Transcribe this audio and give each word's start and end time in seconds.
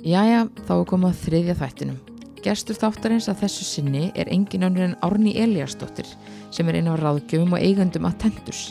Jæja, 0.00 0.46
þá 0.64 0.70
er 0.78 0.86
komið 0.88 1.10
að 1.10 1.18
þriðja 1.20 1.54
þættinum. 1.58 1.96
Gestur 2.40 2.76
þáttarins 2.80 3.26
að 3.28 3.42
þessu 3.42 3.64
sinni 3.68 4.06
er 4.16 4.30
engin 4.32 4.62
önnur 4.64 4.86
en 4.86 4.94
Árni 5.04 5.34
Eliasdóttir 5.36 6.08
sem 6.48 6.70
er 6.70 6.78
einn 6.78 6.88
af 6.88 7.02
ráðgjöfum 7.02 7.52
og 7.52 7.60
eigandum 7.60 8.08
að 8.08 8.16
Tendus. 8.22 8.62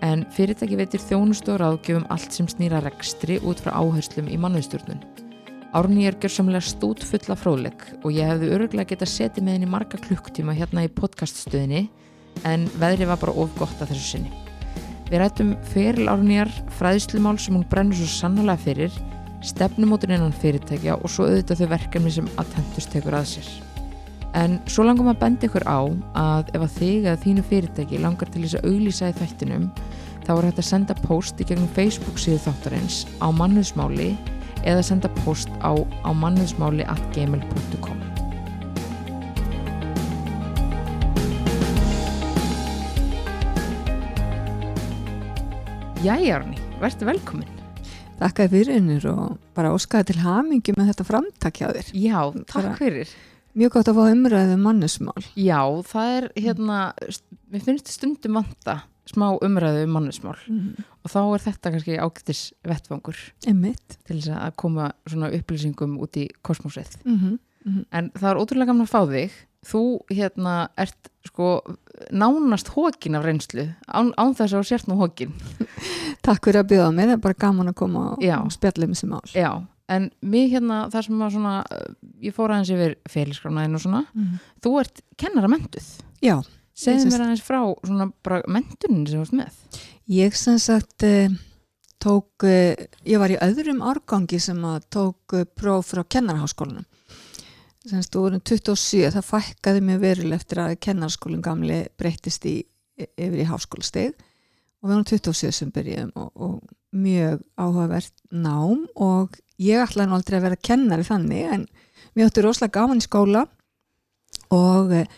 En 0.00 0.24
fyrirtæki 0.32 0.78
veitir 0.80 1.04
þjónustu 1.04 1.52
og 1.52 1.60
ráðgjöfum 1.60 2.06
allt 2.08 2.32
sem 2.32 2.48
snýra 2.48 2.80
rekstri 2.80 3.36
út 3.44 3.60
frá 3.60 3.74
áherslum 3.76 4.30
í 4.32 4.38
mannviðstjórnun. 4.40 5.04
Árni 5.76 6.08
er 6.08 6.16
gjörsamlega 6.16 6.64
stút 6.64 7.04
fulla 7.04 7.36
fróðleg 7.36 7.84
og 8.00 8.16
ég 8.16 8.32
hefði 8.32 8.50
öruglega 8.56 8.94
getað 8.94 9.12
setið 9.18 9.44
með 9.44 9.58
henni 9.58 9.70
marga 9.76 10.00
klukktíma 10.00 10.56
hérna 10.56 10.86
í 10.88 10.92
podcaststöðinni 10.96 11.90
en 12.48 12.64
veðri 12.80 13.10
var 13.12 13.20
bara 13.20 13.36
of 13.36 13.52
gott 13.60 13.84
að 13.84 13.92
þessu 13.92 14.14
sinni. 14.14 14.32
Við 15.12 15.20
rættum 15.20 15.54
feril 15.74 16.08
Árniar, 16.08 16.48
fræðslumál 16.78 17.36
sem 17.36 17.52
hún 17.58 17.68
brennur 17.68 18.00
svo 18.00 18.08
sannlega 18.08 18.64
fyrir, 18.64 19.00
stefnumótur 19.44 20.12
innan 20.12 20.34
fyrirtækja 20.36 20.98
og 21.00 21.10
svo 21.12 21.26
auðvitað 21.28 21.62
þau 21.62 21.70
verkefni 21.74 22.12
sem 22.14 22.30
Attentus 22.40 22.88
tekur 22.90 23.16
að 23.16 23.28
sér. 23.34 23.50
En 24.36 24.58
svo 24.70 24.84
langum 24.86 25.10
að 25.10 25.22
benda 25.24 25.48
ykkur 25.48 25.66
á 25.66 25.80
að 26.20 26.52
ef 26.54 26.66
að 26.66 26.76
þig 26.76 27.06
eða 27.08 27.22
þínu 27.24 27.46
fyrirtæki 27.48 28.02
langar 28.02 28.30
til 28.30 28.44
þess 28.44 28.60
að 28.60 28.68
auglýsa 28.70 29.10
í 29.10 29.16
þættinum 29.18 29.70
þá 30.26 30.32
er 30.36 30.46
hægt 30.50 30.62
að 30.62 30.68
senda 30.68 30.98
post 31.02 31.40
í 31.40 31.48
gegnum 31.48 31.72
Facebook 31.74 32.20
síðu 32.20 32.38
þáttarins 32.44 33.02
á 33.18 33.26
mannusmáli 33.34 34.12
eða 34.62 34.84
senda 34.86 35.10
post 35.24 35.50
á, 35.64 35.72
á 35.74 36.10
mannusmáli 36.14 36.86
at 36.86 37.02
gmail.com 37.16 37.98
Jæja 46.00 46.38
Arni, 46.38 46.56
verður 46.80 47.10
velkomin. 47.10 47.56
Þakka 48.20 48.44
þér 48.44 48.50
fyrir 48.52 48.74
hennur 48.76 49.06
og 49.14 49.38
bara 49.56 49.72
óskaði 49.72 50.10
til 50.12 50.20
hamingi 50.20 50.74
með 50.76 50.90
þetta 50.92 51.06
framtak 51.08 51.60
hjá 51.60 51.68
þér. 51.72 51.90
Já, 51.96 52.20
takk 52.46 52.54
Bara- 52.62 52.76
fyrir. 52.76 53.08
Mjög 53.56 53.70
gott 53.74 53.88
að 53.90 53.96
fá 53.98 54.04
umræðu 54.12 54.54
um 54.54 54.60
mannesmál. 54.62 55.24
Já, 55.34 55.60
það 55.90 56.10
er 56.18 56.26
hérna, 56.36 56.92
mér 57.50 57.64
finnst 57.66 57.88
stundum 57.90 58.36
vanta 58.38 58.82
smá 59.10 59.32
umræðu 59.42 59.82
um 59.88 59.90
mannesmál 59.96 60.36
Mm. 60.46 60.76
og 61.02 61.10
þá 61.10 61.18
er 61.34 61.42
þetta 61.48 61.72
kannski 61.72 61.96
ágættis 61.98 62.52
vettfangur 62.62 63.16
Emmitt. 63.46 63.96
til 64.06 64.20
þess 64.20 64.28
að 64.36 64.56
koma 64.56 64.92
svona 65.08 65.32
upplýsingum 65.34 65.98
út 65.98 66.12
í 66.16 66.28
kosmosið. 66.44 66.96
Mm 67.04 67.18
-hmm. 67.18 67.84
En 67.92 68.10
það 68.10 68.30
er 68.30 68.36
ótrúlega 68.36 68.66
gaman 68.66 68.86
að 68.86 68.90
fá 68.94 69.02
þig. 69.08 69.30
Þú 69.66 69.80
hérna 70.08 70.70
ert 70.80 71.10
sko 71.28 71.60
nánast 72.16 72.70
hókin 72.72 73.18
af 73.18 73.26
reynslu 73.26 73.66
án, 73.92 74.12
án 74.16 74.32
þess 74.38 74.54
að 74.54 74.62
þú 74.62 74.68
sért 74.70 74.86
nú 74.88 74.96
hókin. 74.96 75.34
Takk 76.26 76.46
fyrir 76.48 76.62
að 76.62 76.70
bjóða 76.72 76.94
mig, 76.96 77.10
það 77.10 77.16
er 77.18 77.24
bara 77.26 77.38
gaman 77.44 77.68
að 77.72 77.76
koma 77.82 78.04
Já. 78.24 78.38
og 78.40 78.54
spjalla 78.54 78.88
um 78.88 78.94
þessi 78.96 79.08
mál. 79.10 79.20
Já, 79.36 79.50
en 79.92 80.06
mér 80.24 80.48
hérna, 80.54 80.78
það 80.92 81.04
sem 81.10 81.20
að 81.26 81.34
svona, 81.36 81.52
uh, 81.76 81.92
ég 82.24 82.36
fór 82.36 82.54
aðeins 82.54 82.72
yfir 82.72 82.96
félagsgránaðin 83.12 83.76
og 83.76 83.84
svona, 83.84 84.02
Mm. 84.16 84.40
þú 84.64 84.72
ert 84.80 85.04
kennaramentuð. 85.20 85.90
Já, 86.24 86.38
Segðu 86.80 87.04
Ég 87.04 87.12
mér 87.12 87.22
aðeins 87.26 87.42
frá 87.44 87.60
svona 87.84 88.06
bara 88.24 88.40
mentunin 88.48 89.04
sem 89.06 89.20
þú 89.20 89.26
ert 89.26 89.36
með. 89.36 89.80
ég 90.08 90.34
sem 90.40 90.56
sagt 90.58 91.02
uh, 91.04 91.28
tók, 92.00 92.30
uh, 92.48 92.72
ég 93.04 93.18
var 93.20 93.28
í 93.28 93.36
öðrum 93.36 93.82
árgangi 93.84 94.40
sem 94.40 94.56
að 94.64 94.86
tók 94.88 95.36
próf 95.54 95.92
frá 95.92 96.00
kennarháskólanum. 96.08 96.86
Sem 97.86 98.02
sagt, 98.02 98.16
vorum 98.18 98.42
27, 98.44 99.06
það 99.14 99.24
fækkaði 99.24 99.84
mjög 99.86 100.02
veruleg 100.02 100.42
eftir 100.42 100.60
að 100.60 100.74
kennarskólinn 100.84 101.44
gamli 101.44 101.78
breyttist 102.00 102.44
í, 102.44 102.58
yfir 103.00 103.40
í 103.40 103.48
háskólasteg 103.48 104.10
og 104.80 104.88
við 104.88 104.92
vorum 104.92 105.06
27 105.08 105.54
sem 105.56 105.70
byrjum 105.72 106.12
og, 106.20 106.30
og 106.34 106.58
mjög 106.92 107.40
áhugavert 107.56 108.12
nám 108.32 108.84
og 109.00 109.38
ég 109.60 109.80
ætlaði 109.80 110.10
nú 110.10 110.18
aldrei 110.18 110.38
að 110.40 110.46
vera 110.48 110.64
kennari 110.68 111.06
þannig 111.06 111.54
en 111.56 111.66
mér 112.12 112.28
átti 112.28 112.44
rosalega 112.44 112.76
gaman 112.76 113.00
í 113.00 113.06
skóla 113.06 113.46
og 114.52 114.94
eh, 114.96 115.08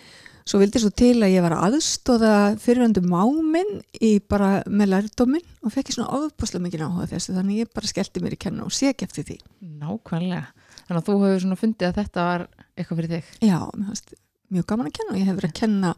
svo 0.47 0.61
vildi 0.63 0.83
svo 0.83 0.91
til 0.95 1.17
að 1.23 1.35
ég 1.35 1.45
var 1.45 1.57
að 1.57 1.69
aðstóða 1.69 2.33
fyriröndu 2.63 3.03
máminn 3.07 3.81
í 4.03 4.17
bara 4.21 4.61
með 4.69 4.95
lærdóminn 4.95 5.47
og 5.63 5.75
fekk 5.75 5.93
ég 5.93 5.99
svona 5.99 6.19
ofbúslega 6.19 6.67
mikið 6.67 6.85
áhuga 6.87 7.11
þessu 7.15 7.37
þannig 7.37 7.63
ég 7.63 7.73
bara 7.75 7.91
skellti 7.91 8.23
mér 8.23 8.37
í 8.37 8.43
kenna 8.47 8.67
og 8.67 8.75
sé 8.75 8.91
ekki 8.93 9.09
eftir 9.09 9.29
því. 9.31 9.39
Nákvæmlega. 9.83 10.62
Þannig 10.93 11.07
að 11.07 11.09
þú 11.09 11.15
hefur 11.23 11.39
svona 11.41 11.57
fundið 11.57 11.87
að 11.89 11.99
þetta 12.03 12.23
var 12.27 12.43
eitthvað 12.77 12.99
fyrir 12.99 13.13
þig. 13.13 13.29
Já, 13.49 13.59
fannst 13.73 14.11
mjög 14.53 14.67
gaman 14.69 14.89
að 14.91 14.97
kenna 14.99 15.15
og 15.15 15.21
ég 15.23 15.29
hef 15.31 15.37
verið 15.39 15.49
að 15.49 15.61
kenna 15.63 15.93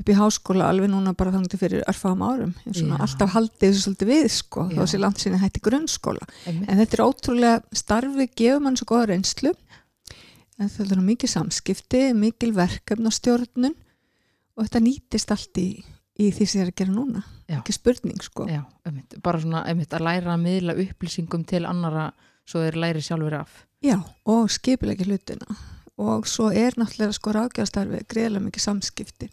upp 0.00 0.10
í 0.10 0.16
háskóla 0.16 0.70
alveg 0.72 0.90
núna 0.90 1.12
bara 1.14 1.30
þannig 1.34 1.52
til 1.52 1.60
fyrir 1.60 1.84
örfáum 1.90 2.24
árum. 2.26 2.56
Ég 2.64 2.72
hef 2.72 2.78
svona 2.80 2.98
Já. 2.98 3.04
alltaf 3.06 3.34
haldið 3.36 3.66
þessu 3.68 3.84
svolítið 3.84 4.10
við 4.10 4.26
sko, 4.34 4.64
þó 4.72 4.80
sé 4.90 4.98
langt 4.98 5.22
sinni 5.22 5.38
hætti 5.38 5.62
grunnskóla. 5.62 6.26
Einmitt. 6.48 6.66
En 6.72 6.80
þetta 6.80 6.98
er 6.98 7.04
ótrúlega 7.04 7.78
starfi, 7.82 8.26
gefur 8.40 8.64
mann 8.64 8.80
svo 8.80 8.88
góða 8.90 9.12
reynslu. 9.12 9.54
En 10.58 10.72
það 10.72 10.96
er 10.96 11.04
mikið 11.04 11.34
samskipti, 11.36 12.02
mikil 12.18 12.50
verkefnastjórnun 12.58 13.76
og 14.56 14.66
þetta 14.66 14.82
nýtist 14.88 15.30
allt 15.36 15.62
í, 15.62 15.68
í 16.18 16.32
því 16.34 16.48
sem 16.48 16.64
ég 16.64 16.66
er 16.66 16.74
að 16.74 16.80
gera 16.82 16.96
núna. 16.96 17.22
Já. 17.46 17.60
Ekki 17.60 17.76
spurning 17.78 18.26
sko. 18.26 18.48
Já, 18.50 18.64
einmitt. 18.88 19.20
Bara 19.22 19.40
svona 19.40 19.62
einmitt 19.70 19.94
að 19.94 20.08
læra 20.08 20.34
að 20.34 20.42
miðla 20.48 20.80
upplýsingum 20.80 21.46
til 21.48 21.62
annara 21.68 22.10
svo 22.48 22.64
þeir 22.64 22.80
læri 22.82 23.04
sjálfur 23.04 23.38
af. 23.44 23.66
Já, 23.84 23.96
og 24.28 24.50
skipilegja 24.52 25.06
hlutina. 25.08 25.56
Og 26.00 26.26
svo 26.28 26.50
er 26.52 26.76
náttúrulega 26.80 27.12
sko 27.16 27.32
ráðgjastarfi 27.36 28.02
greiðlega 28.08 28.44
mikið 28.46 28.64
samskipti. 28.64 29.30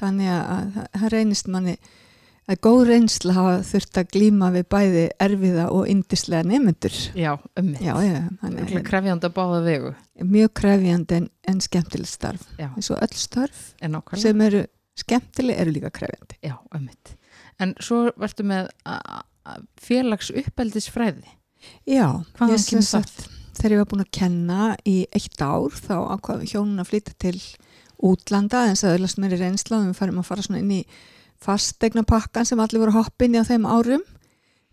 Þannig 0.00 0.28
að 0.32 0.72
það- 0.74 0.90
það 1.00 1.08
reynist 1.12 1.48
manni 1.48 1.76
að 2.48 2.56
góð 2.64 2.82
reynsla 2.88 3.32
hafa 3.36 3.54
þurft 3.62 3.98
að 4.00 4.10
glíma 4.14 4.48
við 4.52 4.64
bæði 4.72 5.04
erfiða 5.20 5.70
og 5.72 5.86
indislega 5.88 6.42
nemyndur. 6.48 6.96
Já, 7.14 7.36
einmitt. 7.56 7.80
Já, 7.80 7.94
já, 8.00 8.28
að 8.42 8.84
Krefjandi 8.84 9.28
að 9.28 9.34
báða 9.36 9.62
vegu. 9.64 9.94
mjög 10.24 10.48
krefjandi 10.54 11.12
en, 11.16 11.30
en 11.44 11.60
skemmtilegt 11.60 12.08
starf. 12.08 12.46
Já, 12.58 12.68
eins 12.74 12.90
og 12.90 12.98
öll 13.00 13.68
en 13.82 13.92
nákvæmlega. 13.92 14.20
sem 14.22 14.40
eru 14.40 14.66
skemmtileg 14.96 15.58
eru 15.58 15.70
líka 15.72 15.90
krefjandi. 15.90 16.36
Já, 16.42 16.56
einmitt. 16.72 17.16
En 17.60 17.74
svo 17.80 18.12
verður 18.16 18.44
með 18.44 18.68
félags 19.80 20.30
uppeldisfræði. 20.30 21.24
Já, 21.86 22.24
Hvaðan 22.38 22.58
sem 22.62 22.82
sagt, 22.82 23.28
þegar 23.58 23.74
ég 23.74 23.82
var 23.82 23.90
búin 23.90 24.04
að 24.04 24.14
kenna 24.18 24.60
í 24.88 24.96
eitt 25.14 25.42
ár 25.42 25.74
þá 25.74 25.96
ákvaði 26.14 26.50
hjónun 26.52 26.82
að 26.82 26.90
flytja 26.92 27.16
til 27.24 27.36
útlanda 28.08 28.64
en 28.68 28.78
það 28.78 28.96
öðlast 28.96 29.18
mér 29.18 29.34
í 29.34 29.40
reynsla 29.42 29.80
og 29.80 29.88
við 29.88 29.98
farum 29.98 30.20
að 30.22 30.28
fara 30.30 30.44
svona 30.46 30.62
inn 30.62 30.76
í 30.78 30.82
fastegna 31.42 32.04
pakkan 32.06 32.46
sem 32.46 32.60
allir 32.62 32.82
voru 32.82 32.94
hoppin 32.98 33.34
í 33.34 33.42
á 33.42 33.46
þeim 33.46 33.66
árum. 33.66 34.04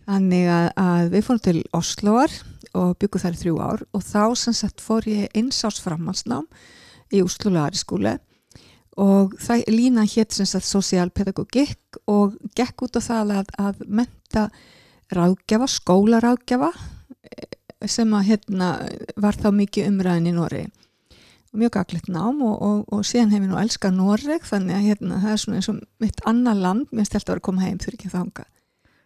Þannig 0.06 0.50
að, 0.53 0.68
að 0.78 1.07
við 1.16 1.25
fórum 1.25 1.44
til 1.47 1.59
Osloar 1.73 2.34
og 2.78 2.94
byggum 3.01 3.23
þar 3.23 3.35
í 3.38 3.41
þrjú 3.41 3.57
ár 3.63 3.84
og 3.96 4.06
þá 4.06 4.23
sem 4.38 4.56
sagt 4.57 4.84
fór 4.84 5.07
ég 5.09 5.34
eins 5.38 5.63
árs 5.66 5.81
framhalsnám 5.81 6.46
í 7.13 7.22
Oslo 7.25 7.53
Lariskúle 7.53 8.19
og 9.02 9.34
það 9.41 9.66
lína 9.73 10.06
hétt 10.07 10.35
sem 10.35 10.47
sagt 10.47 10.67
sosialpedagogik 10.67 12.00
og 12.12 12.35
gekk 12.56 12.85
út 12.85 13.00
á 13.00 13.02
það 13.03 13.34
að, 13.40 13.50
að 13.59 13.81
menta 13.88 14.46
ráðgjafa, 15.13 15.67
skólaráðgjafa 15.73 16.72
sem 17.85 18.13
að 18.17 18.27
hérna 18.31 18.71
var 19.21 19.37
þá 19.37 19.49
mikið 19.53 19.91
umræðin 19.91 20.31
í 20.31 20.35
Nóri 20.35 20.65
mjög 21.55 21.71
gaglegt 21.77 22.09
nám 22.11 22.41
og, 22.43 22.55
og, 22.61 22.79
og 22.91 23.05
síðan 23.07 23.31
hef 23.31 23.45
ég 23.45 23.47
nú 23.47 23.59
elskað 23.61 23.95
Noreg 23.95 24.43
þannig 24.43 24.75
að 24.75 24.87
hérna 24.89 25.21
það 25.23 25.31
er 25.31 25.39
svona 25.39 25.59
eins 25.61 25.69
og 25.71 25.77
mitt 26.03 26.17
annað 26.27 26.63
land. 26.65 26.89
Mér 26.91 27.07
stelt 27.07 27.23
að 27.23 27.31
vera 27.31 27.41
að 27.43 27.47
koma 27.47 27.63
heim 27.63 27.77
fyrir 27.79 27.95
ekki 27.99 28.11
þanga 28.11 28.43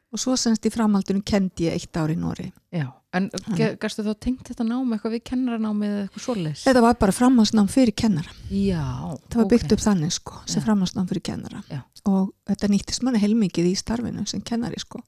og 0.09 0.21
svo 0.21 0.35
semst 0.39 0.65
í 0.65 0.71
framhaldinu 0.73 1.21
kendi 1.25 1.67
ég 1.67 1.75
eitt 1.77 1.97
ár 1.99 2.09
í 2.09 2.15
Nóri 2.17 2.47
Já, 2.73 2.87
en 3.13 3.27
gæstu 3.53 4.05
þá 4.05 4.13
tengt 4.17 4.47
þetta 4.49 4.65
nám 4.65 4.95
eitthvað 4.95 5.15
við 5.15 5.23
kennaranámið 5.29 5.91
eða 5.91 6.05
eitthvað 6.07 6.23
svoleiðis? 6.25 6.63
þetta 6.65 6.83
var 6.85 6.97
bara 7.03 7.15
framhaldsnám 7.15 7.69
fyrir 7.69 7.95
kennara. 7.97 8.33
Já, 8.49 8.85
það 9.29 9.41
var 9.43 9.51
byggt 9.53 9.75
upp 9.75 9.83
þannig 9.85 10.15
sko 10.17 10.39
sem 10.45 10.61
Já. 10.61 10.65
framhaldsnám 10.65 11.09
fyrir 11.11 11.25
kennara. 11.29 11.61
Já. 11.69 11.83
og 12.09 12.31
þetta 12.49 12.71
nýttist 12.73 13.05
manni 13.05 13.21
heilmikið 13.21 13.69
í 13.69 13.75
starfinu 13.77 14.25
sem 14.29 14.41
kennari 14.41 14.81
sko 14.81 15.03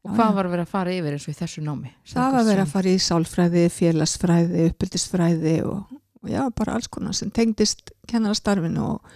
Og 0.00 0.14
hvað 0.16 0.36
var 0.38 0.48
verið 0.48 0.64
að 0.64 0.70
fara 0.72 0.92
yfir 0.96 1.16
eins 1.16 1.26
og 1.26 1.32
í 1.34 1.36
þessu 1.36 1.62
námi? 1.64 1.90
það 2.08 2.36
var 2.36 2.46
verið 2.46 2.62
að 2.62 2.70
fara 2.72 2.92
í 2.92 3.00
sálfræði, 3.04 3.64
félagsfræði, 3.74 4.62
uppbyldisfræði 4.70 5.56
og, 5.68 5.98
og 6.22 6.30
já, 6.32 6.40
bara 6.56 6.76
alls 6.78 6.88
konar 6.88 7.16
sem 7.18 7.32
tengdist 7.36 7.92
kennarastarfinu 8.08 8.86
og, 8.94 9.12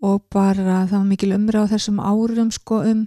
og 0.00 0.24
bara 0.32 0.86
það 0.86 0.96
var 0.96 1.10
mikil 1.10 1.34
umræð 1.36 1.68
á 1.68 1.72
þessum 1.74 2.00
árum 2.00 2.52
sko 2.54 2.80
um 2.80 3.02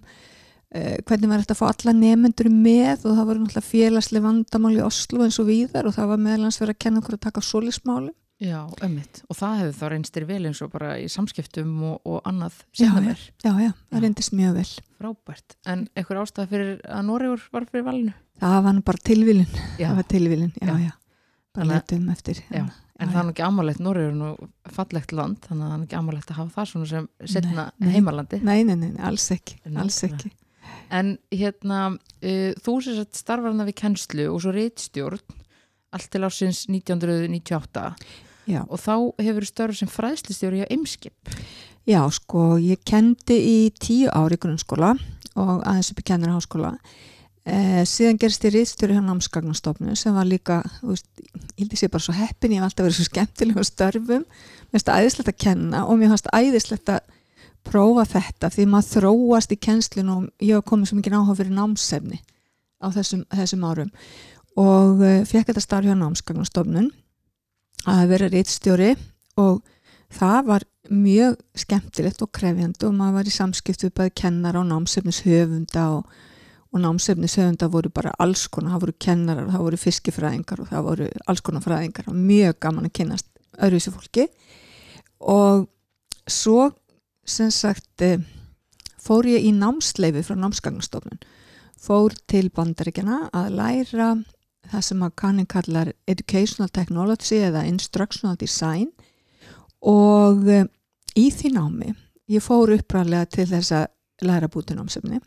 eh, 0.70 1.02
hvernig 1.02 1.32
var 1.32 1.42
þetta 1.42 1.58
að 1.58 1.62
fá 1.64 1.66
alla 1.72 1.96
nefnendur 1.98 2.52
með 2.54 3.08
og 3.08 3.18
það 3.18 3.32
voru 3.32 3.42
náttúrulega 3.42 3.72
félagslega 3.72 4.28
vandamál 4.28 4.76
í 4.78 4.86
Oslo 4.86 5.26
eins 5.26 5.42
og 5.42 5.50
víðar 5.50 5.90
og 5.90 5.98
það 5.98 6.14
var 6.14 6.24
meðlans 6.28 6.62
verið 6.62 6.78
að 6.78 6.84
kenna 6.86 7.02
okkur 7.02 7.18
að 7.18 7.26
taka 7.26 7.46
solismálum. 7.50 8.14
Já, 8.44 8.66
ömmit. 8.84 9.22
Og 9.32 9.38
það 9.40 9.54
hefur 9.62 9.76
þá 9.80 9.86
reynst 9.94 10.16
þér 10.18 10.26
vel 10.28 10.40
eins 10.50 10.60
og 10.66 10.72
bara 10.74 10.96
í 11.00 11.06
samskiptum 11.12 11.70
og, 11.88 12.02
og 12.04 12.26
annað 12.28 12.58
já. 12.76 12.90
mér. 13.00 13.22
Já, 13.46 13.52
já, 13.64 13.70
það 13.94 14.02
reyndist 14.04 14.34
mjög 14.36 14.58
vel. 14.58 14.66
Frábært. 15.00 15.56
En 15.72 15.86
einhver 15.96 16.20
ástæða 16.20 16.50
fyrir 16.52 16.74
að 16.84 17.06
Noregur 17.08 17.46
var 17.54 17.68
fyrir 17.70 17.86
valinu? 17.88 18.16
Það 18.44 18.58
var 18.66 18.76
nú 18.76 18.84
bara 18.90 19.02
tilvílin, 19.08 19.54
Já, 19.80 19.86
það 19.88 19.96
var 20.02 20.08
tilvílin, 20.12 20.52
já, 20.60 20.68
Já. 20.68 20.76
já. 20.84 20.92
Bara 21.56 21.66
að- 21.66 21.72
letum 21.78 22.10
eftir. 22.12 22.42
Já. 22.52 22.66
en 23.00 23.08
já, 23.08 23.14
það 23.14 23.20
er 23.22 23.26
nú 23.30 23.32
ekki 23.36 23.46
amalegt, 23.48 23.80
Noregur 23.80 24.12
er 24.12 24.20
nú 24.20 24.50
fallegt 24.76 25.12
land, 25.16 25.40
þannig 25.48 25.64
að 25.64 25.70
það 25.70 25.74
er 25.76 25.80
nú 25.80 25.88
ekki 25.88 26.00
amalegt 26.02 26.32
að 26.32 26.40
hafa 26.42 26.56
það 26.60 26.70
svona 26.74 26.88
sem 26.92 27.08
setna 27.26 27.64
Nei, 27.80 27.88
nei. 27.88 27.94
heimalandi. 27.96 28.42
Nei, 28.44 28.64
nei, 28.68 28.76
nei, 28.76 28.92
alls 29.00 29.30
ekki, 29.32 29.58
alls 29.76 30.02
ekki. 30.10 30.32
En 30.92 31.18
hérna, 31.32 31.80
uh, 31.96 32.52
þú 32.68 32.76
sem 32.84 32.96
sagt 33.00 33.16
starfar 33.16 33.52
hana 33.56 33.64
við 33.68 33.76
kennslu 33.80 34.28
og 34.34 34.42
svo 34.44 34.52
reitstjórn, 34.56 35.20
allt 35.96 36.10
til 36.12 36.22
ásins 36.28 36.66
1998 36.68 37.96
Já. 38.46 38.62
og 38.70 38.80
þá 38.80 38.96
hefur 39.26 39.48
störf 39.48 39.80
sem 39.80 39.90
fræðslistjóri 39.90 40.66
á 40.66 40.72
Eimskip. 40.72 41.16
Já, 41.86 42.02
sko, 42.14 42.56
ég 42.62 42.82
kendi 42.86 43.36
í 43.38 43.58
tíu 43.78 44.10
ári 44.10 44.38
grunnskóla 44.42 44.96
og 45.36 45.66
aðeins 45.66 45.92
upp 45.94 46.02
í 46.02 46.08
kennarháskóla. 46.10 46.72
Eh, 47.46 47.84
síðan 47.86 48.18
gerist 48.18 48.46
ég 48.48 48.56
riðstjóri 48.56 48.96
hjá 48.98 49.04
námsgagnastofnu 49.06 49.94
sem 50.00 50.16
var 50.18 50.26
líka, 50.26 50.64
þú 50.80 50.96
veist, 50.96 51.10
ég 51.22 51.60
held 51.60 51.76
ég 51.76 51.82
sé 51.84 51.90
bara 51.94 52.06
svo 52.06 52.16
heppin, 52.18 52.56
ég 52.56 52.62
hef 52.62 52.72
alltaf 52.72 52.88
verið 52.88 52.98
svo 52.98 53.06
skemmtileg 53.06 53.60
á 53.62 53.64
störfum, 53.70 54.24
mér 54.26 54.74
finnst 54.74 54.90
æðislegt 54.90 55.30
að 55.30 55.38
kenna 55.44 55.84
og 55.86 56.00
mér 56.00 56.16
finnst 56.16 56.32
æðislegt 56.34 56.90
að 56.90 57.04
prófa 57.66 58.06
þetta 58.16 58.50
því 58.54 58.66
maður 58.72 58.90
þróast 58.96 59.54
í 59.54 59.60
kennslinu 59.62 60.16
og 60.16 60.26
ég 60.42 60.58
hef 60.58 60.66
komið 60.70 60.90
svo 60.90 61.00
mikið 61.00 61.18
áhuga 61.20 61.38
fyrir 61.40 61.56
námsefni 61.60 62.20
á 62.82 62.88
þessum, 62.94 63.24
þessum 63.34 63.66
árum 63.66 63.92
og 64.56 65.02
uh, 65.02 65.22
fekk 65.28 65.52
þetta 65.52 65.64
starf 65.64 65.90
hjá 65.90 65.96
námsgagnastofnun 66.00 66.92
að 67.90 68.06
vera 68.12 68.30
riðstjóri 68.34 68.92
og 69.42 69.62
það 70.16 70.40
var 70.50 70.66
mjög 70.90 71.40
skemmtilegt 71.58 72.22
og 72.22 72.32
krefjandi 72.36 72.88
og 72.88 72.96
maður 72.98 73.20
var 73.20 73.30
í 73.30 73.34
samskiptu 73.34 73.92
bæði 73.96 74.14
kennar 74.22 74.58
á 74.58 74.62
námsefnishöfunda 74.68 75.86
og, 75.98 76.10
og 76.72 76.84
námsefnishöfunda 76.84 77.70
voru 77.74 77.92
bara 77.94 78.14
alls 78.22 78.46
konar, 78.48 78.76
það 78.76 78.86
voru 78.86 78.98
kennarar, 79.08 79.50
það 79.54 79.66
voru 79.68 79.82
fiskifræðingar 79.82 80.62
og 80.62 80.70
það 80.72 80.90
voru 80.90 81.10
alls 81.26 81.46
konar 81.46 81.66
fræðingar 81.66 82.12
og 82.12 82.20
mjög 82.20 82.60
gaman 82.68 82.90
að 82.90 82.96
kynast 83.00 83.30
öðruvísi 83.56 83.94
fólki. 83.96 84.28
Og 85.26 85.66
svo 86.30 86.70
sem 87.26 87.50
sagt 87.54 88.06
eh, 88.06 88.22
fór 89.02 89.28
ég 89.30 89.46
í 89.48 89.54
námsleifi 89.56 90.24
frá 90.26 90.38
námsgagnastofnun. 90.38 91.22
Fór 91.82 92.16
til 92.30 92.50
bandaríkjana 92.54 93.30
að 93.36 93.58
læra 93.60 94.10
það 94.72 94.86
sem 94.88 95.04
að 95.06 95.16
kannin 95.22 95.50
kallar 95.50 95.92
Educational 96.08 96.72
Technology 96.74 97.42
eða 97.48 97.66
Instructional 97.70 98.38
Design. 98.40 98.90
Og 99.86 100.48
e, 100.50 100.64
í 101.20 101.30
því 101.32 101.54
námi 101.56 101.94
ég 102.32 102.44
fór 102.44 102.74
uppræðlega 102.76 103.30
til 103.38 103.48
þess 103.52 103.74
að 103.76 103.90
læra 104.26 104.50
búti 104.50 104.76
námsefni 104.76 105.20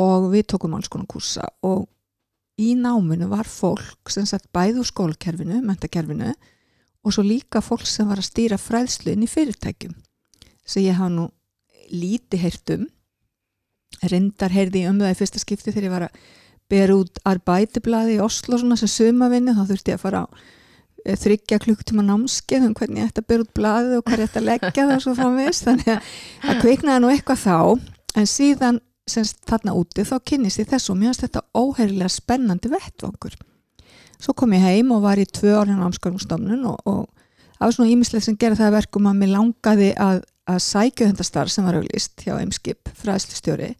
og 0.00 0.30
við 0.32 0.46
tókum 0.52 0.76
alls 0.76 0.88
konar 0.88 1.08
kursa 1.10 1.48
og 1.66 1.88
í 2.60 2.74
náminu 2.78 3.26
var 3.30 3.48
fólk 3.48 4.12
sem 4.12 4.26
sett 4.28 4.46
bæð 4.54 4.82
úr 4.82 4.88
skólakerfinu, 4.88 5.58
mentakerfinu 5.64 6.30
og 6.30 7.14
svo 7.14 7.24
líka 7.24 7.62
fólk 7.64 7.86
sem 7.88 8.08
var 8.08 8.20
að 8.20 8.28
stýra 8.28 8.60
fræðslu 8.60 9.14
inn 9.14 9.24
í 9.26 9.30
fyrirtækjum 9.30 9.96
sem 10.64 10.84
ég 10.84 10.98
hafa 10.98 11.12
nú 11.12 11.28
lítið 11.90 12.44
heyrt 12.44 12.74
um. 12.76 12.84
Reyndar 14.06 14.52
heyrði 14.54 14.84
ég 14.84 14.92
um 14.92 15.00
það 15.00 15.14
í 15.14 15.18
fyrsta 15.18 15.40
skipti 15.42 15.72
þegar 15.72 15.86
ég 15.88 15.94
var 15.94 16.06
að 16.06 16.20
bera 16.70 16.96
út 16.96 17.20
arbætiblaði 17.28 18.16
í 18.16 18.24
Oslo 18.24 18.58
svona 18.60 18.78
sem 18.80 18.90
sumavinni 18.90 19.54
þá 19.56 19.64
þurfti 19.68 19.92
ég 19.92 19.98
að 19.98 20.04
fara 20.04 20.22
á 20.24 20.26
eh, 21.04 21.16
þryggja 21.18 21.60
klukktíma 21.64 22.04
námskeið 22.06 22.68
um 22.68 22.76
hvernig 22.78 23.02
ég 23.02 23.10
ætti 23.10 23.24
að 23.24 23.30
bera 23.32 23.46
út 23.46 23.52
blaðið 23.58 23.96
og 23.98 24.06
hvað 24.06 24.22
ég 24.22 24.30
ætti 24.30 24.40
að 24.40 24.48
leggja 24.48 24.86
það 24.86 24.94
og 24.96 25.04
svo 25.04 25.16
framvegist 25.18 25.68
þannig 25.68 25.92
að 25.94 26.14
það 26.46 26.62
kveiknaði 26.64 27.04
nú 27.04 27.12
eitthvað 27.14 27.44
þá. 27.44 27.58
En 28.20 28.26
síðan 28.30 28.80
semst 29.10 29.40
þarna 29.48 29.76
úti 29.78 30.06
þá 30.06 30.16
kynnist 30.26 30.62
ég 30.62 30.70
þessu 30.70 30.92
og 30.94 31.00
mér 31.00 31.10
finnst 31.10 31.24
þetta 31.26 31.44
óheirilega 31.58 32.12
spennandi 32.14 32.70
vettvangur. 32.70 33.36
Svo 34.20 34.34
kom 34.36 34.52
ég 34.54 34.64
heim 34.64 34.90
og 34.94 35.04
var 35.06 35.20
í 35.20 35.26
tvö 35.26 35.54
orðin 35.62 35.80
námskörnumstofnun 35.80 36.66
og, 36.68 36.80
og 36.84 37.06
það 37.56 37.66
var 37.66 37.76
svona 37.76 37.92
ímislegt 37.94 38.26
sem 38.26 38.38
gera 38.40 38.58
það 38.58 38.76
verkum 38.76 39.08
að 39.08 39.22
mér 39.22 39.32
langaði 39.34 39.92
að, 39.98 40.22
að 40.50 40.60
sækja 40.66 41.10
þetta 41.10 41.26
starf 41.26 41.54
sem 41.54 41.66
var 41.66 41.78
auglist 41.80 42.26
hjá 42.26 42.34
Eimskip 42.36 42.92
fræðslustjóri 43.00 43.72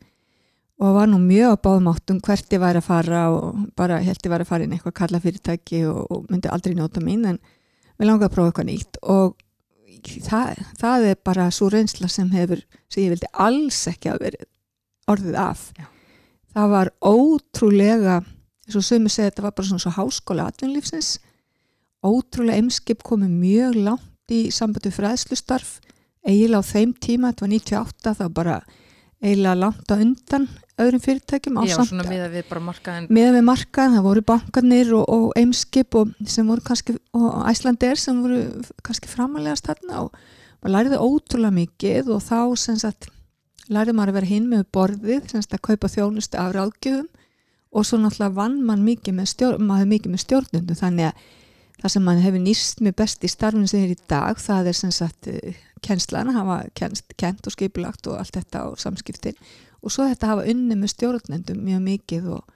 og 0.80 0.96
var 0.96 1.10
nú 1.10 1.20
mjög 1.20 1.54
á 1.54 1.62
báðum 1.66 1.90
áttum 1.92 2.20
hvert 2.24 2.54
ég 2.54 2.62
væri 2.62 2.80
að 2.80 2.88
fara 2.88 3.22
og 3.34 3.68
bara 3.76 4.00
held 4.00 4.24
ég 4.24 4.32
væri 4.32 4.46
að 4.46 4.50
fara 4.50 4.64
inn 4.64 4.74
eitthvað 4.76 4.96
kalla 5.02 5.20
fyrirtæki 5.20 5.84
og, 5.90 6.00
og 6.08 6.26
myndi 6.32 6.48
aldrei 6.48 6.74
njóta 6.76 7.02
mín 7.04 7.26
en 7.28 7.38
við 8.00 8.08
langaði 8.08 8.30
að 8.30 8.34
prófa 8.36 8.50
eitthvað 8.50 8.68
nýtt. 8.70 9.00
Og 9.02 9.36
það, 10.24 10.62
það 10.80 11.08
er 11.10 11.22
bara 11.28 11.48
svo 11.52 11.68
reynsla 11.72 12.08
sem 12.08 12.30
hefur, 12.32 12.62
sem 12.88 13.04
ég 13.04 13.14
vildi 13.14 13.32
alls 13.46 13.82
ekki 13.92 14.12
að 14.12 14.22
vera 14.24 14.48
orðið 15.10 15.40
af. 15.42 15.66
Já. 15.76 15.86
það 16.54 16.70
var 16.72 16.92
ótrúlega 17.04 18.20
eins 18.24 18.78
og 18.78 18.86
sömu 18.86 19.10
segja 19.10 19.30
þetta 19.30 19.44
var 19.44 19.56
bara 19.58 19.68
svona 19.68 19.84
svo 19.84 19.92
háskóla 19.98 20.46
atvinnlífsins 20.48 21.18
ótrúlega 22.06 22.60
emskip 22.62 23.02
komið 23.04 23.32
mjög 23.36 23.78
langt 23.84 24.32
í 24.32 24.46
sambandi 24.54 24.92
fræðslustarf. 24.94 25.78
Eiginlega 26.24 26.62
á 26.64 26.70
þeim 26.70 26.92
tíma, 27.00 27.32
þetta 27.32 27.44
var 27.44 27.52
98 27.52 28.14
þá 28.16 28.26
bara 28.36 28.56
eiginlega 29.20 29.58
langt 29.58 29.92
á 29.92 29.96
undan 29.96 30.46
öðrum 30.84 31.02
fyrirtækjum 31.04 31.60
á 31.60 31.62
Já, 31.66 31.74
samt 31.76 31.92
svona 31.92 32.06
miða 32.08 32.26
við 32.32 32.48
bara 32.48 32.64
markaðin. 32.64 33.06
með 33.12 33.30
við 33.36 33.46
markaðin, 33.46 33.96
það 33.96 34.08
voru 34.08 34.24
bankarnir 34.30 34.92
og, 34.98 35.06
og 35.14 35.24
Eimskip 35.40 35.96
og 36.00 36.12
sem 36.26 36.50
voru 36.50 36.64
kannski 36.66 36.96
og 37.16 37.30
Æslander 37.50 38.00
sem 38.00 38.20
voru 38.24 38.42
kannski 38.86 39.10
framalegast 39.10 39.70
þarna 39.70 40.04
og 40.06 40.20
maður 40.60 40.76
læriði 40.76 41.00
ótrúlega 41.00 41.56
mikið 41.60 42.12
og 42.14 42.22
þá 42.26 42.38
sem 42.64 42.78
sagt 42.80 43.10
læriði 43.70 43.96
maður 43.96 44.14
að 44.14 44.18
vera 44.20 44.32
hinn 44.34 44.48
með 44.50 44.66
borðið 44.74 45.30
sem 45.30 45.44
sagt 45.44 45.58
að 45.58 45.66
kaupa 45.70 45.92
þjónustu 45.92 46.40
af 46.40 46.54
ráðgjöfum 46.56 47.08
og 47.70 47.86
svo 47.86 48.00
náttúrulega 48.02 48.34
vann 48.34 48.58
mann 48.66 48.82
mikið 48.86 49.14
með 49.20 49.30
stjórn, 49.30 49.66
maður 49.66 49.92
mikið 49.92 50.14
með 50.14 50.24
stjórnundum 50.24 50.78
þannig 50.80 51.10
að 51.10 51.28
það 51.80 51.94
sem 51.94 52.04
mann 52.04 52.22
hefur 52.24 52.42
nýst 52.44 52.82
með 52.84 52.96
best 53.00 53.24
í 53.24 53.30
starfinu 53.30 53.70
sem 53.70 53.84
er 53.86 53.94
í 53.94 53.98
dag 54.10 54.40
það 54.42 54.70
er 54.72 54.76
sem 54.76 54.92
sagt 54.94 55.30
eh, 55.30 55.58
kennslan 55.84 56.32
að 56.32 56.40
hafa 56.40 56.56
kent 56.76 57.46
og 57.46 57.54
skipulagt 57.54 58.08
og 58.10 58.18
allt 58.20 58.36
þetta 58.36 58.66
og 58.68 58.80
samskiptin 58.82 59.38
og 59.80 59.94
svo 59.94 60.06
þetta 60.08 60.32
hafa 60.32 60.46
unni 60.52 60.78
með 60.78 60.94
stjórnendum 60.94 61.60
mjög 61.66 61.82
mikið 61.86 62.30
og, 62.36 62.54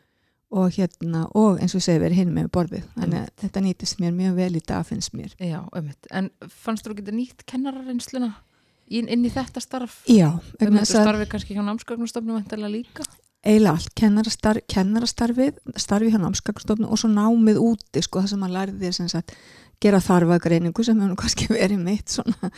og 0.54 0.78
hérna 0.78 1.24
og 1.34 1.60
eins 1.62 1.76
og 1.76 1.84
segi 1.84 2.02
verið 2.02 2.22
hinn 2.22 2.34
með 2.36 2.50
borðið 2.54 2.86
þannig 2.94 3.20
að 3.24 3.34
þetta 3.44 3.64
nýtist 3.66 4.00
mér 4.02 4.16
mjög 4.16 4.38
vel 4.40 4.50
í 4.54 4.64
dag 4.68 4.86
finnst 4.88 5.16
mér 5.16 5.34
Já, 5.38 5.60
ömmit. 5.76 6.10
En 6.10 6.30
fannst 6.48 6.86
þú 6.86 6.98
geta 7.00 7.16
nýtt 7.16 7.44
kennarareinsluna 7.50 8.32
inn, 8.88 9.08
inn 9.08 9.24
í 9.24 9.32
þetta 9.32 9.62
starf? 9.64 10.00
Já, 10.10 10.30
þess 10.60 10.96
að 10.96 11.06
starfið 11.08 11.30
kannski 11.34 11.58
hjá 11.58 11.64
námsgagnustofnum 11.64 12.42
vantilega 12.42 12.74
líka? 12.76 13.06
eiginlega 13.44 13.74
allt, 13.76 13.92
kennarastar, 13.98 14.60
kennarastarfið 14.70 15.58
starfi 15.80 16.12
hjá 16.12 16.20
námskakastofnun 16.22 16.88
og 16.88 17.00
svo 17.00 17.10
námið 17.12 17.60
úti 17.60 18.02
sko 18.04 18.22
það 18.22 18.32
sem 18.32 18.42
maður 18.42 18.56
lærði 18.58 18.86
þér 18.86 18.96
sem 18.96 19.10
sagt 19.12 19.34
gera 19.84 20.00
þarfagreiningu 20.04 20.86
sem 20.86 21.00
hefur 21.02 21.20
kannski 21.20 21.48
verið 21.52 21.82
mitt 21.84 22.14
svona, 22.14 22.50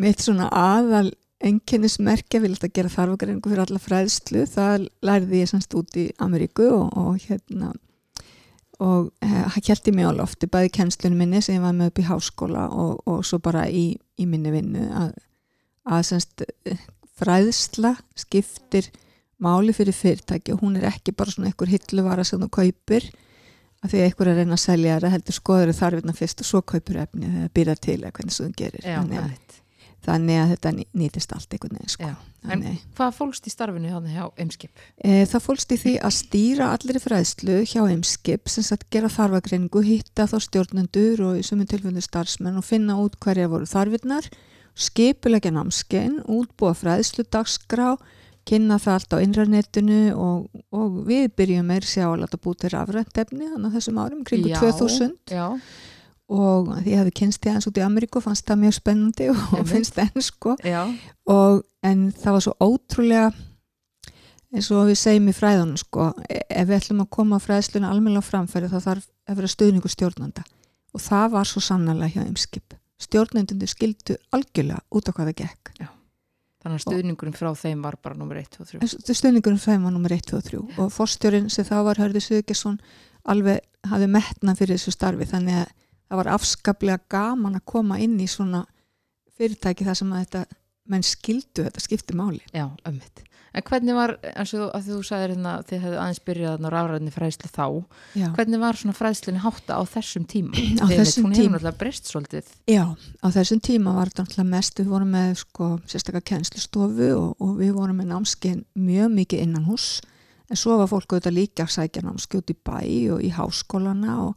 mitt 0.00 0.24
svona 0.24 0.48
aðal 0.48 1.10
enginnismerkja, 1.44 2.40
vil 2.42 2.54
alltaf 2.54 2.72
gera 2.74 2.92
þarfagreiningu 2.92 3.50
fyrir 3.50 3.64
alla 3.64 3.80
fræðslu, 3.82 4.44
það 4.50 4.88
lærði 5.04 5.42
ég 5.42 5.50
semst 5.50 5.76
út 5.78 5.98
í 6.00 6.08
Ameríku 6.22 6.68
og, 6.72 6.94
og 6.98 7.26
hérna 7.28 7.72
og 8.82 9.12
það 9.22 9.70
eh, 9.70 9.92
mig 9.94 10.08
á 10.08 10.12
lofti, 10.16 10.48
bæði 10.50 10.72
kennslunum 10.74 11.20
minni 11.22 11.42
sem 11.44 11.58
ég 11.58 11.62
var 11.62 11.76
með 11.76 11.92
upp 11.92 12.00
í 12.00 12.08
háskóla 12.08 12.66
og, 12.72 13.04
og 13.06 13.22
svo 13.26 13.38
bara 13.44 13.68
í, 13.70 13.92
í 14.18 14.26
minni 14.26 14.50
vinnu 14.54 14.88
að, 14.90 15.12
að 15.86 16.06
semst 16.10 16.44
eh, 16.44 16.80
fræðsla 17.18 17.94
skiptir 18.18 18.90
máli 19.44 19.74
fyrir 19.76 19.94
fyrirtæki 19.94 20.54
og 20.54 20.64
hún 20.64 20.78
er 20.78 20.88
ekki 20.90 21.14
bara 21.14 21.30
svona 21.30 21.50
einhver 21.50 21.70
hilluvara 21.70 22.24
sem 22.26 22.42
þú 22.42 22.50
kaupir 22.58 23.06
að 23.84 23.92
því 23.92 24.00
að 24.00 24.06
einhver 24.08 24.28
er 24.28 24.32
að 24.32 24.40
reyna 24.40 24.56
að 24.56 24.64
selja 24.64 25.00
það 25.04 25.14
heldur 25.14 25.38
skoður 25.38 25.74
þarfinna 25.78 26.16
fyrst 26.16 26.42
og 26.42 26.48
svo 26.48 26.62
kaupir 26.64 27.02
efni 27.04 27.28
þegar 27.28 27.42
það 27.42 27.54
býra 27.58 27.76
til 27.76 27.98
eða 28.00 28.14
hvernig 28.16 28.36
svo 28.36 28.48
þú 28.48 28.56
gerir. 28.60 28.86
Já, 28.86 28.96
þannig, 28.96 29.20
að, 29.20 29.58
þannig 30.06 30.38
að 30.42 30.50
þetta 30.54 30.72
ný- 30.78 30.86
nýtist 31.00 31.34
allt 31.36 31.52
einhvern 31.56 31.76
veginn 31.78 31.92
sko. 31.94 32.08
Já. 32.08 32.14
En 32.44 32.50
Þannig, 32.60 32.80
hvað 32.98 33.12
fólkst 33.16 33.46
í 33.48 33.50
starfinu 33.54 33.88
hjá, 33.88 34.00
hjá 34.12 34.24
Eimskip? 34.44 34.70
e, 35.00 35.24
það 35.24 35.44
fólst 35.46 35.70
í 35.72 35.78
því 35.80 35.94
að 36.04 36.12
stýra 36.18 36.66
allir 36.76 36.98
fræðslu 37.00 37.54
hjá 37.64 37.80
Eimskip 37.88 38.48
sem 38.52 38.66
sagt 38.66 38.90
gera 38.92 39.08
þarfagreiningu, 39.08 39.80
hitta 39.86 40.26
þá 40.28 40.36
stjórnendur 40.44 41.22
og 41.24 41.38
í 41.40 41.46
sumum 41.46 41.66
tilfendu 41.66 42.02
starfsmenn 42.04 42.60
og 42.60 42.66
finna 42.68 42.98
út 43.00 43.16
hverja 43.24 43.48
voru 43.48 43.64
þarfinnar 43.64 44.28
skipulegja 44.74 45.52
námskein, 45.54 46.18
útbúa 46.26 46.74
fræðslu 46.76 47.24
dagskrá 47.30 47.94
kynna 48.44 48.76
það 48.82 48.96
allt 48.98 49.14
á 49.16 49.18
innræðnetinu 49.24 50.00
og, 50.20 50.48
og 50.74 50.96
við 51.08 51.30
byrjum 51.38 51.68
meir 51.70 51.86
sjá 51.88 52.04
að 52.10 52.24
láta 52.26 52.36
búið 52.42 52.58
til 52.64 52.72
rafrænt 52.74 53.20
efni 53.22 53.46
þannig 53.48 53.70
að 53.70 53.76
þessum 53.78 54.00
árum, 54.02 54.24
kringu 54.28 54.50
Já, 54.52 54.58
2000 54.60 55.14
Já, 55.32 55.46
og 56.32 56.70
því 56.80 56.92
ég 56.94 57.00
hefði 57.02 57.14
kynst 57.20 57.44
ég 57.44 57.52
aðeins 57.52 57.68
út 57.68 57.80
í 57.80 57.84
Ameríku 57.84 58.22
fannst 58.24 58.46
það 58.48 58.62
mjög 58.62 58.76
spennandi 58.78 59.26
og 59.32 59.40
Einmitt. 59.42 59.72
finnst 59.72 59.98
enn 60.00 60.24
sko. 60.24 60.54
Já, 60.64 60.84
og, 61.30 61.64
en 61.84 62.06
það 62.16 62.36
var 62.38 62.44
svo 62.46 62.54
ótrúlega 62.64 63.26
eins 64.54 64.70
og 64.70 64.86
við 64.88 65.00
segjum 65.00 65.28
í 65.28 65.34
fræðunum 65.34 65.80
sko, 65.80 66.12
e- 66.30 66.44
ef 66.48 66.68
við 66.68 66.78
ætlum 66.78 67.02
að 67.04 67.10
koma 67.18 67.40
fræðsluna 67.42 67.90
almennilega 67.90 68.24
á 68.24 68.30
framfæri 68.30 68.70
þá 68.70 68.78
þarf 68.86 69.10
að 69.28 69.40
vera 69.40 69.50
stuðningu 69.50 69.90
stjórnanda. 69.90 70.44
Og 70.94 71.02
það 71.02 71.26
var 71.34 71.50
svo 71.50 71.60
sannlega 71.64 72.12
hjá 72.14 72.22
Eimskip. 72.22 72.76
Stjórnendundu 73.02 73.66
skildu 73.66 74.16
algjörlega 74.32 74.80
út 74.94 75.10
á 75.10 75.12
hvað 75.12 75.32
það 75.32 75.38
gekk. 75.42 75.72
Þannig 76.64 76.78
að 76.78 76.84
stuðningurinn 76.86 77.36
frá 77.36 77.50
þeim 77.60 77.82
var 77.84 77.96
bara 78.00 78.16
nummer 78.16 78.38
1, 78.40 78.46
2, 78.54 78.64
3. 78.78 78.78
En 78.80 79.16
stuðningurinn 79.18 79.60
þeim 79.60 79.82
var 79.84 79.92
nummer 79.92 80.14
1, 80.14 80.22
2 80.30 80.38
og 80.38 80.44
3 80.46 80.60
og 80.80 80.92
fórstjórin 80.94 81.50
sem 81.52 81.66
þá 81.68 81.74
var 81.84 82.00
Hörður 82.00 82.24
Suðgesson 82.24 82.78
alveg 83.28 83.58
hafði 83.90 84.08
metna 84.14 84.54
fyrir 84.56 84.78
þessu 84.78 84.94
starfi 84.94 85.26
þannig 85.28 85.58
að 85.60 85.74
það 86.08 86.20
var 86.20 86.32
afskaplega 86.34 87.00
gaman 87.10 87.58
að 87.58 87.66
koma 87.74 88.00
inn 88.02 88.18
í 88.20 88.28
svona 88.30 88.64
fyrirtæki 89.34 89.86
þar 89.86 90.00
sem 90.00 90.12
að 90.14 90.24
þetta 90.24 90.44
menn 90.92 91.06
skildu 91.06 91.64
þetta 91.64 91.80
skipti 91.82 92.16
máli 92.16 92.42
Já, 92.52 92.68
ömmit. 92.88 93.24
En 93.54 93.62
hvernig 93.62 93.94
var, 93.94 94.16
eins 94.34 94.50
og 94.58 94.72
þú 94.82 94.96
sagðir 95.06 95.36
hérna, 95.36 95.52
þið 95.62 95.82
hefðu 95.84 95.98
aðeins 96.02 96.20
byrjað 96.26 96.64
á 96.66 96.68
rafræðinni 96.74 97.12
fræðslu 97.14 97.50
þá, 97.54 97.66
Já, 98.18 98.24
hvernig 98.34 98.62
var 98.64 98.78
svona 98.80 98.94
fræðslinni 98.98 99.42
hátta 99.44 99.76
á 99.78 99.82
þessum 99.86 100.24
tíma? 100.26 100.58
Á 100.82 100.84
Þegar 100.90 100.98
þessum 101.04 101.28
Hún 101.28 101.36
hefur 101.36 101.44
tíma. 101.44 101.52
náttúrulega 101.54 101.80
breyst 101.84 102.10
svolítið. 102.10 102.48
Já, 102.66 102.82
á 102.90 103.26
þessum 103.36 103.60
tíma 103.62 103.94
var 103.94 104.10
þetta 104.10 104.24
náttúrulega 104.26 104.50
mest, 104.56 104.82
við 104.82 104.90
vorum 104.90 105.14
með 105.14 105.30
sko 105.44 105.68
sérstaklega 105.86 106.28
kennslustofu 106.32 107.12
og, 107.14 107.30
og 107.38 107.54
við 107.62 107.70
vorum 107.78 108.02
með 108.02 108.10
námskein 108.10 108.64
mjög 108.74 109.14
mikið 109.20 109.46
innan 109.46 109.68
hús 109.70 109.86
en 110.50 110.58
svo 110.58 110.80
var 110.82 110.90
fólk 110.90 111.14
auðvitað 111.14 111.38
líka 111.38 111.68
að 111.68 111.76
sækja 111.78 112.02
í 112.02 112.56
bæ 112.58 112.82
og 113.14 113.22
í 113.22 113.30
háskólana 113.38 114.18
og, 114.26 114.34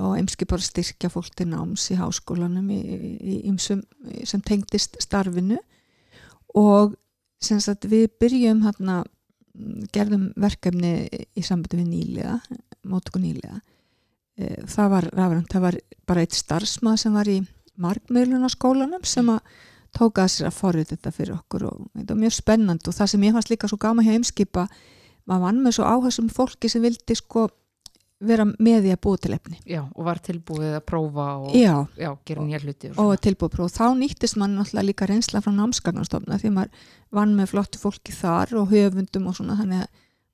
og 0.00 0.16
einski 0.18 0.46
bara 0.50 0.64
styrkja 0.64 1.10
fólk 1.12 1.34
til 1.38 1.48
náms 1.52 1.86
í 1.94 1.98
háskólanum 1.98 2.70
í, 2.74 2.80
í, 2.80 3.34
í, 3.46 3.54
sem, 3.62 3.82
sem 4.26 4.42
tengdist 4.42 4.98
starfinu. 5.02 5.60
Og 6.58 6.96
sagt 7.44 7.86
við 7.90 8.08
byrjum 8.22 8.64
hérna 8.64 9.02
mm, 9.04 9.86
gerðum 9.94 10.30
verkefni 10.40 10.96
í 11.36 11.44
sambandi 11.44 11.82
við 11.82 11.90
nýlega, 11.92 12.40
mótöku 12.88 13.20
nýlega 13.22 13.60
Eh, 14.34 14.64
það 14.66 14.88
var 14.90 15.06
það 15.14 15.60
var 15.62 15.76
bara 16.08 16.22
eitt 16.24 16.34
starfsmað 16.34 16.96
sem 17.04 17.14
var 17.14 17.28
í 17.30 17.36
markmiðlunarskólanum 17.78 19.04
sem 19.06 19.28
að 19.30 19.60
tóka 19.94 20.24
að 20.24 20.32
sér 20.32 20.48
að 20.48 20.56
forrið 20.56 20.88
þetta 20.90 21.12
fyrir 21.14 21.36
okkur 21.36 21.66
og 21.68 21.84
þetta 21.92 22.14
var 22.16 22.20
mjög 22.24 22.34
spennand 22.34 22.88
og 22.90 22.96
það 22.96 23.10
sem 23.12 23.26
ég 23.28 23.36
fannst 23.36 23.52
líka 23.52 23.70
svo 23.70 23.78
gama 23.84 24.02
hjá 24.02 24.10
heimskipa 24.10 24.64
maður 25.30 25.44
vann 25.46 25.60
með 25.62 25.76
svo 25.76 25.86
áhersum 25.86 26.32
fólki 26.34 26.70
sem 26.72 26.82
vildi 26.82 27.14
sko 27.18 27.46
vera 28.24 28.46
með 28.46 28.84
því 28.84 28.92
að 28.94 29.00
búa 29.04 29.20
til 29.20 29.32
efni. 29.34 29.58
Já, 29.68 29.80
og 29.82 30.06
var 30.06 30.20
tilbúið 30.24 30.76
að 30.78 30.84
prófa 30.88 31.26
og 31.42 31.56
já, 31.58 31.74
já, 31.98 32.10
gera 32.28 32.44
nýja 32.46 32.60
hluti. 32.62 32.92
Og 32.94 33.10
og 33.14 33.22
tilbúið 33.24 33.54
próf 33.56 33.74
þá 33.74 33.86
nýttist 33.98 34.38
mann 34.40 34.56
náttúrulega 34.58 34.88
líka 34.88 35.08
reynsla 35.10 35.42
frá 35.44 35.52
námsgagnarstofna 35.56 36.38
því 36.40 36.52
maður 36.54 36.86
vann 37.14 37.34
með 37.38 37.50
flottu 37.52 37.82
fólki 37.82 38.14
þar 38.14 38.54
og 38.60 38.72
höfundum 38.72 39.28
og 39.30 39.36
svona 39.38 39.58
þannig 39.60 39.84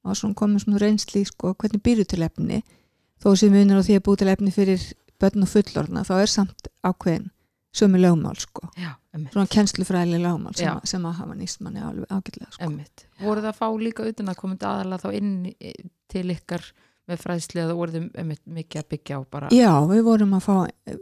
að 0.05 0.21
svona 0.21 0.39
komið 0.39 0.65
svona 0.65 0.83
reynsli 0.85 1.25
sko 1.29 1.55
hvernig 1.55 1.83
býru 1.85 2.07
til 2.09 2.23
efni. 2.27 2.63
Þó 3.21 3.35
sem 3.37 3.53
munur 3.53 3.81
á 3.81 3.87
því 3.87 3.99
að 3.99 4.07
búa 4.07 4.21
til 4.21 4.33
efni 4.33 4.55
fyrir 4.55 4.87
börn 5.21 5.45
og 5.45 5.53
fullorna 5.53 6.07
þá 6.09 6.15
er 6.21 6.33
samt 6.33 6.71
ákveðin 6.87 7.29
sömu 7.77 8.01
lögmál 8.01 8.39
sko. 8.41 8.67
Já, 8.75 8.97
svona 9.31 9.47
kennslufræðileg 9.51 10.23
lögmál 10.25 10.55
sem, 10.59 10.71
að, 10.73 10.87
sem 10.91 11.05
að 11.07 11.19
hafa 11.21 11.37
nýst 11.39 11.61
manni 11.63 11.83
alveg 11.85 12.11
ágætlega 12.11 12.51
sko. 12.57 12.71
Voru 13.21 13.45
það 13.45 13.51
að 13.53 13.59
fá 13.61 13.67
líka 13.79 14.07
utan 14.11 14.33
að 14.33 14.41
komandi 14.41 14.67
aðalega 14.67 15.05
þá 15.05 15.19
inn 15.21 15.35
til 16.11 16.25
ykkar 16.35 16.67
með 17.11 17.23
fræðslu 17.25 17.63
eða 17.65 17.77
voru 17.79 17.95
þið 17.97 18.07
ömmit 18.23 18.43
mikið 18.61 18.83
að 18.83 18.89
byggja 18.95 19.19
á 19.19 19.21
bara? 19.35 19.51
Já, 19.55 19.73
við 19.91 20.03
vorum 20.07 20.37
að 20.39 20.45
fá 20.47 20.55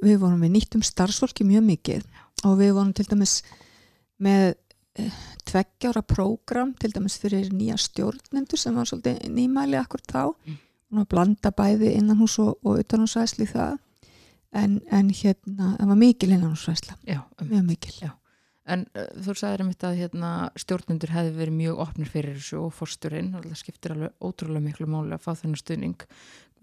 við 0.02 0.16
vorum 0.22 0.40
við 0.46 0.54
nýttum 0.56 0.84
starfsfólki 0.86 1.46
mjög 1.48 1.66
mikið 1.68 2.06
og 2.48 2.56
við 2.60 2.72
vorum 2.76 2.92
til 2.96 3.06
dæmis 3.10 3.34
með 4.22 4.54
eh, 4.98 5.18
tveggjára 5.48 6.02
prógram 6.06 6.72
til 6.80 6.90
dæmis 6.94 7.18
fyrir 7.22 7.50
nýja 7.54 7.76
stjórnendur 7.80 8.58
sem 8.60 8.74
var 8.76 8.88
svolítið 8.90 9.28
nýmæli 9.34 9.78
akkur 9.80 10.02
þá 10.08 10.22
Mm. 10.88 10.96
og 10.96 11.02
að 11.04 11.08
blanda 11.12 11.50
bæði 11.52 11.90
innanhús 11.98 12.38
og, 12.40 12.54
og 12.64 12.78
utanhúsvæsli 12.80 13.44
það 13.50 13.74
en, 14.56 14.78
en 14.90 15.10
hérna, 15.12 15.74
það 15.76 15.90
var 15.90 15.98
mikil 16.00 16.30
innanhúsvæsla 16.32 16.94
Já, 17.04 17.18
ömmit. 17.36 17.50
mjög 17.52 17.66
mikil 17.68 17.92
Já. 18.00 18.10
En 18.68 18.84
uh, 18.94 19.06
þú 19.24 19.34
sagðir 19.40 19.62
einmitt 19.64 19.84
að 19.88 19.98
hérna, 20.02 20.32
stjórnendur 20.60 21.14
hefði 21.14 21.34
verið 21.38 21.56
mjög 21.62 21.82
opnir 21.86 22.10
fyrir 22.12 22.36
þessu 22.38 22.62
og 22.66 22.72
forsturinn, 22.76 23.30
og 23.38 23.46
það 23.48 23.60
skiptir 23.62 23.94
alveg 23.96 24.16
ótrúlega 24.28 24.64
miklu 24.68 24.88
máli 24.92 25.16
að 25.16 25.24
fá 25.24 25.32
þennan 25.40 25.60
stuðning. 25.62 26.06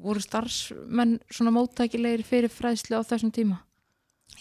Voru 0.05 0.21
starfsmenn 0.21 1.17
svona 1.31 1.53
móttækilegir 1.55 2.25
fyrir 2.27 2.51
fræðslu 2.53 2.99
á 2.99 3.07
þessum 3.07 3.31
tíma? 3.35 3.61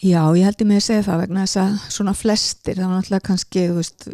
Já, 0.03 0.19
ég 0.35 0.43
held 0.43 0.59
ég 0.59 0.67
með 0.67 0.79
að 0.81 0.83
segja 0.89 1.03
það 1.05 1.19
vegna 1.21 1.43
þess 1.45 1.57
að 1.61 1.75
svona 1.95 2.13
flestir, 2.19 2.75
það 2.75 2.89
var 2.89 2.97
náttúrulega 2.99 3.25
kannski 3.29 3.61
þú 3.69 3.75
veist, 3.77 4.07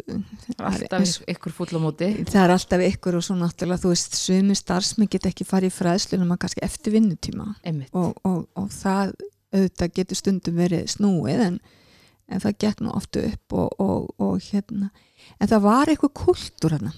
Alltaf 0.62 0.98
eins- 1.00 1.14
ykkur 1.32 1.54
fúll 1.56 1.74
á 1.74 1.80
móti. 1.82 2.10
það 2.28 2.44
er 2.44 2.52
alltaf 2.54 2.84
ykkur 2.86 3.16
og 3.18 3.24
svo 3.26 3.34
náttúrulega 3.40 3.82
þú 3.82 3.90
veist, 3.90 4.14
sumi 4.20 4.54
starfsmenn 4.54 5.10
get 5.10 5.26
ekki 5.26 5.46
farið 5.48 5.72
í 5.72 5.76
fræðslunum 5.80 6.30
að 6.36 6.40
kannski 6.44 6.62
eftir 6.62 6.94
vinnutíma 6.94 7.48
Einmitt. 7.66 7.90
og, 7.98 8.14
og, 8.22 8.44
og 8.54 8.68
það 8.70 9.16
auðvitað 9.52 9.94
getur 9.98 10.20
stundum 10.22 10.60
verið 10.62 10.86
snúið 10.94 11.42
en, 11.48 11.58
en 12.32 12.42
það 12.42 12.58
gekk 12.64 12.82
nú 12.82 12.92
ofta 12.96 13.22
upp 13.28 13.56
og, 13.60 13.80
og, 13.80 14.12
og 14.18 14.50
hérna. 14.50 14.90
En 15.38 15.50
það 15.50 15.66
var 15.68 15.92
eitthvað 15.92 16.14
kultúr 16.24 16.78
hana 16.78 16.92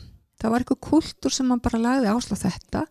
það 0.45 0.53
var 0.53 0.65
eitthvað 0.65 0.83
kultúr 0.85 1.35
sem 1.35 1.49
man 1.49 1.63
bara 1.65 1.81
lagði 1.81 2.13
áslá 2.13 2.37
þetta. 2.39 2.85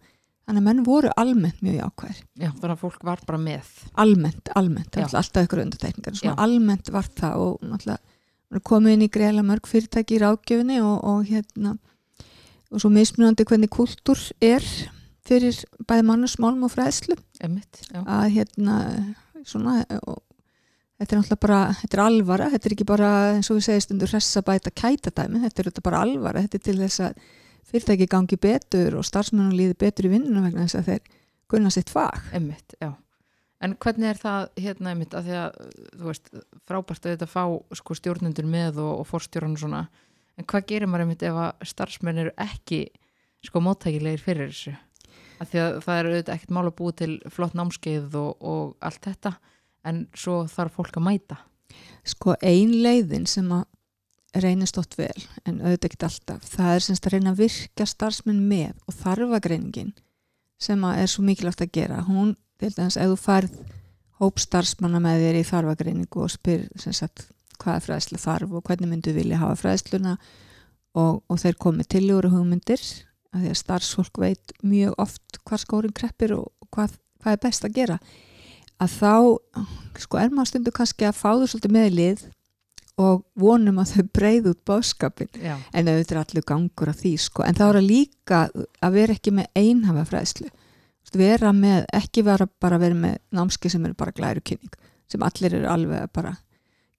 Þannig 0.43 0.59
að 0.59 0.65
menn 0.67 0.81
voru 0.83 1.11
almennt 1.19 1.61
mjög 1.63 1.77
jákvæðir. 1.77 2.17
Já, 2.35 2.49
þannig 2.49 2.73
að 2.73 2.81
fólk 2.81 3.05
var 3.07 3.21
bara 3.27 3.39
með. 3.39 3.69
almennt, 4.03 4.49
almennt, 4.59 4.97
alltaf 4.99 5.45
ykkur 5.45 5.61
Já. 6.19 6.33
almennt 6.35 6.91
var 6.91 7.07
það 7.07 7.43
og 7.45 7.61
náttúrulega 7.63 8.63
komið 8.67 8.95
inn 8.97 9.05
í 9.05 9.11
greiðlega 9.13 9.47
mörg 9.47 9.69
fyrirtæki 9.69 10.17
í 10.17 10.19
ráðgjöfinni 10.21 10.81
og, 10.83 10.97
og 11.09 11.23
hérna 11.29 11.77
og 12.73 12.83
svo 12.83 12.91
mismunandi 12.91 13.47
hvernig 13.47 13.71
kultúr 13.71 14.19
er 14.43 14.67
fyrir 15.23 15.55
bæði 15.87 16.05
mannusmálum 16.09 16.67
og 16.67 16.73
fræðslu. 16.75 17.15
Einmitt, 17.39 17.85
já. 17.87 18.03
að 18.03 18.27
hérna 18.35 18.77
svona 19.47 19.79
og 20.03 20.19
þetta 21.03 21.15
er 21.15 21.19
náttúrulega 21.19 21.43
bara, 21.43 21.61
þetta 21.81 21.97
er 21.97 22.03
alvara 22.05 22.49
þetta 22.53 22.69
er 22.69 22.75
ekki 22.77 22.87
bara 22.87 23.11
eins 23.35 23.51
og 23.51 23.59
við 23.59 23.67
segjum 23.67 23.85
stundur 23.87 24.13
hressa 24.13 24.43
bæta 24.47 24.71
kæta 24.71 25.11
dæmi, 25.11 25.43
þetta 25.43 25.61
er 25.61 25.69
þetta 25.69 25.85
bara 25.85 26.03
alvara 26.07 26.43
þetta 26.45 26.59
er 26.59 26.65
til 26.69 26.77
þess 26.79 27.03
að 27.03 27.23
fyrirtæki 27.67 28.07
gangi 28.11 28.39
betur 28.39 28.99
og 28.99 29.07
starfsmennum 29.07 29.55
líði 29.57 29.77
betur 29.83 30.07
í 30.07 30.13
vinnunum 30.13 30.47
vegna 30.47 30.67
þess 30.67 30.79
að 30.79 30.91
þeir 30.91 31.15
gunna 31.51 31.73
sitt 31.73 31.91
fag 31.91 32.31
Einmitt, 32.33 32.77
já. 32.79 32.93
En 33.63 33.77
hvernig 33.79 34.09
er 34.11 34.19
það 34.19 34.47
hérna 34.59 34.91
einmitt 34.91 35.13
að 35.15 35.27
því 35.29 35.35
að, 35.39 35.59
þú 35.99 36.07
veist, 36.09 36.25
frábært 36.67 37.05
að 37.05 37.13
þetta 37.13 37.27
fá 37.31 37.43
sko 37.79 37.95
stjórnendur 37.95 38.47
með 38.49 38.81
og, 38.83 38.97
og 39.03 39.07
forstjóran 39.07 39.55
og 39.55 39.61
svona, 39.61 39.85
en 40.35 40.47
hvað 40.49 40.65
gerir 40.71 40.91
maður 40.91 41.05
einmitt 41.05 41.23
ef 41.29 41.39
að 41.39 41.69
starfsmenn 41.71 42.19
eru 42.25 42.33
ekki 42.43 42.81
sko 43.47 43.61
móttækilegir 43.63 44.23
fyrir 44.23 44.51
þessu? 44.51 44.75
Að 45.39 45.53
því 45.53 45.61
að 45.63 45.77
það 45.85 45.99
er 45.99 46.09
auðvitað 46.09 46.35
ekkert 46.35 46.53
mál 46.57 46.65
að 46.65 46.75
búa 46.81 46.97
til 46.99 47.13
flott 47.31 47.55
námskeið 47.55 48.19
og, 48.19 48.43
og 48.43 48.75
allt 48.83 49.07
þetta, 49.07 49.33
en 49.87 50.05
svo 50.15 50.43
þarf 50.51 50.79
fólk 50.79 50.97
að 50.99 51.07
mæta. 51.09 51.37
sko 52.05 52.35
ein 52.41 52.71
leiðin 52.83 53.25
sem 53.27 53.47
að 53.51 53.63
reynist 54.43 54.77
ótt 54.77 54.97
vel 54.97 55.25
en 55.45 55.61
auðvitað 55.61 55.87
ekki 55.89 56.05
alltaf 56.07 56.47
það 56.49 56.75
er 56.75 56.83
semst 56.85 57.07
að 57.07 57.13
reyna 57.15 57.31
að 57.33 57.41
virka 57.43 57.85
starfsmenn 57.89 58.41
með 58.49 58.73
og 58.87 58.97
þarfagreiningin 58.97 59.93
sem 60.61 60.83
að 60.87 60.99
er 61.03 61.11
svo 61.11 61.25
mikilvægt 61.27 61.63
að 61.63 61.73
gera 61.77 62.01
hún, 62.07 62.35
til 62.59 62.71
dæmis, 62.73 62.97
ef 62.97 63.11
þú 63.11 63.19
færð 63.21 63.55
hóp 64.21 64.41
starfsmanna 64.41 65.01
með 65.03 65.25
þér 65.25 65.39
í 65.39 65.45
þarfagreiningu 65.49 66.23
og 66.23 66.33
spyr 66.33 66.65
sem 66.79 66.95
sagt 66.95 67.27
hvað 67.61 67.77
er 67.77 67.85
fræðsla 67.87 68.21
þarf 68.21 68.57
og 68.57 68.65
hvernig 68.67 68.89
myndu 68.89 69.13
vilja 69.15 69.41
hafa 69.41 69.59
fræðsluna 69.61 70.17
og, 70.97 71.21
og 71.27 71.41
þeir 71.41 71.59
komið 71.61 71.91
til 71.95 72.05
og 72.15 72.29
hugmyndir 72.33 72.83
að 73.33 73.45
því 73.45 73.53
að 73.53 73.61
starfsfólk 73.61 74.21
veit 74.21 74.53
mjög 74.65 74.97
oft 75.01 75.41
hvað 75.43 75.63
skórin 75.65 75.95
kreppir 75.95 76.35
og 76.37 76.51
hvað, 76.73 76.97
hvað 77.21 77.37
er 77.37 77.43
best 77.45 77.65
að 77.67 77.77
gera 77.77 77.99
að 78.83 78.95
þá 78.99 79.13
sko 80.03 80.19
er 80.21 80.31
maður 80.33 80.51
stundu 80.51 80.73
kannski 80.75 81.07
að 81.07 81.19
fá 81.19 81.29
þú 81.33 81.49
svolítið 81.49 81.75
með 81.75 81.89
í 81.89 81.93
lið 81.97 82.23
og 83.01 83.23
vonum 83.39 83.79
að 83.81 83.95
þau 83.95 84.03
breyð 84.13 84.49
út 84.51 84.61
báskapin 84.69 85.29
Já, 85.41 85.55
en 85.73 85.89
auðvitað 85.89 86.15
er 86.15 86.21
allir 86.21 86.45
gangur 86.45 86.91
af 86.91 86.99
því 86.99 87.13
sko. 87.21 87.45
en 87.45 87.57
þá 87.57 87.63
er 87.67 87.79
að 87.79 87.89
líka 87.89 88.41
að 88.53 88.99
vera 88.99 89.15
ekki 89.17 89.33
með 89.33 89.49
einhafa 89.57 90.05
fræðslu. 90.11 90.51
Vera 91.13 91.51
með, 91.53 91.83
ekki 91.93 92.23
vera 92.25 92.47
bara 92.61 92.79
vera 92.81 92.97
með 92.97 93.19
námski 93.35 93.69
sem 93.69 93.83
eru 93.85 93.93
bara 93.97 94.13
glæru 94.15 94.41
kynning 94.41 94.73
sem 95.11 95.21
allir 95.25 95.53
eru 95.59 95.69
alveg 95.69 96.05
að 96.07 96.13
bara 96.15 96.31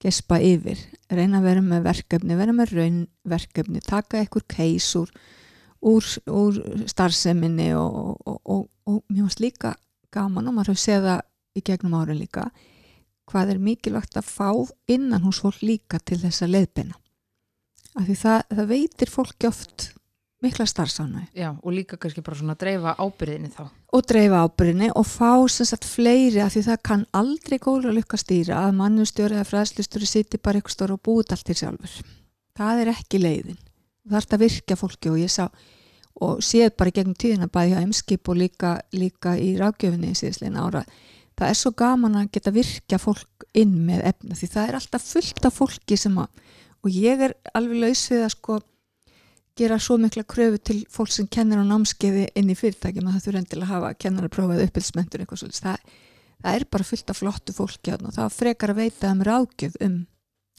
gespa 0.03 0.37
yfir, 0.39 0.79
reyna 1.11 1.39
að 1.41 1.47
vera 1.49 1.63
með 1.65 1.87
verkefni 1.87 2.37
vera 2.37 2.53
með 2.55 2.75
raunverkefni 2.77 3.81
taka 3.83 4.21
einhver 4.21 4.45
case 4.51 4.99
úr, 4.99 5.11
úr, 5.81 6.09
úr 6.31 6.59
starfseminni 6.87 7.71
og, 7.75 7.95
og, 7.95 8.19
og, 8.23 8.39
og, 8.45 8.67
og 8.85 9.01
mér 9.09 9.27
varst 9.27 9.43
líka 9.43 9.73
gaman 10.13 10.47
og 10.47 10.55
maður 10.55 10.75
hefur 10.75 10.83
séð 10.85 11.09
það 11.09 11.23
í 11.55 11.63
gegnum 11.65 11.95
árin 11.97 12.19
líka 12.19 12.49
hvað 13.29 13.55
er 13.55 13.61
mikilvægt 13.63 14.17
að 14.19 14.29
fá 14.29 14.49
innan 14.91 15.23
hús 15.25 15.41
fólk 15.41 15.63
líka 15.65 15.99
til 15.99 16.19
þess 16.21 16.45
að 16.45 16.55
leiðbeina. 16.55 16.97
Af 17.95 18.07
því 18.07 18.15
það, 18.21 18.41
það 18.51 18.71
veitir 18.73 19.11
fólki 19.11 19.47
oft 19.49 19.85
mikla 20.43 20.65
starfsánæg 20.67 21.31
já, 21.33 21.55
og 21.63 21.71
líka 21.73 21.97
kannski 21.97 22.21
bara 22.21 22.37
svona 22.37 22.57
dreifa 22.59 22.95
ábyrðinni 22.99 23.49
þá. 23.55 23.63
og 23.93 24.01
dreifa 24.05 24.41
ábyrðinni 24.45 24.89
og 24.99 25.07
fá 25.07 25.31
sem 25.49 25.65
sagt 25.65 25.87
fleiri 25.87 26.43
af 26.43 26.53
því 26.53 26.65
það 26.67 26.83
kann 26.89 27.05
aldrei 27.15 27.57
góður 27.57 27.89
að 27.91 27.97
lukka 27.99 28.19
stýra 28.19 28.59
að 28.65 28.75
mannustjóri 28.81 29.39
eða 29.39 29.47
fræðslustjóri 29.49 30.09
siti 30.09 30.37
bara 30.37 30.59
eitthvað 30.59 30.75
stóra 30.75 30.97
og 30.99 31.01
búið 31.07 31.33
allt 31.33 31.47
til 31.47 31.57
sjálfur. 31.61 31.95
Það 32.55 32.83
er 32.83 32.91
ekki 32.93 33.23
leiðin. 33.23 33.57
Það 34.05 34.19
er 34.19 34.35
að 34.35 34.43
virkja 34.45 34.77
fólki 34.77 35.09
og 35.09 35.17
ég 35.23 35.31
sá 35.33 35.47
og 36.25 36.43
séð 36.45 36.75
bara 36.77 36.91
í 36.91 36.95
gegnum 36.95 37.17
tíðina 37.19 37.49
bæði 37.51 37.73
hjá 37.73 37.81
emskip 37.81 38.29
og 38.29 38.37
líka, 38.39 38.77
líka 38.95 39.33
í 39.35 39.55
rákjöfinni 39.59 40.13
síðislegin 40.15 40.61
ára 40.61 40.85
það 41.35 41.49
er 41.51 41.59
svo 41.59 41.71
gaman 41.77 42.19
að 42.19 42.31
geta 42.37 42.53
virkja 42.55 42.99
fólk 43.01 43.47
inn 43.57 43.75
með 43.87 44.05
efna 44.11 44.37
því 44.37 44.51
það 44.53 44.69
er 44.69 44.79
alltaf 44.79 45.09
fullt 45.09 45.47
af 45.47 45.59
fólki 45.59 45.97
sem 45.99 46.15
að 46.21 46.41
og 46.85 46.93
ég 46.93 47.21
er 47.27 47.35
alveg 47.57 47.81
laus 47.81 48.05
við 48.11 48.23
að 48.23 48.33
sko 48.35 48.57
gera 49.55 49.77
svo 49.79 49.97
mikla 49.99 50.25
kröfu 50.27 50.59
til 50.59 50.81
fólk 50.91 51.13
sem 51.15 51.27
kennir 51.31 51.61
á 51.63 51.65
námskeiði 51.65 52.27
inn 52.35 52.51
í 52.51 52.57
fyrirtækjum 52.59 53.07
að 53.07 53.15
það 53.15 53.27
þurfa 53.27 53.41
endilega 53.41 53.67
að 53.67 53.73
hafa 53.73 53.99
kennar 54.03 54.27
að 54.27 54.35
prófa 54.35 54.57
uppbyldsmentur 54.65 55.23
eitthvað 55.23 55.41
svolítið 55.41 55.67
það, 55.67 55.93
það 56.43 56.59
er 56.59 56.65
bara 56.75 56.87
fullt 56.89 57.13
af 57.13 57.21
flottu 57.21 57.55
fólki 57.55 57.95
og 57.95 58.11
það 58.17 58.35
frekar 58.35 58.73
að 58.73 58.81
veita 58.83 59.13
um 59.15 59.23
ráðgjöf 59.25 59.79
um 59.87 59.95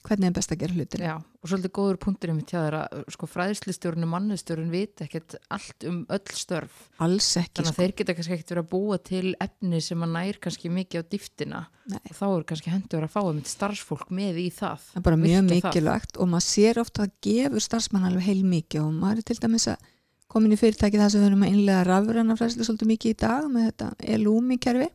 hvernig 0.06 0.28
er 0.28 0.34
best 0.36 0.52
að 0.54 0.60
gera 0.62 0.76
hlutin 0.76 1.04
Já, 1.04 1.14
og 1.18 1.50
svolítið 1.50 1.72
góður 1.78 1.98
punktur 2.02 2.32
um 2.32 2.40
því 2.40 2.58
að 2.60 2.76
sko, 3.14 3.28
fræðslistjórun 3.30 4.06
og 4.06 4.10
mannustjórun 4.12 4.70
vit 4.72 5.02
ekkert 5.04 5.36
allt 5.52 5.86
um 5.88 5.98
öll 6.14 6.36
störf. 6.36 6.76
Alls 7.02 7.30
ekki 7.40 7.60
þannig 7.60 7.72
að 7.72 7.74
sko. 7.74 7.82
þeir 7.82 7.96
geta 8.00 8.16
kannski 8.18 8.36
ekkert 8.36 8.52
verið 8.54 8.64
að 8.64 8.70
búa 8.74 9.00
til 9.10 9.32
efni 9.46 9.82
sem 9.84 10.06
að 10.06 10.14
nær 10.16 10.40
kannski 10.46 10.72
mikið 10.76 11.02
á 11.02 11.10
dýftina. 11.14 11.64
Og 11.96 12.14
þá 12.18 12.26
er 12.28 12.46
kannski 12.50 12.72
hendur 12.74 13.06
að 13.06 13.12
fá 13.14 13.20
um 13.24 13.42
starfsfólk 13.46 14.08
með 14.14 14.40
í 14.42 14.48
það. 14.54 14.86
Það 14.92 15.02
er 15.02 15.06
bara 15.10 15.20
mjög 15.22 15.34
virkja 15.34 15.46
það. 15.46 15.68
mikilvægt 15.70 16.22
og 16.22 16.32
maður 16.32 16.48
sér 16.48 16.80
ofta 16.82 17.06
að 17.06 17.14
gefur 17.26 17.66
starfsmann 17.66 18.08
alveg 18.08 18.26
heil 18.26 18.42
mikið 18.46 18.82
og 18.82 18.96
maður 18.96 19.22
er 19.22 19.28
til 19.30 19.38
dæmis 19.42 19.68
að 19.70 19.92
komin 20.36 20.54
í 20.54 20.58
fyrirtæki 20.58 21.00
það 21.00 21.12
sem 21.12 21.22
við 21.22 21.30
erum 21.30 21.44
að 21.46 21.52
innlega 21.54 21.84
rafræna 21.86 22.36
fræðslu 22.38 22.66
svolítið 22.66 22.90
mikið 22.90 23.12
í 23.12 23.18
dag 23.22 23.46
með 23.50 23.68
þetta 23.70 24.16
LUMI 24.22 24.58
kerfi 24.62 24.88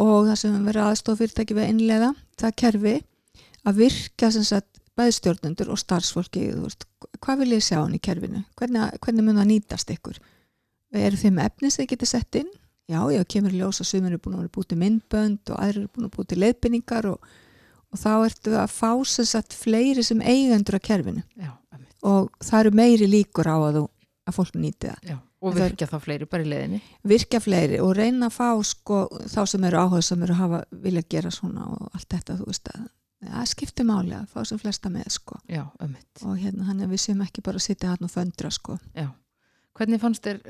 og 0.00 0.28
það 0.28 0.36
sem 0.38 0.54
við 0.54 0.68
verðum 0.70 0.90
aðstofa 0.90 1.20
fyrirtæki 1.20 1.56
við 1.56 1.64
að 1.64 1.72
innlega 1.74 2.10
það 2.40 2.54
kerfi 2.62 2.94
að 3.68 3.82
virka 3.84 4.30
bæðstjórnendur 5.00 5.70
og 5.72 5.78
starfsfólki 5.80 6.46
veist, 6.60 6.86
hvað 7.22 7.44
vil 7.44 7.54
ég 7.56 7.64
sjá 7.64 7.78
hann 7.80 7.96
í 7.96 8.00
kerfinu? 8.02 8.42
Hvernig, 8.58 8.96
hvernig 9.04 9.26
mun 9.26 9.38
það 9.40 9.50
nýtast 9.52 9.92
ykkur? 9.94 10.18
Eru 11.00 11.20
þið 11.20 11.36
með 11.36 11.46
efni 11.50 11.70
sem 11.70 11.84
þið 11.84 11.92
getið 11.94 12.10
sett 12.10 12.40
inn? 12.40 12.50
Já, 12.90 13.00
já, 13.14 13.20
kemur 13.30 13.54
í 13.54 13.60
ljós 13.60 13.78
að 13.84 13.88
sumir 13.92 14.10
eru 14.16 14.22
búin 14.24 14.40
að 14.40 14.66
til 14.66 14.80
myndbönd 14.80 15.52
og 15.54 15.60
aðrir 15.62 15.84
eru 15.84 15.92
búin 15.94 16.08
að 16.08 16.14
búið 16.16 16.28
til 16.32 16.40
leiðbynningar 16.42 17.06
og, 17.12 17.28
og 17.94 18.00
þá 18.02 18.10
ertu 18.26 18.54
að 18.58 18.72
fá 18.74 18.90
sem 19.06 19.28
sagt 19.30 19.54
fleiri 19.54 20.02
sem 20.02 20.20
eigendur 20.20 20.80
að 20.80 20.86
kerfinu. 20.88 21.22
Já, 21.38 21.52
og 22.02 22.32
það 22.42 22.64
eru 22.64 22.72
meiri 22.80 23.06
líkur 23.10 23.46
á 23.46 23.56
að, 23.60 23.78
þú, 23.78 23.84
að 24.26 24.38
fólk 24.40 24.58
nýti 24.58 24.90
það. 24.90 25.04
Já, 25.06 25.16
og 25.20 25.54
Það 25.54 25.60
er- 25.62 25.70
virkja 25.70 25.90
þá 25.92 25.96
fleiri 26.08 26.28
bara 26.34 26.42
í 26.42 26.50
leiðinni. 26.50 26.80
Virkja 27.14 27.40
fleiri 27.44 27.78
og 27.84 27.94
reyna 27.96 28.26
að 28.26 28.34
fá 28.40 28.48
sko, 28.66 29.04
þá 29.30 29.40
sem 29.54 29.68
eru 29.70 29.84
áhuga 29.84 30.02
sem 30.02 30.26
eru 30.26 30.34
að 30.34 30.42
hafa 30.42 30.60
vilja 30.88 31.06
gera 31.14 31.30
svona 31.30 31.68
og 31.70 31.94
allt 31.94 32.10
þetta 32.10 32.40
þú 32.40 32.50
veist 32.50 32.72
að 32.74 32.88
það 33.24 33.50
skiptir 33.52 33.88
máli 33.88 34.14
að 34.16 34.30
fá 34.32 34.44
sem 34.48 34.60
flesta 34.60 34.92
með 34.92 35.10
sko. 35.16 35.40
Já, 35.50 35.64
ömmit 35.82 36.24
og 36.24 36.38
hérna 36.40 36.68
hann 36.68 36.86
við 36.90 37.02
séum 37.04 37.24
ekki 37.24 37.44
bara 37.46 37.60
að 37.60 37.66
sitja 37.66 37.92
hann 37.92 38.06
og 38.06 38.12
föndra 38.12 38.52
sko. 38.54 38.78
Já, 38.96 39.10
hvernig 39.78 40.02
fannst 40.02 40.24
þér 40.26 40.40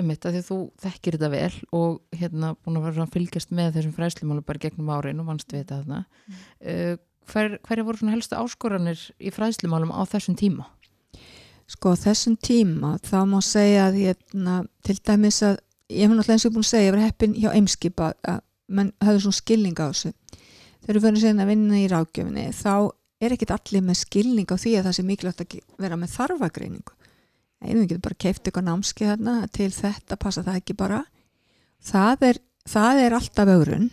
ömmit 0.00 0.24
að 0.24 0.36
því 0.36 0.40
að 0.40 0.48
þú 0.48 0.58
þekkir 0.84 1.16
þetta 1.18 1.30
vel 1.32 1.54
og 1.74 2.18
hérna 2.18 2.52
búin 2.62 2.78
að 2.78 2.84
vera 2.88 3.06
að 3.06 3.14
fylgjast 3.14 3.54
með 3.54 3.72
þessum 3.78 3.94
fræðslumálu 3.96 4.44
bara 4.46 4.62
gegnum 4.62 4.92
árin 4.94 5.22
og 5.22 5.30
vannst 5.32 5.50
við 5.50 5.64
þetta 5.64 5.80
þarna. 5.80 6.02
Uh, 6.62 6.92
hver, 7.30 7.56
hverja 7.66 7.86
voru 7.86 7.98
svona 7.98 8.14
helstu 8.14 8.38
áskoranir 8.38 9.02
í 9.18 9.32
fræðslumálum 9.34 9.90
á 9.90 10.02
þessum 10.10 10.38
tíma? 10.38 10.68
sko 11.70 11.94
þessum 11.98 12.36
tíma 12.40 12.96
þá 13.06 13.18
má 13.30 13.38
segja 13.44 13.88
að 13.88 13.98
hérna, 14.04 14.60
til 14.86 14.96
dæmis 15.06 15.40
að 15.46 15.58
ég 15.90 16.06
hef 16.06 16.14
náttúrulega 16.14 16.36
eins 16.36 16.46
og 16.46 16.54
búin 16.54 16.66
að 16.66 16.70
segja 16.70 16.88
ég 16.88 16.94
var 16.94 17.04
heppin 17.04 17.36
hjá 17.36 17.50
Eimskip 17.52 18.02
að, 18.02 18.16
að 18.32 18.40
mann 18.70 18.92
hafði 19.02 19.22
svona 19.24 19.38
skilning 19.38 19.78
á 19.78 19.86
þessu 19.90 20.12
þegar 20.90 20.98
við 20.98 21.06
fyrir 21.06 21.22
síðan 21.22 21.42
að 21.44 21.50
vinna 21.52 21.76
í 21.78 21.86
rákjöfinni 21.86 22.44
þá 22.56 22.72
er 23.22 23.34
ekkit 23.36 23.52
allir 23.54 23.82
með 23.86 23.98
skilning 24.00 24.50
á 24.50 24.56
því 24.58 24.72
að 24.74 24.86
það 24.88 24.94
sé 24.96 25.02
mikilvægt 25.06 25.42
að 25.44 25.56
vera 25.78 25.98
með 26.00 26.14
þarfagreiningu. 26.16 26.94
Einum 27.60 27.82
við 27.84 27.90
getum 27.92 28.04
bara 28.08 28.18
keift 28.24 28.48
eitthvað 28.48 28.66
námski 28.66 29.06
þarna 29.06 29.34
til 29.54 29.68
þetta 29.76 30.18
passa 30.18 30.42
það 30.42 30.58
ekki 30.62 30.76
bara. 30.80 31.02
Það 31.84 32.24
er, 32.30 32.40
það 32.66 33.02
er 33.04 33.16
alltaf 33.20 33.52
augrun 33.54 33.86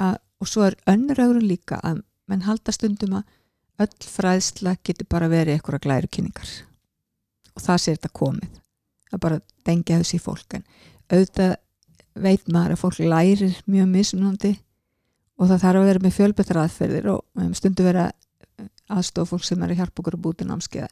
að, 0.00 0.16
og 0.40 0.50
svo 0.50 0.64
er 0.66 0.78
önnur 0.90 1.22
augrun 1.22 1.46
líka 1.46 1.78
að 1.84 2.00
menn 2.30 2.42
halda 2.48 2.74
stundum 2.74 3.20
að 3.20 3.36
öll 3.84 4.10
fræðsla 4.10 4.74
getur 4.82 5.08
bara 5.12 5.28
verið 5.30 5.54
eitthvað 5.58 5.84
glæru 5.84 6.10
kynningar 6.12 6.50
og 7.54 7.62
það 7.62 7.78
sé 7.80 7.94
þetta 7.94 8.10
komið 8.16 8.58
að 9.10 9.22
bara 9.22 9.38
dengja 9.66 10.00
þessi 10.00 10.18
fólk. 10.22 10.58
En 10.58 10.66
auðvitað 11.12 11.54
veit 12.20 12.50
maður 12.50 12.74
að 12.74 12.82
fólk 12.82 13.00
lærir 13.04 13.62
mjög 13.70 13.88
mismunandi 13.94 14.56
og 15.40 15.48
það 15.48 15.62
þarf 15.64 15.80
að 15.80 15.88
vera 15.88 16.04
með 16.04 16.16
fjölbetra 16.18 16.66
aðferðir 16.66 17.08
og 17.14 17.46
stundu 17.56 17.86
vera 17.86 18.10
aðstof 18.92 19.32
fólk 19.32 19.46
sem 19.46 19.62
er 19.64 19.72
að 19.72 19.80
hjálpa 19.80 20.02
okkur 20.02 20.18
að 20.18 20.24
búti 20.26 20.46
námskeiða. 20.46 20.90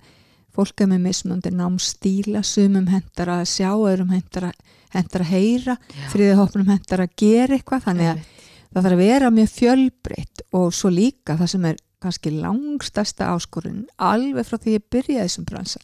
Fólk 0.57 0.81
er 0.83 0.89
með 0.91 1.05
mismunandi 1.05 1.53
námstíla 1.55 2.41
sumum 2.47 2.89
hendar 2.91 3.31
að 3.35 3.45
sjá, 3.51 3.69
öðrum 3.77 4.15
hendar 4.15 4.49
að, 4.49 4.63
hendar 4.95 5.25
að 5.25 5.33
heyra, 5.35 5.77
þriðið 6.15 6.41
hópnum 6.41 6.73
hendar 6.73 7.05
að 7.05 7.13
gera 7.21 7.59
eitthvað, 7.59 7.85
þannig 7.85 8.11
að 8.15 8.23
það 8.73 8.81
þarf 8.87 8.97
að 8.97 9.03
vera 9.03 9.31
mjög 9.35 9.53
fjölbreytt 9.53 10.43
og 10.57 10.73
svo 10.77 10.91
líka 10.95 11.37
það 11.37 11.53
sem 11.53 11.69
er 11.69 11.85
kannski 12.03 12.33
langstasta 12.33 13.29
áskorun 13.35 13.85
alveg 14.09 14.47
frá 14.47 14.59
því 14.63 14.79
ég 14.79 14.89
byrjaði 14.95 15.29
þessum 15.29 15.47
bransa 15.49 15.81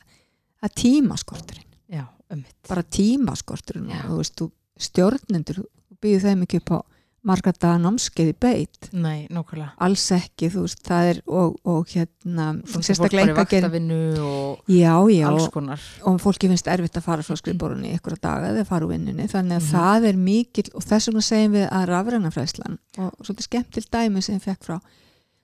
að 0.65 0.75
tímaskorturinn. 0.81 1.71
Já, 1.93 2.05
bara 2.71 2.85
tímaskorturinn 2.97 3.91
og 3.93 4.05
þú 4.09 4.19
veist, 4.23 4.45
stjórnendur 4.89 5.61
þú 5.61 5.99
býður 6.03 6.29
þeim 6.29 6.45
ekki 6.47 6.63
upp 6.63 6.75
á 6.75 6.79
marga 7.25 7.53
daga 7.57 7.79
námskeið 7.81 8.31
í 8.31 8.35
beitt 8.45 8.89
Nei, 8.93 9.27
nákvæmlega. 9.33 9.71
Alls 9.87 10.05
ekki, 10.13 10.51
þú 10.53 10.65
veist, 10.67 10.83
það 10.85 11.11
er 11.13 11.21
og, 11.27 11.55
og 11.65 11.87
hérna, 11.95 12.47
sérstaklega 12.85 13.33
og 14.21 14.59
já, 14.69 14.93
já, 15.15 15.29
og, 16.05 16.19
fólki 16.21 16.51
finnst 16.51 16.69
erfitt 16.69 16.99
að 17.01 17.07
fara 17.07 17.25
frá 17.25 17.39
skrifborunni 17.41 17.89
í 17.89 17.95
einhverja 17.97 18.21
daga 18.29 18.51
eða 18.53 18.67
fara 18.69 18.85
úr 18.89 18.93
vinnunni, 18.95 19.27
þannig 19.33 19.57
að 19.57 19.65
Mhm. 19.65 19.73
það 19.73 20.09
er 20.11 20.21
mikil 20.29 20.67
og 20.75 20.83
þess 20.85 21.09
vegna 21.09 21.25
segjum 21.31 21.53
við 21.57 21.67
að 21.71 21.87
rafrænafræslan 21.95 22.79
og 22.99 23.13
svolítið 23.25 23.49
skemmtill 23.49 23.87
dæmi 23.91 24.23
sem 24.23 24.39
ég 24.39 24.43
fekk 24.45 24.63
frá 24.69 24.81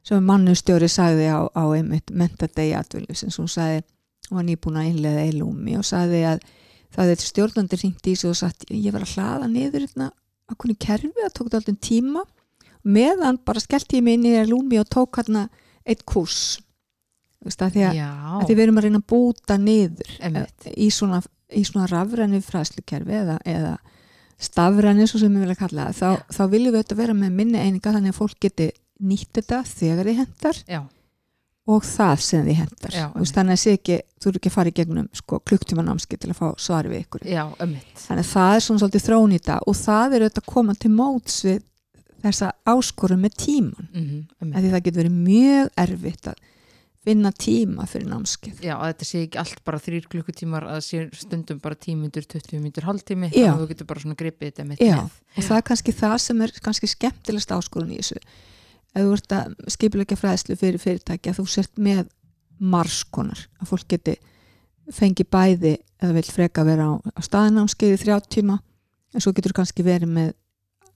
sem 0.04 0.24
mannustjóri 0.24 0.88
sagði 0.88 1.26
á, 1.32 1.40
á 1.52 1.64
einmitt 1.76 2.10
mentadegi 2.12 2.72
atvinnlífsins, 2.76 3.36
hún 3.40 3.48
sagði 3.48 3.82
hún 4.30 4.36
var 4.36 4.44
nýbúin 4.44 4.78
að 4.80 4.88
innlega 4.92 5.24
eilúmi 5.28 5.76
og 5.78 5.84
sagði 5.84 6.22
að 6.28 6.40
það 6.94 7.10
er 7.12 7.20
stjórnandi 7.24 7.76
ringt 7.82 8.06
í 8.06 8.14
sig 8.16 8.30
og 8.30 8.36
sagt 8.36 8.64
ég 8.70 8.92
var 8.92 9.02
að 9.04 9.14
hlaða 9.16 9.48
niður 9.50 9.84
hérna 9.86 10.10
kunni 10.58 10.76
kerfi, 10.80 11.12
það 11.20 11.34
tók 11.36 11.46
þetta 11.46 11.60
alltaf 11.60 11.80
tíma 11.86 12.24
meðan 12.82 13.38
bara 13.44 13.60
skellti 13.60 13.98
ég 13.98 14.04
mig 14.06 14.18
inn 14.18 14.28
í 14.30 14.36
eilúmi 14.40 14.80
og 14.80 14.88
tók 14.88 15.20
hérna 15.20 15.48
eitt 15.84 16.04
kurs 16.08 16.58
að 17.40 17.76
því 17.76 17.84
að, 17.88 18.00
að 18.00 18.46
því 18.48 18.56
við 18.56 18.64
erum 18.66 18.80
að 18.80 18.86
reyna 18.86 19.00
að 19.00 19.06
búta 19.08 19.56
niður 19.60 20.10
Einmitt. 20.20 20.66
í 20.76 20.90
svona, 20.92 21.22
í 21.56 21.62
svona 21.64 21.88
rafræni 21.88 22.40
fræslukerfi 22.44 23.16
eða, 23.16 23.38
eða 23.48 23.74
stafræni 24.40 25.06
svo 25.08 25.20
sem 25.22 25.32
við 25.32 25.46
vilja 25.46 25.58
kalla 25.60 25.88
það 25.88 26.00
þá, 26.00 26.34
þá 26.36 26.42
viljum 26.52 26.74
við 26.74 26.82
þetta 26.82 26.98
vera 27.00 27.16
með 27.16 27.36
minni 27.40 27.60
eininga 27.60 27.94
þannig 27.96 28.14
að 28.14 28.20
fólk 28.20 28.38
geti 28.44 28.70
nýtt 29.00 29.32
þetta 29.40 29.62
þegar 29.68 30.10
þið 30.10 30.20
hendar 30.20 30.60
já, 30.68 30.80
og 31.70 31.86
það 31.86 32.22
sem 32.26 32.44
þið 32.48 32.60
hendar 32.60 32.96
þannig 33.30 33.54
að 33.54 33.62
sé 33.62 33.74
ekki, 33.78 33.98
þú 34.20 34.30
eru 34.30 34.40
ekki 34.40 34.50
að 34.50 34.56
fara 34.56 34.72
í 34.72 34.76
gegnum 34.80 35.08
sko, 35.16 35.40
klukktíma 35.46 35.84
námski 35.86 36.18
til 36.20 36.32
að 36.32 36.40
fá 36.40 36.46
svar 36.58 36.88
við 36.90 37.04
ykkur. 37.04 37.26
Já, 37.30 37.44
þannig 37.56 38.24
að 38.24 38.30
það 38.32 38.54
er 38.56 38.64
svona 38.66 38.82
svolítið 38.82 39.06
þrón 39.06 39.34
í 39.36 39.40
það 39.46 39.66
og 39.70 39.78
það 39.80 40.16
er 40.16 40.24
auðvitað 40.24 40.42
að 40.42 40.52
koma 40.54 40.76
til 40.80 40.92
móts 40.94 41.42
við 41.46 41.60
þessa 42.20 42.52
áskorun 42.68 43.22
með 43.22 43.36
tíman 43.40 43.88
mm 43.88 44.00
-hmm, 44.04 44.22
mm. 44.44 44.54
því 44.54 44.70
það 44.70 44.84
getur 44.86 45.02
verið 45.02 45.18
mjög 45.26 45.70
erfitt 45.84 46.30
að 46.30 46.42
finna 47.00 47.32
tíma 47.32 47.86
fyrir 47.88 48.10
námskið 48.10 48.60
Já, 48.64 48.74
þetta 48.76 49.06
sé 49.08 49.22
ekki 49.24 49.40
allt 49.40 49.62
bara 49.64 49.80
þrýr 49.80 50.08
klukkutímar 50.12 50.66
að 50.68 50.80
sé 50.84 51.06
stundum 51.16 51.60
bara 51.62 51.74
tímyndur, 51.74 52.26
20 52.28 52.60
myndur, 52.60 52.84
hálftími 52.84 53.30
Já. 53.30 53.32
þannig 53.32 53.54
að 53.54 53.62
þú 53.62 53.68
getur 53.72 53.88
bara 53.88 54.00
svona 54.04 54.20
gripið 54.20 54.50
þetta 54.50 54.66
með 54.68 54.84
Já, 54.84 54.96
með. 54.96 55.16
og 55.36 55.48
það 55.48 55.56
er 55.56 55.66
kannski 55.70 55.92
það 55.96 56.16
sem 56.26 56.42
er 56.44 56.52
kannski 56.60 56.90
skemmtilegst 56.92 57.54
áskorun 57.56 57.94
í 57.94 58.00
þessu 58.02 58.20
ef 58.94 59.04
þú 59.04 59.12
ert 59.16 59.36
að 59.36 59.54
skipulegja 59.76 60.18
fræðslu 60.18 60.56
fyrir 60.58 60.82
fyrirtæki 60.82 61.30
að 61.30 61.40
þú 61.40 61.46
sért 61.50 61.78
með 61.78 62.08
marskonar, 62.60 63.46
að 63.60 63.70
fólk 63.70 63.86
geti 63.94 64.16
fengi 64.92 65.24
bæði 65.24 65.76
eða 66.00 66.16
vil 66.16 66.26
freka 66.26 66.64
vera 66.66 66.90
á, 66.90 66.92
á 66.98 67.20
staðinámskeið 67.22 67.94
í 67.94 68.00
þrjá 68.02 68.16
tíma 68.26 68.58
en 69.14 69.22
svo 69.22 69.32
getur 69.36 69.54
kannski 69.56 69.84
verið 69.86 70.12
með 70.14 70.32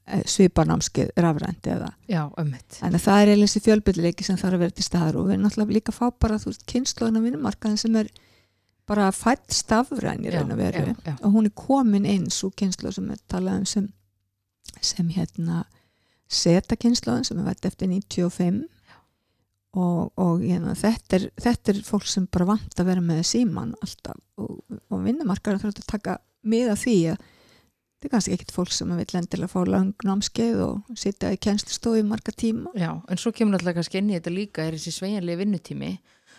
sviparnámskeið 0.05 1.15
rafrænt 1.17 1.67
eða 1.71 1.89
Já, 2.11 2.27
að 2.37 2.97
það 3.01 3.21
er 3.23 3.31
eiginlega 3.31 3.47
þessi 3.47 3.63
fjölbyrðleiki 3.65 4.27
sem 4.27 4.37
þarf 4.37 4.59
að 4.59 4.65
vera 4.65 4.77
til 4.77 4.85
staðar 4.85 5.17
og 5.17 5.29
við 5.29 5.37
erum 5.37 5.47
náttúrulega 5.47 5.77
líka 5.79 5.95
að 5.95 5.99
fá 5.99 6.19
bara 6.21 6.41
þú 6.43 6.51
veist 6.51 6.67
kynnslóðin 6.69 7.17
á 7.17 7.25
vinnumarkaðin 7.25 7.81
sem 7.81 7.97
er 8.03 8.11
bara 8.85 9.07
fætt 9.17 9.57
stafræn 9.57 10.27
í 10.27 10.35
raun 10.35 10.53
og 10.53 10.61
veru. 10.61 10.93
og 11.15 11.31
hún 11.33 11.49
er 11.49 11.55
komin 11.57 12.05
inn 12.05 12.29
svo 12.29 12.51
kynslu 12.53 12.93
sem 12.93 13.09
er 13.15 13.23
talað 13.33 13.63
um 13.63 13.67
sem, 13.71 13.89
sem 14.81 15.09
hérna 15.09 15.63
seta 16.31 16.77
kynsluðin 16.81 17.27
sem 17.27 17.41
er 17.41 17.49
vært 17.51 17.69
eftir 17.69 17.91
95 17.91 18.65
og, 19.75 20.13
og 20.21 20.43
hérna, 20.43 20.75
þetta, 20.79 21.19
er, 21.19 21.29
þetta 21.43 21.73
er 21.73 21.81
fólk 21.87 22.07
sem 22.09 22.27
bara 22.31 22.53
vant 22.55 22.81
að 22.81 22.91
vera 22.91 23.05
með 23.05 23.25
síman 23.27 23.75
alltaf 23.83 24.19
og, 24.41 24.61
og 24.89 25.05
vinnumarkaðin 25.05 25.63
þarf 25.63 25.81
að 25.81 25.89
taka 25.91 26.19
miða 26.47 26.77
því 26.79 26.97
að 27.15 27.25
þetta 27.25 28.09
er 28.09 28.13
kannski 28.13 28.35
ekkit 28.37 28.55
fólk 28.55 28.75
sem 28.77 28.91
vil 28.93 29.19
endilega 29.19 29.51
fá 29.51 29.61
lang 29.67 30.07
námskeið 30.07 30.63
og 30.67 30.99
sitja 31.01 31.33
í 31.33 31.41
kennslustofu 31.41 32.03
í 32.03 32.07
marga 32.07 32.35
tíma. 32.37 32.73
Já, 32.77 32.91
en 33.09 33.21
svo 33.21 33.33
kemur 33.35 33.59
alltaf 33.59 33.79
kannski 33.79 34.01
inn 34.01 34.13
í 34.13 34.19
þetta 34.19 34.35
líka 34.35 34.67
er 34.67 34.77
þessi 34.77 34.93
sveigjanlega 34.99 35.41
vinnutími 35.41 35.93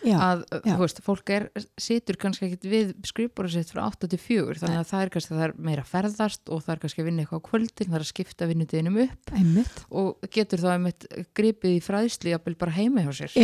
Já, 0.06 0.16
að, 0.22 0.42
já. 0.54 0.72
þú 0.72 0.78
veist, 0.82 1.00
fólk 1.02 1.32
er 1.34 1.46
situr 1.82 2.18
kannski 2.22 2.46
ekkit 2.46 2.66
við 2.70 2.92
skrifbóra 3.08 3.50
sitt 3.50 3.72
frá 3.72 3.82
8 3.88 4.10
til 4.12 4.20
4 4.22 4.58
þannig 4.62 4.80
að 4.80 4.90
það 4.90 5.04
er 5.04 5.12
kannski, 5.16 5.34
það 5.34 5.46
er 5.46 5.54
meira 5.68 5.84
að 5.84 5.92
ferðast 5.92 6.52
og 6.52 6.62
það 6.62 6.74
er 6.74 6.82
kannski 6.84 7.02
að 7.02 7.08
vinna 7.10 7.24
eitthvað 7.24 7.42
á 7.42 7.48
kvöldin, 7.50 7.90
það 7.90 7.98
er 7.98 8.04
að 8.04 8.12
skipta 8.12 8.50
vinnutíðinum 8.50 9.00
upp 9.06 9.32
einmitt 9.40 9.80
og 9.90 10.28
getur 10.36 10.62
þá 10.62 10.68
einmitt 10.76 11.08
gripið 11.36 11.78
í 11.78 11.82
fræðsli 11.84 12.36
bara 12.46 12.76
heima 12.76 13.06
hjá 13.06 13.12
sér 13.24 13.34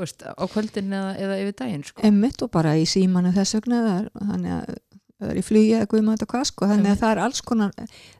veist, 0.00 0.24
á 0.24 0.44
kvöldin 0.48 0.92
eða, 0.94 1.12
eða 1.20 1.38
yfir 1.42 1.56
daginn 1.60 1.84
sko. 1.84 2.04
einmitt 2.06 2.42
og 2.46 2.52
bara 2.54 2.76
í 2.78 2.86
símanu 2.88 3.34
þess 3.34 3.58
vegna 3.58 3.80
þannig 4.14 4.56
að 4.56 4.76
það 5.24 5.32
er 5.32 5.40
í 5.40 5.44
flugi 5.44 5.72
eða 5.78 5.88
guðum 5.90 6.10
þetta 6.12 6.28
hvað 6.30 6.44
sko. 6.50 6.68
Þannig 6.70 6.92
að 6.92 7.00
það 7.00 7.12
er 7.14 7.20
alls 7.24 7.42
konar, 7.48 7.74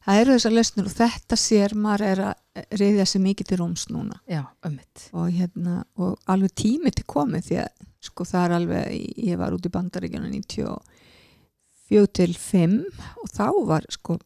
það 0.06 0.20
eru 0.22 0.36
þessar 0.36 0.54
lesnur 0.54 0.88
og 0.88 0.94
þetta 0.94 1.38
sér 1.40 1.74
maður 1.78 2.04
er 2.08 2.22
að 2.30 2.68
reyðja 2.80 3.06
sig 3.10 3.24
mikið 3.24 3.50
til 3.50 3.58
rúms 3.60 3.86
núna. 3.92 4.18
Já, 4.30 4.42
ömmit 4.66 5.06
og 5.12 5.30
hérna, 5.34 5.80
og 6.00 6.14
alveg 6.30 6.54
tími 6.64 6.92
til 6.94 7.06
komið 7.10 7.48
því 7.48 7.58
að 7.64 7.88
sko 8.04 8.26
það 8.28 8.46
er 8.46 8.54
alveg 8.58 9.18
ég 9.28 9.40
var 9.40 9.56
út 9.56 9.66
í 9.66 9.72
bandaríkjana 9.74 10.30
94 10.32 12.06
til 12.18 12.30
5 12.40 12.78
og 13.22 13.32
þá 13.32 13.48
var 13.68 13.88
sko 13.92 14.18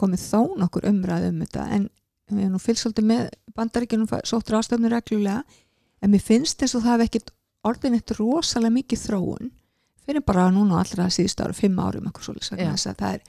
komið 0.00 0.22
þó 0.24 0.40
nokkur 0.60 0.88
umræð 0.90 1.28
um 1.30 1.42
þetta. 1.44 1.66
En 1.76 1.88
við 2.30 2.44
erum 2.46 2.56
nú 2.56 2.62
fylgst 2.62 2.86
svolítið 2.86 3.10
með 3.10 3.26
bandaríkjunum 3.58 4.10
sóttur 4.28 4.60
ástöfnir 4.60 4.94
reglulega 4.94 5.42
en 6.00 6.12
mér 6.12 6.22
finnst 6.24 6.62
eins 6.62 6.76
og 6.78 6.84
það 6.84 6.96
hef 6.96 7.06
ekkit 7.08 7.32
orðin 7.66 7.96
eitt 7.98 8.14
rosalega 8.16 8.76
mikið 8.78 9.02
þróun 9.04 9.50
fyrir 10.10 10.26
bara 10.26 10.48
núna 10.54 10.80
allra 10.82 11.08
síðust 11.12 11.40
ára, 11.40 11.56
fimm 11.56 11.78
árum 11.78 12.10
það 12.10 13.14
er 13.14 13.22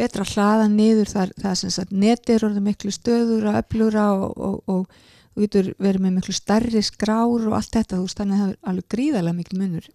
betra 0.00 0.24
að 0.24 0.34
hlaða 0.34 0.66
niður, 0.72 1.08
það 1.10 1.22
er, 1.22 1.32
það 1.38 1.50
er 1.50 1.60
sem 1.60 1.72
sagt 1.74 1.94
netir 1.94 2.44
orðið 2.46 2.66
miklu 2.66 2.92
stöður 2.94 3.48
að 3.50 3.58
öflura 3.62 4.04
og, 4.16 4.30
og, 4.36 4.60
og 4.70 5.00
þú 5.34 5.44
getur 5.44 5.72
verið 5.78 6.04
með 6.04 6.16
miklu 6.18 6.36
starri 6.36 6.84
skrár 6.84 7.48
og 7.48 7.56
allt 7.58 7.74
þetta 7.74 7.98
þú 7.98 8.06
veist 8.06 8.22
þannig 8.22 8.36
að 8.38 8.44
það 8.44 8.52
er 8.52 8.70
alveg 8.72 8.88
gríðarlega 8.94 9.38
miklu 9.40 9.60
munur 9.60 9.90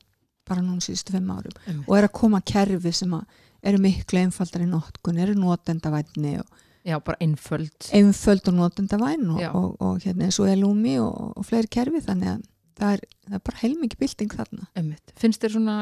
bara 0.46 0.62
núna 0.62 0.84
síðustu 0.86 1.16
fimm 1.16 1.32
árum. 1.34 1.56
Um. 1.66 1.82
og 1.88 1.98
er 1.98 2.08
að 2.08 2.16
koma 2.20 2.42
kerfi 2.46 2.94
sem 2.94 3.16
að 3.18 3.42
eru 3.66 3.82
miklu 3.82 4.22
einfaldar 4.22 4.62
í 4.62 4.70
nótkun, 4.70 5.22
eru 5.24 5.34
nótendavætni 5.40 6.36
og 6.44 6.62
Já, 6.86 7.00
bara 7.02 7.18
einföld. 7.18 7.74
einföld 7.98 8.46
og 8.52 8.54
nótendavæn 8.60 9.24
og, 9.34 9.40
og, 9.58 9.70
og 9.82 10.04
hérna 10.04 10.28
og 10.30 10.52
elúmi 10.52 11.00
og, 11.02 11.34
og 11.34 11.48
fleiri 11.48 11.72
kerfi 11.74 12.04
þannig 12.06 12.36
að 12.36 12.44
það 12.76 12.96
er, 12.96 13.04
það 13.26 13.38
er 13.38 13.44
bara 13.50 13.62
heilmikið 13.62 14.02
bylting 14.04 14.36
þarna 14.36 14.68
Einmitt. 14.76 15.14
Finnst 15.20 15.44
þér 15.44 15.56
svona, 15.56 15.76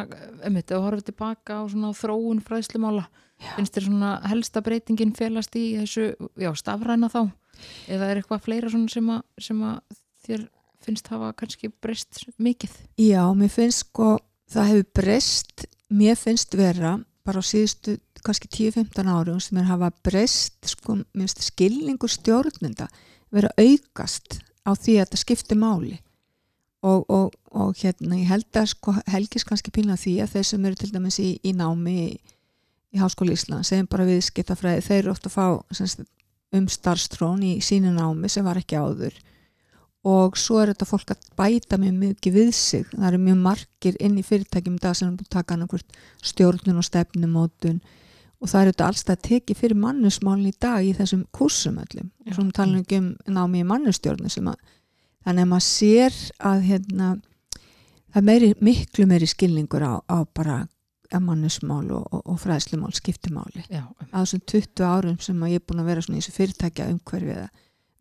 einmitt, 0.43 0.67
ef 0.69 0.77
þú 0.77 0.81
horfið 0.87 1.07
tilbaka 1.09 1.59
á 1.59 1.63
svona 1.71 1.93
þróun 1.97 2.41
fræðslumála, 2.45 3.05
finnst 3.55 3.77
þér 3.77 3.87
svona 3.89 4.11
helsta 4.31 4.63
breytingin 4.65 5.15
felast 5.17 5.57
í 5.59 5.65
þessu, 5.81 6.09
já, 6.39 6.51
stafræna 6.59 7.09
þá? 7.13 7.23
Eða 7.91 8.09
er 8.09 8.21
eitthvað 8.21 8.45
fleira 8.47 8.73
svona 8.73 8.93
sem 8.93 9.09
að, 9.13 9.23
sem 9.47 9.65
að 9.69 9.97
þér 10.27 10.45
finnst 10.83 11.09
hafa 11.13 11.31
kannski 11.39 11.71
breyst 11.81 12.23
mikið? 12.41 12.77
Já, 12.99 13.23
mér 13.37 13.51
finnst 13.53 13.85
sko 13.87 14.15
það 14.53 14.71
hefur 14.71 14.89
breyst, 15.01 15.67
mér 15.93 16.17
finnst 16.19 16.57
vera 16.57 16.97
bara 17.23 17.39
á 17.39 17.43
síðustu 17.45 17.97
kannski 18.23 18.49
10-15 18.51 19.09
árum 19.11 19.39
sem 19.43 19.59
er 19.59 19.67
hafa 19.67 19.89
breyst 20.05 20.69
sko, 20.71 21.01
skilningur 21.13 22.11
stjórnenda 22.11 22.87
vera 23.33 23.51
aukast 23.59 24.39
á 24.63 24.71
því 24.75 24.97
að 24.97 25.05
þetta 25.05 25.21
skipti 25.21 25.57
máli 25.59 25.97
og, 26.83 27.05
og, 27.09 27.35
og 27.55 27.75
hérna 27.79 28.19
ég 28.19 28.29
held 28.29 28.59
að 28.59 28.71
sko 28.73 28.95
helgis 29.09 29.45
kannski 29.47 29.71
pílna 29.73 29.97
því 29.99 30.17
að 30.23 30.35
þeir 30.35 30.47
sem 30.49 30.65
eru 30.67 30.79
til 30.79 30.91
dæmis 30.93 31.19
í, 31.23 31.29
í 31.43 31.53
námi 31.55 31.93
í, 32.03 32.09
í 32.93 33.01
Háskóli 33.01 33.37
Ísland 33.37 33.67
segjum 33.67 33.87
bara 33.91 34.07
viðskiptafræði, 34.09 34.83
þeir 34.85 34.99
eru 34.99 35.13
ofta 35.13 35.31
að 35.31 35.37
fá 35.37 35.77
semst, 35.79 36.03
um 36.53 36.67
starfstrón 36.69 37.45
í 37.47 37.53
sínu 37.65 37.93
námi 37.95 38.29
sem 38.29 38.45
var 38.45 38.59
ekki 38.59 38.77
áður. 38.77 39.15
Og 40.03 40.35
svo 40.35 40.59
er 40.59 40.73
þetta 40.73 40.85
fólk 40.89 41.13
að 41.13 41.27
bæta 41.39 41.79
mjög 41.79 41.95
mikið 42.01 42.35
við 42.35 42.49
sig, 42.57 42.87
það 42.91 43.07
eru 43.07 43.19
mjög 43.23 43.37
margir 43.45 43.97
inn 44.03 44.17
í 44.19 44.25
fyrirtækjum 44.27 44.79
dag 44.83 44.97
sem 44.99 45.07
er 45.07 45.15
búin 45.15 45.29
að 45.29 45.35
taka 45.37 45.55
annarkvört 45.55 45.99
stjórnun 46.21 46.81
og 46.81 46.87
stefnumótun. 46.89 47.79
Og 48.43 48.51
það 48.51 48.65
eru 48.65 48.73
þetta 48.73 48.87
alls 48.89 49.05
það 49.07 49.15
að 49.15 49.21
teki 49.29 49.55
fyrir 49.55 49.79
mannusmálin 49.79 50.51
í 50.51 50.57
dag 50.59 50.83
í 50.83 50.91
þessum 50.97 51.23
kursum 51.31 51.79
öllum. 51.79 52.11
Og 52.27 52.35
svo 52.35 52.43
tala 52.51 52.81
ekki 52.81 52.99
um 52.99 53.13
námi 53.31 53.63
í 53.63 53.67
mannustjórnu 53.69 54.31
sem 54.33 54.49
að 54.51 54.59
þannig 55.23 55.45
að 55.45 55.51
maður 55.53 55.67
sér 55.67 56.19
að 56.51 56.67
hérna, 56.69 57.09
það 58.13 58.29
meiri, 58.29 58.53
miklu 58.61 59.07
meiri 59.09 59.29
skilningur 59.29 59.85
á, 59.87 59.93
á 60.03 60.17
bara 60.35 60.63
að 61.13 61.25
mannusmál 61.27 61.85
og, 61.93 62.05
og, 62.09 62.21
og 62.33 62.39
fræðslumál 62.41 62.93
skiptumáli 62.97 63.65
Já, 63.69 63.85
á 63.85 64.17
þessum 64.23 64.43
20 64.49 64.85
árum 64.87 65.19
sem 65.21 65.45
ég 65.49 65.61
er 65.61 65.65
búin 65.67 65.83
að 65.83 65.91
vera 65.91 66.05
í 66.05 66.17
þessu 66.17 66.33
fyrirtækja 66.35 66.89
umhverfi 66.93 67.35
eða 67.35 67.49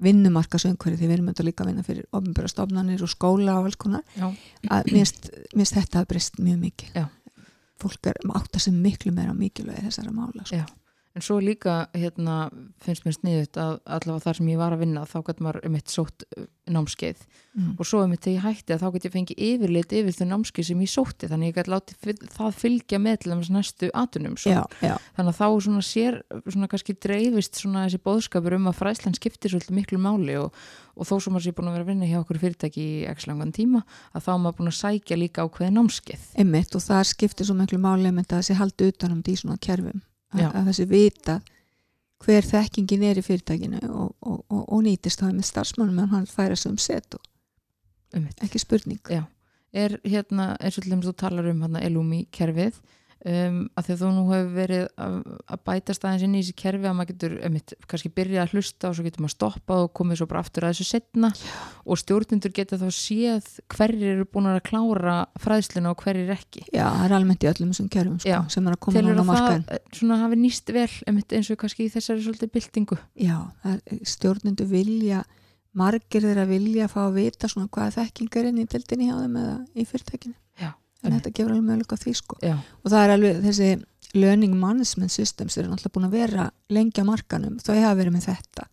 vinnumarkas 0.02 0.66
umhverfi 0.66 0.98
því 0.98 1.08
við 1.08 1.16
erum 1.16 1.30
þetta 1.30 1.46
líka 1.46 1.64
að 1.64 1.70
vinna 1.70 1.86
fyrir 1.86 2.06
ofnbjörra 2.16 2.52
stofnanir 2.52 3.04
og 3.04 3.12
skóla 3.12 3.58
og 3.60 3.68
alls 3.68 3.78
konar 3.80 4.04
að 4.18 4.92
mér 4.92 5.10
finnst 5.52 5.76
þetta 5.76 6.02
að 6.02 6.08
breyst 6.12 6.40
mjög 6.42 6.62
mikið 6.66 6.96
Já. 7.02 7.04
fólk 7.82 8.10
er 8.10 8.22
átt 8.32 8.56
að 8.56 8.64
sem 8.66 8.80
miklu 8.82 9.12
meira 9.14 9.36
mikilvægi 9.36 9.86
þessara 9.88 10.14
mála 10.16 10.46
sko. 10.48 10.64
En 11.12 11.24
svo 11.24 11.38
líka, 11.44 11.86
hérna, 11.92 12.46
finnst 12.80 13.04
mér 13.04 13.16
sniðut 13.18 13.58
að 13.60 13.74
allavega 13.84 14.24
þar 14.26 14.38
sem 14.38 14.52
ég 14.52 14.60
var 14.60 14.76
að 14.76 14.84
vinna 14.86 15.04
þá 15.08 15.18
gæti 15.26 15.44
maður 15.44 15.66
um 15.68 15.74
eitt 15.76 15.92
sótt 15.92 16.24
uh, 16.24 16.46
námskeið. 16.72 17.26
Mm. 17.52 17.74
og 17.76 17.84
svo 17.84 17.98
um 18.00 18.12
eitt 18.14 18.24
þegar 18.24 18.38
ég 18.38 18.44
hætti 18.46 18.72
að 18.72 18.80
þá 18.80 18.92
gæti 18.94 19.08
ég 19.08 19.12
fengið 19.12 19.40
yfirlit 19.44 19.90
yfir 19.92 20.14
þau 20.16 20.28
námskeið 20.30 20.66
sem 20.70 20.78
ég 20.80 20.88
sótti 20.88 21.28
þannig 21.28 21.50
ég 21.50 21.56
gæti 21.58 21.72
látið 21.72 22.20
það 22.32 22.54
fylgja 22.62 23.00
með 23.02 23.16
til 23.20 23.32
þess 23.32 23.50
næstu 23.52 23.90
atunum 24.00 24.36
já, 24.40 24.62
já, 24.80 24.94
þannig 25.18 25.34
að 25.34 25.40
þá 25.42 25.66
svona 25.66 25.82
sér 25.84 26.16
svona 26.46 26.68
kannski 26.72 26.94
dreifist 26.96 27.60
svona 27.60 27.82
þessi 27.84 28.00
bóðskapur 28.08 28.56
um 28.56 28.70
að 28.70 28.78
fræslan 28.78 29.18
skiptir 29.18 29.52
svolítið 29.52 29.76
miklu 29.76 30.00
máli 30.00 30.38
og, 30.40 30.56
og 30.96 31.10
þó 31.10 31.12
sem 31.18 31.36
maður 31.36 31.44
sé 31.44 31.52
búin 31.58 31.68
að 31.68 31.76
vera 31.76 31.84
að 31.84 31.90
vinna 31.92 32.08
hjá 32.08 32.22
okkur 32.22 32.40
fyrirtæki 32.40 32.86
í 32.86 33.04
x 33.12 33.28
langan 33.28 33.52
tíma 33.52 33.82
að 34.16 34.30
þá 34.30 34.32
maður 34.38 34.56
búin 34.62 34.72
að 34.72 34.78
sækja 34.78 35.20
líka 35.20 35.44
á 35.44 35.52
hverju 35.52 35.76
námskeið 35.76 36.24
það 40.32 40.56
að 40.60 40.70
þessi 40.70 40.88
vita 40.90 41.40
hver 42.22 42.46
þekkingin 42.46 43.04
er 43.08 43.18
í 43.18 43.24
fyrirtækinu 43.26 43.80
og, 43.90 44.14
og, 44.22 44.40
og, 44.48 44.62
og 44.62 44.82
nýtist 44.86 45.22
þá 45.22 45.30
með 45.32 45.48
starfsmannum 45.48 46.02
en 46.04 46.12
hann 46.12 46.28
færa 46.30 46.56
sig 46.58 46.70
um 46.70 46.78
set 46.78 47.16
og 47.18 47.22
um 48.16 48.28
ekki 48.44 48.60
spurning. 48.62 49.00
Já. 49.10 49.24
er 49.72 49.96
hérna 50.04 50.52
eins 50.60 50.76
og 50.76 50.84
til 50.84 50.92
þess 50.92 51.00
að 51.00 51.08
þú 51.08 51.14
talar 51.22 51.48
um 51.50 51.62
hérna 51.64 51.82
Elumi 51.82 52.26
kerfið 52.30 52.78
um, 53.28 53.58
að 53.76 53.86
því 53.86 53.94
að 53.94 54.02
þú 54.02 54.10
nú 54.12 54.22
hefur 54.30 54.52
verið 54.56 54.84
að, 55.04 55.16
að 55.54 55.62
bæta 55.68 55.96
staðins 55.96 56.24
inn 56.26 56.36
í 56.36 56.42
þessi 56.42 56.54
kerfi 56.62 56.88
að 56.88 56.96
maður 56.98 57.10
getur 57.12 57.34
um, 57.48 57.58
kannski 57.90 58.12
byrja 58.16 58.44
að 58.44 58.54
hlusta 58.56 58.88
og 58.90 58.96
svo 58.98 59.06
getur 59.06 59.24
maður 59.24 59.34
stoppað 59.36 59.84
og 59.86 59.92
komið 59.98 60.20
svo 60.20 60.28
bara 60.30 60.42
aftur 60.44 60.66
að 60.66 60.74
þessu 60.74 60.88
setna 60.88 61.32
og 61.82 62.00
stjórnendur 62.02 62.54
geta 62.56 62.80
þá 62.80 62.86
séð 62.96 63.50
hverjir 63.76 64.14
eru 64.16 64.28
búin 64.32 64.50
að 64.52 64.62
klára 64.70 65.18
fræðsluna 65.42 65.92
og 65.92 66.02
hverjir 66.06 66.32
ekki. 66.36 66.64
Já, 66.70 66.86
það 66.86 67.06
er 67.06 67.16
almennt 67.18 67.46
í 67.46 67.52
öllum 67.52 67.74
þessum 67.74 67.92
kerfum 67.92 68.18
sko, 68.22 68.40
sem 68.56 68.66
er 68.66 68.78
að 68.78 68.82
koma 68.86 69.04
núna 69.04 69.12
á 69.12 69.22
að 69.22 69.22
það 69.22 69.30
markaðin 69.32 69.68
eh, 69.68 69.84
svona 69.98 70.18
hafi 70.22 70.40
nýst 70.42 70.74
vel 70.74 70.88
einmitt, 71.06 71.36
eins 71.36 71.52
og 71.52 71.62
kannski 71.62 71.86
í 71.86 71.92
þessari 71.92 72.26
svolítið 72.26 72.52
byltingu. 72.56 72.98
Já, 73.18 73.38
það 73.62 73.78
er, 73.78 74.02
stjórnendur 74.12 74.70
vilja 74.72 75.22
margir 75.78 76.24
þeirra 76.26 76.44
vilja 76.48 76.88
fá 76.90 77.06
að 77.06 77.18
vita 77.20 77.48
svona 77.48 77.70
hvað 77.72 77.96
þekking 77.96 78.38
er 78.38 78.48
inn 78.50 78.60
í 78.60 78.68
deildinni 78.68 79.08
hjá 79.08 79.16
þeim 79.22 79.38
eða 79.40 79.54
í 79.72 79.86
fyrirtækinu. 79.88 80.34
Já, 80.60 80.70
en 81.02 81.10
einmitt. 81.10 81.22
þetta 81.22 81.34
gefur 81.38 81.54
alveg 81.54 81.68
möguleika 81.68 81.98
því 82.02 82.14
sko 82.18 82.38
Já, 82.42 82.54
og 82.58 82.92
það 82.92 83.04
er 83.04 83.14
alveg 83.16 83.40
þessi 83.46 83.70
learning 84.12 84.54
management 84.60 85.12
systems 85.12 85.56
eru 85.58 85.70
náttúrulega 85.72 85.96
búin 85.96 86.08
að 86.08 86.16
vera 86.18 86.50
lengi 86.72 87.02
á 87.02 87.04
markanum 87.08 87.58
þau 87.62 87.74
hafa 87.78 87.98
verið 88.00 88.16
með 88.16 88.28
þetta 88.28 88.68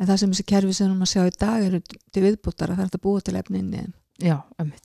en 0.00 0.08
það 0.08 0.22
sem 0.22 0.34
þessi 0.34 0.48
kerfi 0.52 0.76
sem 0.76 0.94
að 0.94 1.12
sjá 1.12 1.24
í 1.26 1.34
dag 1.36 1.66
eru 1.66 1.82
til 1.84 2.24
viðbútar 2.24 2.72
að 2.72 2.80
það 2.80 2.86
er 2.86 2.96
að 3.00 3.04
búa 3.04 3.24
til 3.26 3.36
efni 3.40 3.60
inn 3.60 3.74
í 3.74 3.82
þeim 3.82 3.92
já, 4.30 4.36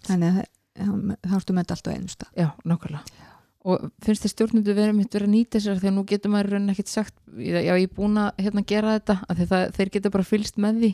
þannig 0.08 0.42
að 0.42 0.44
það 0.76 1.38
ertu 1.38 1.56
með 1.56 1.64
þetta 1.64 1.78
alltaf 1.78 1.88
á 1.88 1.96
einum 1.96 2.12
stað 2.12 2.42
Já, 2.42 2.50
nákvæmlega. 2.68 3.24
Og 3.66 3.86
finnst 4.06 4.22
þið 4.22 4.32
stjórnundu 4.36 4.74
verið 4.78 4.94
mitt 4.94 5.16
verið 5.16 5.26
að 5.26 5.32
nýta 5.34 5.60
sér 5.64 5.80
þegar 5.80 5.94
nú 5.96 6.04
getur 6.06 6.30
maður 6.30 6.50
í 6.50 6.54
rauninni 6.54 6.74
ekkert 6.76 6.92
sagt, 6.92 7.16
já, 7.34 7.58
ég 7.64 7.88
er 7.88 7.96
búin 7.96 8.20
að 8.22 8.44
hérna, 8.46 8.62
gera 8.70 8.92
þetta, 9.00 9.16
að 9.26 9.42
það, 9.50 9.64
þeir 9.78 9.92
geta 9.96 10.12
bara 10.14 10.28
fylst 10.30 10.60
með 10.62 10.84
því. 10.84 10.90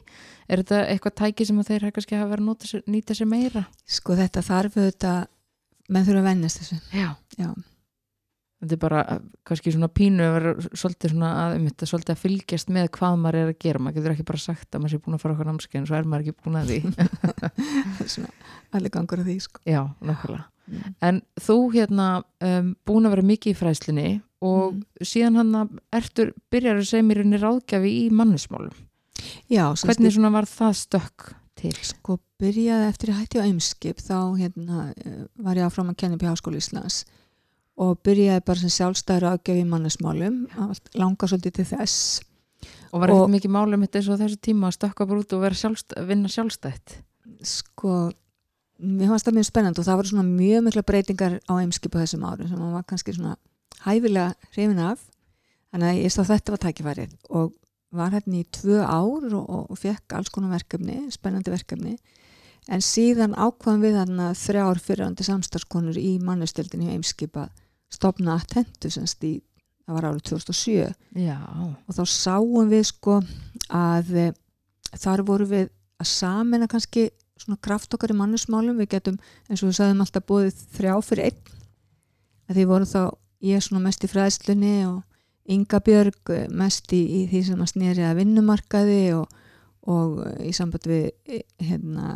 Er 0.48 0.62
þetta 0.62 0.80
eitthvað 0.94 1.16
tæki 1.20 1.48
sem 1.50 1.60
að 1.60 1.68
þeir 1.68 1.86
kannski 1.98 2.16
hafa 2.16 2.30
verið 2.32 2.54
að 2.78 2.88
nýta 2.94 3.18
sér 3.18 3.28
meira? 3.28 3.66
sko 3.84 4.16
þetta 4.22 4.46
þarf 4.48 4.78
auðvitað 4.80 5.20
menn 5.92 6.08
þurfa 6.08 6.24
að 6.24 6.30
vennast 6.32 6.62
þessu 6.62 6.80
Já. 6.96 7.10
Já. 7.38 7.52
Þetta 8.62 8.76
er 8.76 8.82
bara 8.84 9.00
kannski 9.50 9.72
svona 9.74 9.88
pínu 9.90 10.22
að 10.22 10.34
vera 10.36 10.52
svolítið 10.78 11.14
svona 11.16 11.30
að, 11.42 11.54
um 11.58 11.64
þetta, 11.66 11.88
svolítið 11.90 12.14
að 12.14 12.20
fylgjast 12.22 12.68
með 12.76 12.90
hvað 13.00 13.16
maður 13.24 13.38
er 13.40 13.48
að 13.50 13.56
gera. 13.66 13.80
Maður 13.82 13.96
getur 13.98 14.14
ekki 14.14 14.26
bara 14.30 14.42
sagt 14.44 14.76
að 14.78 14.84
maður 14.84 14.94
sé 14.94 15.00
búin 15.02 15.16
að 15.18 15.24
fara 15.24 15.34
okkur 15.34 15.50
námskeið 15.50 15.80
en 15.80 15.88
svo 15.90 15.98
er 15.98 16.10
maður 16.12 16.28
ekki 16.28 16.36
búin 16.46 16.60
að 16.60 16.70
því. 16.70 16.80
Allir 18.78 18.94
gangur 18.94 19.22
á 19.22 19.26
því 19.26 19.38
sko 19.42 19.64
Já, 19.66 19.82
nákvæmlega. 20.06 20.46
Mm. 20.72 20.94
En 21.04 21.22
þú 21.42 21.56
hérna 21.74 22.06
um, 22.46 22.70
búin 22.88 23.10
að 23.10 23.16
vera 23.16 23.26
mikið 23.32 23.52
í 23.56 23.58
fræslinni 23.60 24.10
og 24.42 24.72
Mm. 24.78 24.86
síðan 25.06 25.36
hann 25.42 25.52
að 25.58 25.74
ertur 25.94 26.32
byrjar 26.54 26.80
að 26.80 26.88
segja 26.90 27.06
mér 27.06 27.20
unni 27.26 27.38
ráðgjafi 27.42 27.92
í 28.06 28.06
mannismálum. 28.14 28.74
Já, 29.52 29.66
Hvernig 29.74 30.14
svona 30.16 30.32
var 30.34 30.46
það 30.50 30.78
stökk 30.80 31.34
til? 31.62 31.74
sko 31.86 32.18
byrjaði 32.42 32.88
eftir 32.90 33.14
að 33.14 33.22
hætti 33.22 33.42
á 33.42 33.48
Eimskip 33.48 34.02
þá 34.02 34.18
hérna, 34.40 34.88
eh, 34.98 35.24
var 35.38 35.60
ég 35.60 35.68
áfram 35.68 35.92
að 35.94 36.00
kenna 36.02 36.18
upp 36.18 36.26
í 36.26 36.32
Háskóli 36.32 36.62
Íslands 36.62 37.04
og 37.82 38.02
byrjaði 38.06 38.46
bara 38.46 38.62
sem 38.62 38.74
sjálfstæður 38.76 39.30
aðgjöf 39.32 39.62
í 39.62 39.70
mannesmálum 39.70 40.42
langa 40.98 41.30
svolítið 41.30 41.62
til 41.62 41.70
þess 41.76 42.20
Og 42.92 43.00
var 43.00 43.10
ekkert 43.10 43.32
mikið 43.32 43.54
málum 43.56 43.80
mitt 43.82 43.96
eins 43.96 44.10
og 44.12 44.20
þessu 44.20 44.38
tíma 44.44 44.68
að 44.68 44.76
stökka 44.76 45.06
bara 45.08 45.22
út 45.24 45.34
og 45.34 45.56
sjálfst, 45.56 45.96
vinna 46.06 46.30
sjálfstætt? 46.30 47.00
sko 47.42 48.12
mér 48.82 49.12
fannst 49.12 49.28
það 49.28 49.38
mjög 49.38 49.48
spennandi 49.48 49.82
og 49.82 49.88
það 49.88 50.00
voru 50.00 50.12
svona 50.12 50.28
mjög 50.28 50.66
mikla 50.66 50.84
breytingar 50.86 51.38
á 51.46 51.54
Eimskip 51.62 51.96
á 51.96 52.02
þessum 52.02 52.26
árum 52.26 52.50
sem 52.50 52.60
maður 52.60 52.78
var 52.80 52.86
kannski 52.90 53.16
svona 53.16 53.36
hæfilega 53.86 54.34
hrifin 54.52 54.82
af 54.84 55.04
þannig 55.72 55.88
að 55.88 56.02
ég 56.02 56.14
sá 56.14 56.22
þetta 56.28 56.54
var 56.56 56.64
tækifærið 56.66 57.16
og 57.30 57.54
var 57.92 58.14
hérna 58.16 58.40
í 58.40 58.48
tvö 58.56 58.80
ár 58.82 59.28
og, 59.36 59.46
og, 59.70 59.78
fekk 59.80 60.16
alls 60.16 60.32
konar 60.34 60.54
verkefni, 60.56 61.04
spennandi 61.14 61.52
verkefni. 61.54 61.98
En 62.72 62.84
síðan 62.86 63.34
ákvaðum 63.36 63.84
við 63.84 63.98
þarna 63.98 64.32
þrjár 64.38 64.82
fyrirandi 64.84 65.26
samstarfskonur 65.26 65.98
í 66.00 66.18
mannustildinni 66.24 66.92
í 66.92 66.96
Eimskip 66.96 67.40
að 67.42 67.50
stopna 67.92 68.38
Attentu 68.38 68.92
semst 68.94 69.24
í, 69.28 69.34
það 69.84 69.98
var 69.98 70.08
árið 70.12 70.22
2007 70.30 70.76
Já, 71.26 71.40
og 71.42 71.98
þá 71.98 72.04
sáum 72.08 72.70
við 72.72 72.86
sko 72.94 73.18
að 73.68 74.14
e, 74.14 74.28
þar 75.02 75.26
voru 75.28 75.50
við 75.50 75.66
að 76.02 76.12
samena 76.14 76.70
kannski 76.72 77.10
svona 77.42 77.60
kraft 77.66 77.98
okkar 77.98 78.14
í 78.14 78.20
mannusmálum 78.20 78.78
við 78.80 78.94
getum 78.96 79.18
eins 79.50 79.64
og 79.64 79.72
við 79.72 79.80
sagðum 79.80 80.06
alltaf 80.06 80.28
búið 80.30 80.62
þrjá 80.78 80.94
fyrir 81.04 81.32
einn. 81.32 81.56
Að 82.48 82.60
því 82.60 82.68
voru 82.70 82.88
þá 82.88 83.02
ég 83.50 83.66
svona 83.66 83.84
mest 83.88 84.06
í 84.06 84.12
fræðslunni 84.12 84.76
og 84.86 85.02
Inga 85.52 85.82
Björg 85.84 86.34
eh, 86.34 86.48
mest 86.50 86.94
í, 86.96 87.02
í 87.02 87.22
því 87.32 87.44
sem 87.50 87.64
að 87.64 87.72
snýri 87.74 88.06
að 88.08 88.22
vinnumarkaði 88.22 89.02
og, 89.18 89.32
og 89.92 90.22
í 90.46 90.54
samband 90.56 90.88
við 90.90 91.10
eh, 91.28 91.44
hérna, 91.68 92.14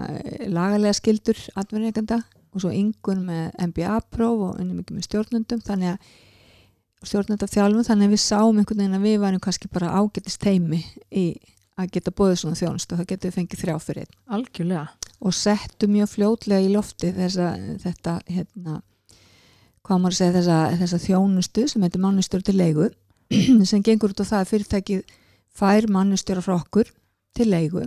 lagalega 0.48 0.96
skildur 0.98 1.42
atverðineganda 1.56 2.22
og 2.56 2.64
svo 2.64 2.72
Ingun 2.72 3.26
með 3.28 3.52
MBA-próf 3.72 4.46
og 4.50 4.62
unni 4.62 4.78
mikið 4.78 5.00
með 5.00 5.10
stjórnundum 5.10 5.66
þannig 5.66 5.96
að 5.96 6.14
stjórnenda 7.06 7.50
þjálfum 7.50 7.86
þannig 7.86 8.08
að 8.08 8.16
við 8.16 8.24
sáum 8.24 8.60
einhvern 8.62 8.82
veginn 8.82 8.98
að 8.98 9.06
við 9.06 9.20
varum 9.22 9.44
kannski 9.44 9.70
bara 9.70 9.92
ágætist 10.00 10.48
heimi 10.48 10.82
í 11.12 11.26
að 11.76 11.92
geta 11.98 12.14
bóðið 12.16 12.40
svona 12.42 12.60
þjónust 12.60 12.94
og 12.94 13.02
það 13.02 13.10
getur 13.12 13.30
við 13.30 13.38
fengið 13.40 13.62
þrjá 13.62 13.76
fyrir 13.84 14.06
einn. 14.06 14.18
Algjörlega. 14.38 14.86
Og 15.26 15.36
settu 15.36 15.90
mjög 15.92 16.12
fljótlega 16.14 16.64
í 16.64 16.72
lofti 16.72 17.12
þessa, 17.16 17.50
þetta 17.84 18.14
hérna, 18.32 18.78
hvað 19.86 20.02
maður 20.02 20.16
að 20.16 20.20
segja 20.22 20.36
þessa, 20.38 20.60
þessa 20.82 21.02
þjónustu 21.06 21.66
sem 21.72 21.86
heitir 21.86 22.04
mannustjóri 22.06 22.48
til 22.48 22.58
leigu 22.58 22.88
sem 23.70 23.84
gengur 23.84 24.14
út 24.14 24.24
á 24.24 24.26
það 24.26 24.42
að 24.42 24.52
fyrirtækið 24.54 25.16
fær 25.56 25.88
mannustjóra 25.92 26.44
frá 26.46 26.58
okkur 26.58 26.92
til 27.36 27.50
leigu 27.52 27.86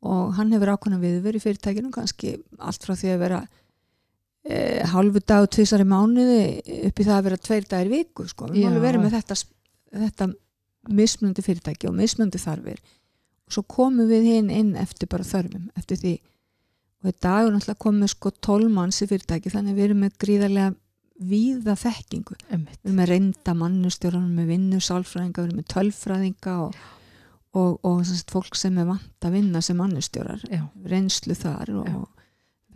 og 0.00 0.36
hann 0.36 0.52
hefur 0.54 0.74
ákvæmna 0.74 1.00
viðver 1.00 1.36
í 1.36 1.42
fyrirtækinu 1.42 1.90
kannski 1.92 2.36
allt 2.58 2.84
frá 2.86 2.94
því 2.96 3.10
að 3.14 3.24
vera 3.24 3.40
e, 4.44 4.84
hálfu 4.88 5.20
dag 5.20 5.44
og 5.44 5.50
tvisar 5.52 5.84
í 5.84 5.88
mánuði 5.88 6.38
upp 6.88 7.02
í 7.02 7.06
það 7.08 7.16
að 7.16 7.26
vera 7.28 7.40
tveir 7.48 7.66
dagir 7.68 7.92
viku 7.92 8.28
sko. 8.28 8.48
við 8.48 8.64
máum 8.64 8.80
verið 8.80 9.04
með 9.04 9.18
þetta, 9.18 9.36
þetta 10.06 10.30
mismunandi 10.88 11.44
fyrirtæki 11.44 11.88
og 11.90 11.96
mismunandi 11.98 12.40
þarfir. 12.40 12.80
Og 13.46 13.56
svo 13.56 13.64
komum 13.68 14.08
við 14.08 14.28
hinn 14.30 14.50
inn 14.54 14.74
eftir 14.78 15.10
bara 15.10 15.26
þörfum 15.26 15.68
eftir 15.76 16.00
því. 16.00 16.14
Og 17.00 17.10
í 17.10 17.16
dag 17.16 17.46
er 17.46 17.52
náttúrulega 17.54 17.84
komið 17.84 18.12
sko 18.14 18.32
12 18.48 18.72
manns 18.72 19.00
í 19.02 19.08
fyrirtæki 19.10 19.52
þannig 19.52 19.76
við 19.76 19.88
erum 19.88 20.02
með 20.04 20.16
gríðarlega 20.22 20.74
víða 21.20 21.74
þekkingu. 21.78 22.36
Einmitt. 22.48 22.78
við 22.80 22.88
erum 22.88 23.00
með 23.00 23.10
reynda 23.10 23.54
mannustjóranum 23.56 24.38
með 24.38 24.54
vinnu, 24.54 24.80
sálfræðinga, 24.84 25.42
við 25.42 25.50
erum 25.50 25.60
með 25.60 25.68
tölfræðinga 25.74 26.54
og, 26.64 26.78
og, 27.52 27.76
og 27.84 28.00
sagt, 28.08 28.32
fólk 28.32 28.56
sem 28.58 28.78
er 28.80 28.88
vant 28.88 29.28
að 29.28 29.36
vinna 29.36 29.62
sem 29.64 29.78
mannustjórar. 29.80 30.46
Já, 30.48 30.64
reynslu 30.88 31.36
þar 31.36 31.74
og, 31.82 32.08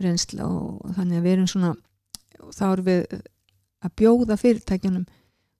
reynslu 0.03 0.45
og 0.45 0.95
þannig 0.97 1.21
að 1.21 1.25
við 1.25 1.37
erum 1.37 1.49
svona 1.49 1.73
þá 2.53 2.65
erum 2.69 2.89
við 2.89 3.05
að 3.85 3.93
bjóða 4.01 4.37
fyrirtækjunum 4.41 5.05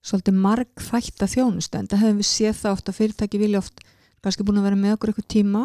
svolítið 0.06 0.38
marg 0.44 0.82
þætta 0.82 1.28
þjónustu 1.30 1.80
en 1.80 1.88
það 1.90 2.04
hefum 2.04 2.20
við 2.20 2.28
séð 2.30 2.58
það 2.60 2.76
oft 2.76 2.90
að 2.90 2.98
fyrirtæki 3.00 3.40
vilja 3.42 3.62
oft 3.62 3.82
kannski 4.24 4.46
búin 4.46 4.60
að 4.60 4.68
vera 4.68 4.78
með 4.80 4.96
okkur 4.96 5.12
eitthvað 5.12 5.28
tíma 5.34 5.62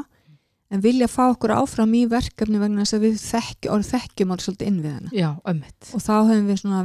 en 0.71 0.83
vilja 0.83 1.09
fá 1.11 1.25
okkur 1.29 1.53
áfram 1.57 1.93
í 1.97 2.05
verkefni 2.09 2.61
vegna 2.61 2.85
þess 2.85 2.97
að 2.97 3.05
við 3.05 3.19
þekki, 3.21 3.75
þekkjum 3.91 4.33
orð 4.35 4.45
svolítið 4.45 4.71
inn 4.71 4.79
við 4.83 4.95
hana. 4.95 5.13
Já, 5.15 5.29
ömmit 5.51 5.91
og 5.91 6.03
þá 6.05 6.13
hefum 6.31 6.49
við 6.49 6.61
svona 6.61 6.81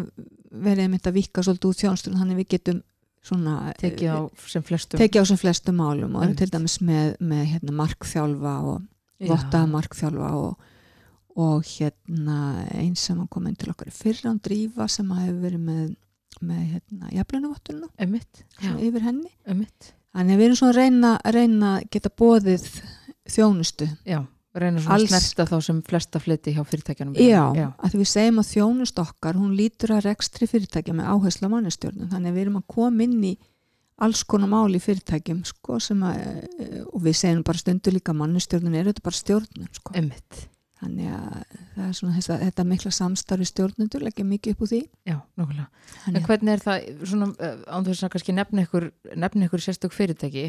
verið 0.67 0.87
einmitt 0.87 1.09
að 1.09 1.19
vika 1.21 1.45
svolítið 1.47 1.71
út 1.71 1.83
þjónustunum 1.83 2.23
þannig 2.23 2.41
við 2.41 2.49
getum 2.57 2.81
svona 3.27 3.57
Tekið 3.79 4.13
á 4.15 4.19
sem 4.47 4.65
flestum. 4.67 5.01
tekið 5.01 5.23
á 5.23 5.25
sem 5.31 5.41
flestum 5.41 5.81
málum 5.81 6.17
og 6.19 6.35
til 6.39 6.49
dæmis 6.53 6.79
með, 6.85 7.17
með 7.19 7.43
hérna, 7.53 7.75
markþjálfa 7.81 8.55
og 8.71 9.27
vottaða 9.27 9.71
markþjálfa 9.73 10.31
og, 10.39 10.67
og 11.43 11.67
hérna 11.67 12.39
eins 12.77 13.07
sem 13.09 13.21
að 13.23 13.31
koma 13.35 13.51
inn 13.51 13.59
til 13.59 13.73
okkar 13.73 13.91
í 13.91 13.97
fyrra 13.97 14.31
án 14.31 14.43
drífa 14.43 14.87
sem 14.93 15.11
að 15.11 15.25
hefur 15.25 15.43
verið 15.49 15.65
með, 15.67 15.89
með 16.41 16.63
hérna, 16.75 17.13
jafnlunavottunum 17.17 18.07
Ömmit, 18.07 18.45
yfir 18.77 19.09
henni. 19.09 19.33
Ömmit 19.51 19.93
þannig 20.17 20.37
að 20.37 20.41
við 20.41 20.47
erum 20.47 20.61
svona 20.61 21.13
að 21.13 21.37
reyna 21.37 21.73
að 21.75 21.89
geta 21.93 22.13
bóðið 22.23 22.69
þjónustu. 23.33 23.89
Já, 24.07 24.21
reyna 24.57 24.81
svona 24.81 24.97
Alls- 24.97 25.11
snerta 25.13 25.47
þá 25.51 25.57
sem 25.67 25.83
flesta 25.83 26.21
fleti 26.23 26.55
hjá 26.57 26.63
fyrirtækjanum 26.65 27.19
Já, 27.21 27.43
já, 27.57 27.67
að 27.77 27.99
við 28.01 28.09
segjum 28.13 28.41
að 28.41 28.51
þjónust 28.55 29.03
okkar, 29.03 29.37
hún 29.37 29.53
lítur 29.59 29.93
að 29.97 30.07
rekstri 30.09 30.49
fyrirtækja 30.49 30.95
með 30.97 31.11
áherslu 31.13 31.51
á 31.51 31.55
mannustjórnum, 31.55 32.09
þannig 32.13 32.33
að 32.33 32.39
við 32.39 32.45
erum 32.47 32.61
að 32.63 32.67
koma 32.77 33.03
inn 33.05 33.23
í 33.25 33.37
alls 33.99 34.25
konar 34.29 34.49
máli 34.53 34.77
í 34.77 34.85
fyrirtækjum, 34.85 35.45
sko, 35.49 35.79
sem 35.81 36.01
að, 36.05 36.19
eh, 36.61 36.83
og 36.93 37.01
við 37.03 37.17
segjum 37.17 37.43
bara 37.45 37.59
stundu 37.59 37.93
líka 37.93 38.13
að 38.13 38.21
mannustjórnun 38.23 38.77
er 38.77 38.91
þetta 38.91 39.03
bara 39.03 39.21
stjórnun, 39.23 39.69
sko. 39.73 39.93
ömmit 39.97 40.49
Þannig 40.77 41.09
að 41.09 41.37
það 41.73 41.85
er 41.87 41.95
svona 41.97 42.15
þess 42.19 42.31
að 42.35 42.43
þetta 42.45 42.65
mikla 42.69 42.91
samstarfi 42.93 43.47
stjórnundur 43.49 44.03
leggja 44.05 44.27
mikið 44.29 44.53
upp 44.53 44.65
úr 44.67 44.71
því. 44.73 44.81
Já, 45.09 45.15
nokkulega 45.41 46.11
En 46.11 46.27
hvernig 46.27 46.53
er 46.53 46.63
það, 46.67 46.89
svona, 47.09 47.29
uh, 47.33 47.63
án 47.73 47.87
þess 47.87 48.05
að 48.05 48.13
kannski 48.13 48.35
nefna 48.37 48.65
ykkur, 48.67 48.87
nefna 49.25 49.49
ykkur 49.49 49.65
sérstök 49.65 49.97
fyrirtæki, 49.97 50.45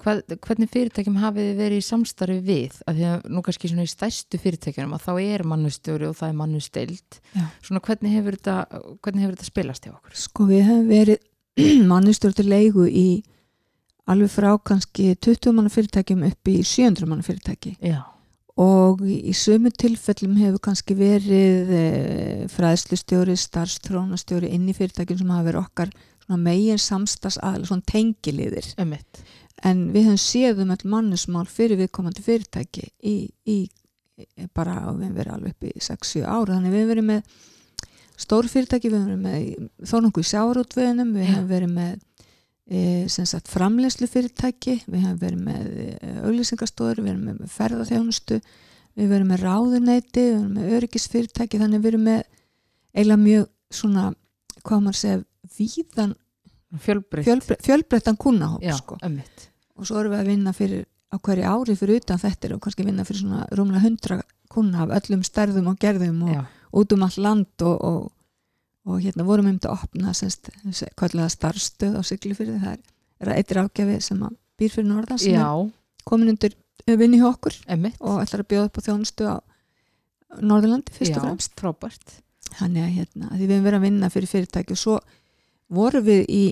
hvað, 0.00 0.22
hvernig 0.46 0.72
fyrirtækjum 0.72 1.20
hafið 1.20 1.50
þið 1.50 1.60
verið 1.60 1.82
í 1.82 1.86
samstarfi 1.90 2.38
við? 2.48 2.80
Að 2.88 3.02
því 3.02 3.06
að 3.10 3.28
nú 3.36 3.44
kannski 3.44 3.72
svona 3.74 3.84
í 3.84 3.92
stærstu 3.92 4.42
fyrirtækjunum 4.46 4.96
að 4.96 5.06
þá 5.10 5.12
er 5.26 5.46
mannustjóri 5.52 6.08
og 6.08 6.16
það 6.16 6.32
er 6.32 6.40
mannusteild. 6.40 7.20
Svona 7.60 7.84
hvernig 7.84 8.16
hefur 8.16 8.40
þetta, 8.40 8.58
hvernig 9.04 9.26
hefur 9.26 9.36
þetta 9.36 9.52
spilast 9.52 9.84
hjá 9.84 9.92
okkur? 9.92 10.18
sko, 10.24 10.48
við 10.48 10.68
hefum 10.70 10.90
verið 10.94 11.24
mannustjórnur 11.92 12.48
leigu 12.48 12.88
í 12.88 13.08
alveg 14.06 14.30
frá 14.30 14.52
kannski 14.62 15.12
20 15.18 15.56
manna 15.56 15.72
fyrirtækjum 15.72 16.26
upp 16.28 16.50
í 16.50 16.60
700 16.62 17.08
manna 17.10 17.26
fyrirtæki. 17.26 17.76
Já, 17.82 18.04
og 18.56 19.02
í 19.04 19.34
sömu 19.36 19.70
tilfellum 19.76 20.36
hefur 20.40 20.62
kannski 20.68 20.96
verið 20.96 21.72
e, 21.76 21.86
fræðslustjóri, 22.52 23.36
starfstrónastjóri 23.36 24.52
inn 24.56 24.68
í 24.70 24.76
fyrirtækjum 24.76 25.20
sem 25.20 25.32
hafa 25.34 25.48
verið 25.50 25.62
okkar 25.62 25.92
megin 26.40 26.80
samstags 26.80 27.36
aðlega 27.38 27.70
svona 27.70 27.90
tengiliðir. 27.92 28.70
Ömmit. 28.82 29.20
en 29.64 29.86
við 29.92 30.10
höfum 30.10 30.20
séð 30.20 30.62
um 30.64 30.72
all 30.74 30.88
mannesmál 30.92 31.46
fyrir 31.48 31.78
viðkomandi 31.80 32.24
fyrirtæki 32.24 32.90
í, 33.08 33.30
í 33.48 33.58
bara 34.56 34.74
við 34.80 35.06
höfum 35.06 35.14
verið 35.16 35.32
alveg 35.32 35.54
upp 35.54 35.68
í 35.68 35.72
6-7 35.80 36.24
ára 36.24 36.56
þannig 36.56 36.74
við 36.74 36.82
höfum 36.82 36.92
verið 36.92 37.06
með 37.10 37.38
stór 38.16 38.48
fyrirtæki, 38.48 38.90
við 38.92 39.02
höfum 39.04 39.24
verið 39.28 39.56
með 39.62 39.88
þó 39.88 39.96
nokkuð 40.04 40.26
í 40.26 40.30
sjávarútveginum, 40.30 41.14
við 41.16 41.32
höfum 41.32 41.48
verið 41.50 41.72
með 41.76 42.05
sagt 43.30 43.50
framlegslu 43.52 44.08
fyrirtæki 44.10 44.80
við 44.86 45.04
höfum 45.04 45.20
verið 45.20 45.42
með 45.46 45.66
auglýsingastóður, 46.26 47.02
við 47.04 47.12
höfum 47.12 47.26
með 47.28 47.52
ferðarþjónustu 47.54 48.40
við 48.96 49.10
verið 49.12 49.28
með 49.30 49.44
ráðuneyti 49.44 50.24
við 50.24 50.34
höfum 50.34 50.56
með 50.56 50.76
öryggisfyrirtæki 50.80 51.60
þannig 51.62 51.84
við 51.84 51.94
höfum 51.94 52.08
með 52.08 52.22
eiginlega 52.96 53.22
mjög 53.22 53.48
svona 53.70 54.06
hvað 54.66 54.82
maður 54.82 54.96
að 54.96 55.02
segja 55.02 55.22
víðan 55.56 56.14
Fjölbreytt. 56.82 57.24
fjölbre, 57.24 57.56
fjölbreyttan 57.62 58.18
kunnahóp 58.18 58.64
sko. 58.74 58.98
og 59.76 59.86
svo 59.86 60.00
erum 60.00 60.12
við 60.16 60.20
að 60.20 60.30
vinna 60.32 60.52
fyrir 60.52 60.86
á 61.12 61.16
hverju 61.22 61.46
ári 61.46 61.76
fyrir 61.78 62.00
utan 62.02 62.18
þetta 62.20 62.54
og 62.56 62.62
kannski 62.64 62.84
vinna 62.84 63.04
fyrir 63.06 63.22
svona 63.22 63.46
rúmlega 63.54 63.84
hundra 63.84 64.18
kunna 64.50 64.82
af 64.84 64.94
öllum 64.98 65.22
stærðum 65.24 65.70
og 65.70 65.78
gerðum 65.78 66.22
og 66.26 66.34
Já, 66.34 66.42
út 66.72 66.92
um 66.92 67.06
all 67.06 67.18
land 67.22 67.62
og, 67.62 67.84
og, 67.84 68.12
og 68.86 69.02
hérna 69.02 69.26
vorum 69.26 69.48
um 69.50 69.56
þetta 69.56 69.72
að 69.72 69.86
opna 69.86 70.12
semst, 70.16 70.50
kallega 70.98 71.30
starfstöð 71.32 71.98
á 71.98 72.02
Siglufyrði 72.06 72.60
það 72.62 72.76
er, 72.76 73.32
eittir 73.34 73.62
ágjafi 73.64 73.98
sem 74.04 74.22
býr 74.56 74.72
fyrir 74.72 74.88
norðan 74.88 75.20
sem 75.20 75.34
já, 75.34 75.42
er 75.42 76.06
komin 76.06 76.32
undir 76.34 76.54
vinni 76.86 77.18
hjá 77.20 77.30
okkur 77.32 77.56
ömmit. 77.74 77.98
og 78.00 78.22
ætlar 78.22 78.44
að 78.44 78.50
bjóða 78.52 78.70
upp 78.70 78.78
á 78.78 78.86
þjónustu 78.86 79.26
á 79.26 79.36
Norðurlandi 80.36 80.92
fyrst 80.92 81.14
Já, 81.14 81.18
og 81.18 81.24
fremst. 81.24 81.52
frábært. 81.58 82.14
þannig 82.56 82.82
að 82.84 82.94
hérna, 83.00 83.28
því 83.32 83.46
við 83.46 83.54
höfum 83.54 83.66
verið 83.66 83.78
að 83.78 83.86
vinna 83.86 84.10
fyrir 84.12 84.30
fyrirtæki 84.30 84.74
og 84.74 84.80
svo 84.80 84.96
vorum 85.72 86.04
við 86.06 86.22
í 86.30 86.42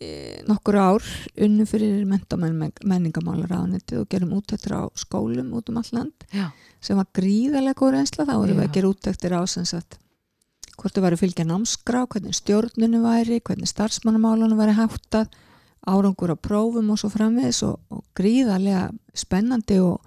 e, 0.00 0.08
nokkur 0.48 0.76
ár 0.76 1.06
unnu 1.46 1.66
fyrir 1.68 2.04
menningamálar 2.08 3.52
ráðnetið 3.52 4.02
og 4.02 4.10
gerum 4.12 4.34
útæktir 4.36 4.76
á 4.76 4.82
skólum 4.98 5.54
út 5.56 5.70
um 5.72 5.80
all 5.80 5.92
land 5.92 6.28
Já, 6.32 6.50
sem 6.80 6.98
var 6.98 7.08
gríðarlega 7.16 7.78
góð 7.78 7.96
reynsla. 7.96 8.28
Þá 8.28 8.34
vorum 8.36 8.60
við 8.60 8.66
að 8.66 8.76
gera 8.76 8.92
útæktir 8.92 9.36
á 9.36 9.42
sem 9.48 9.68
sagt 9.68 9.98
hvort 10.78 10.94
þau 10.94 11.04
væri 11.04 11.18
fylgja 11.18 11.46
námskrá, 11.48 12.04
hvernig 12.06 12.36
stjórnunu 12.38 13.02
væri 13.02 13.40
hvernig 13.42 13.70
starfsmannamálunum 13.70 14.58
væri 14.60 14.76
háttað 14.78 15.32
árangur 15.88 16.34
á 16.34 16.36
prófum 16.38 16.92
og 16.92 17.00
svo 17.00 17.10
framvegis 17.12 17.62
og, 17.66 17.78
og 17.90 18.04
gríðarlega 18.18 18.88
spennandi 19.16 19.80
og, 19.82 20.02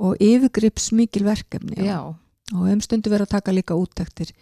og 0.00 0.16
yfirgrips 0.22 0.90
mikil 0.96 1.26
verkefni. 1.26 1.78
Já, 1.84 2.00
og 2.52 2.60
við 2.62 2.72
höfum 2.72 2.84
stundu 2.84 3.12
verið 3.12 3.28
að 3.28 3.34
taka 3.38 3.56
líka 3.56 3.78
úttektir 3.78 4.32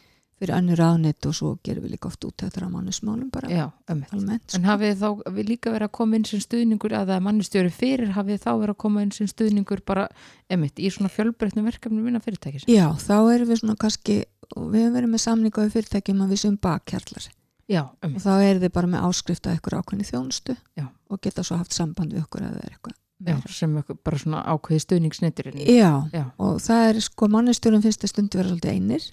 fyrir 0.45 0.55
annur 0.59 0.79
ráðnett 0.79 1.27
og 1.29 1.35
svo 1.37 1.53
gerum 1.65 1.87
við 1.87 1.95
líka 1.97 2.09
oft 2.11 2.25
úttektir 2.29 2.67
á 2.67 2.69
mannusmálum 2.71 3.31
bara 3.33 3.51
já, 3.51 3.65
almennt 3.91 4.45
sko. 4.47 4.59
En 4.59 4.69
hafið 4.69 4.99
þá 5.01 5.09
við 5.35 5.51
líka 5.55 5.73
verið 5.73 5.89
að 5.89 5.95
koma 5.99 6.19
inn 6.19 6.27
sem 6.29 6.43
stuðningur 6.45 6.95
að 6.95 7.07
það 7.09 7.17
er 7.17 7.25
mannustjóri 7.29 7.73
fyrir, 7.75 8.13
hafið 8.15 8.43
þá 8.45 8.51
verið 8.53 8.75
að 8.75 8.81
koma 8.85 9.05
inn 9.05 9.15
sem 9.17 9.31
stuðningur 9.31 9.85
bara, 9.89 10.09
emitt, 10.53 10.79
í 10.79 10.91
svona 10.93 11.13
fjölbreytnum 11.13 11.69
verkefnum 11.71 12.05
minna 12.05 12.21
fyrirtækis? 12.25 12.69
Já, 12.69 12.87
þá 13.01 13.17
erum 13.35 13.49
við 13.51 13.63
svona 13.63 13.79
kannski 13.81 14.19
og 14.55 14.69
við 14.69 14.85
höfum 14.85 14.99
verið 14.99 15.15
með 15.15 15.25
samninga 15.25 15.65
við 15.65 15.79
fyrirtækjum 15.79 16.21
að 16.25 16.35
við 16.35 16.43
séum 16.45 16.59
bakkjarlar 16.61 17.31
Já, 17.65 17.81
og 17.89 18.05
emitt, 18.05 18.21
þá 18.21 18.35
er 18.45 18.61
þið 18.61 18.75
bara 18.77 18.91
með 18.93 19.07
áskrift 19.09 19.49
að 19.49 19.57
ykkur 19.57 19.79
ákveðni 19.81 20.05
þjónustu 20.05 20.57
Já. 20.77 20.85
og 21.09 21.23
geta 21.25 21.45
svo 21.47 21.57
haft 21.57 21.73
samband 21.73 22.13
við 22.13 22.27
okkur 22.27 22.45
að 22.45 22.59
það 22.59 22.67
er 22.67 22.75
eitthvað 22.75 22.99
já, 23.25 23.37
sem 23.49 23.77
bara 24.05 24.21
svona 24.21 24.43
ákveði 24.53 24.83
stuðningsnetturinn. 24.85 25.61
Já, 25.65 25.93
Já, 26.13 26.25
og 26.37 26.59
það 26.61 26.89
er 26.91 27.01
sko 27.07 27.29
mannustjórum 27.33 27.85
finnst 27.85 28.05
að 28.05 28.13
stundu 28.13 28.41
vera 28.41 28.51
svolítið 28.51 28.75
einir 28.75 29.07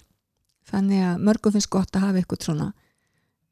þannig 0.70 1.04
að 1.08 1.26
mörgum 1.28 1.56
finnst 1.56 1.72
gott 1.72 1.96
að 1.96 2.06
hafa 2.06 2.22
eitthvað 2.22 2.46
svona 2.48 2.72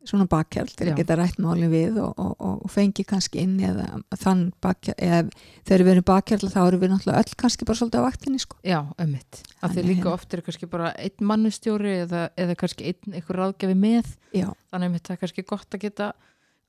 svona 0.09 0.25
Já. 0.31 0.63
að 0.65 0.97
geta 0.97 1.17
rætt 1.19 1.41
máli 1.43 1.67
við 1.69 1.99
og, 2.01 2.15
og, 2.17 2.33
og, 2.41 2.71
fengi 2.73 3.05
kannski 3.05 3.43
inn 3.43 3.59
eða 3.61 4.01
þann 4.17 4.47
bakkjál 4.63 4.95
eða 4.97 5.19
þegar 5.69 5.85
við 5.85 5.93
erum 5.93 6.07
bakkjál 6.09 6.39
þá 6.41 6.61
erum 6.63 6.81
við 6.81 6.93
náttúrulega 6.95 7.21
öll 7.21 7.37
kannski 7.43 7.69
bara 7.69 7.81
svolítið 7.81 8.01
á 8.01 8.07
vaktinni 8.07 8.41
sko. 8.41 8.57
Já, 8.65 8.79
ömmit. 8.97 9.43
Því 9.43 9.61
Þannig 9.61 9.89
líka 9.91 10.13
oft 10.15 10.35
er 10.35 10.45
kannski 10.47 10.69
bara 10.73 10.93
einn 10.97 11.29
mannustjóri 11.31 11.95
eða, 12.07 12.23
eða 12.41 12.57
kannski 12.63 12.89
einn 12.89 13.19
eitthvað 13.19 13.41
ráðgjafi 13.43 13.77
með. 13.77 14.13
Já, 14.33 14.49
Þannig 14.73 14.95
að 14.95 15.03
það 15.03 15.17
er 15.17 15.23
kannski 15.25 15.45
gott 15.53 15.77
að 15.77 15.85
geta 15.85 16.13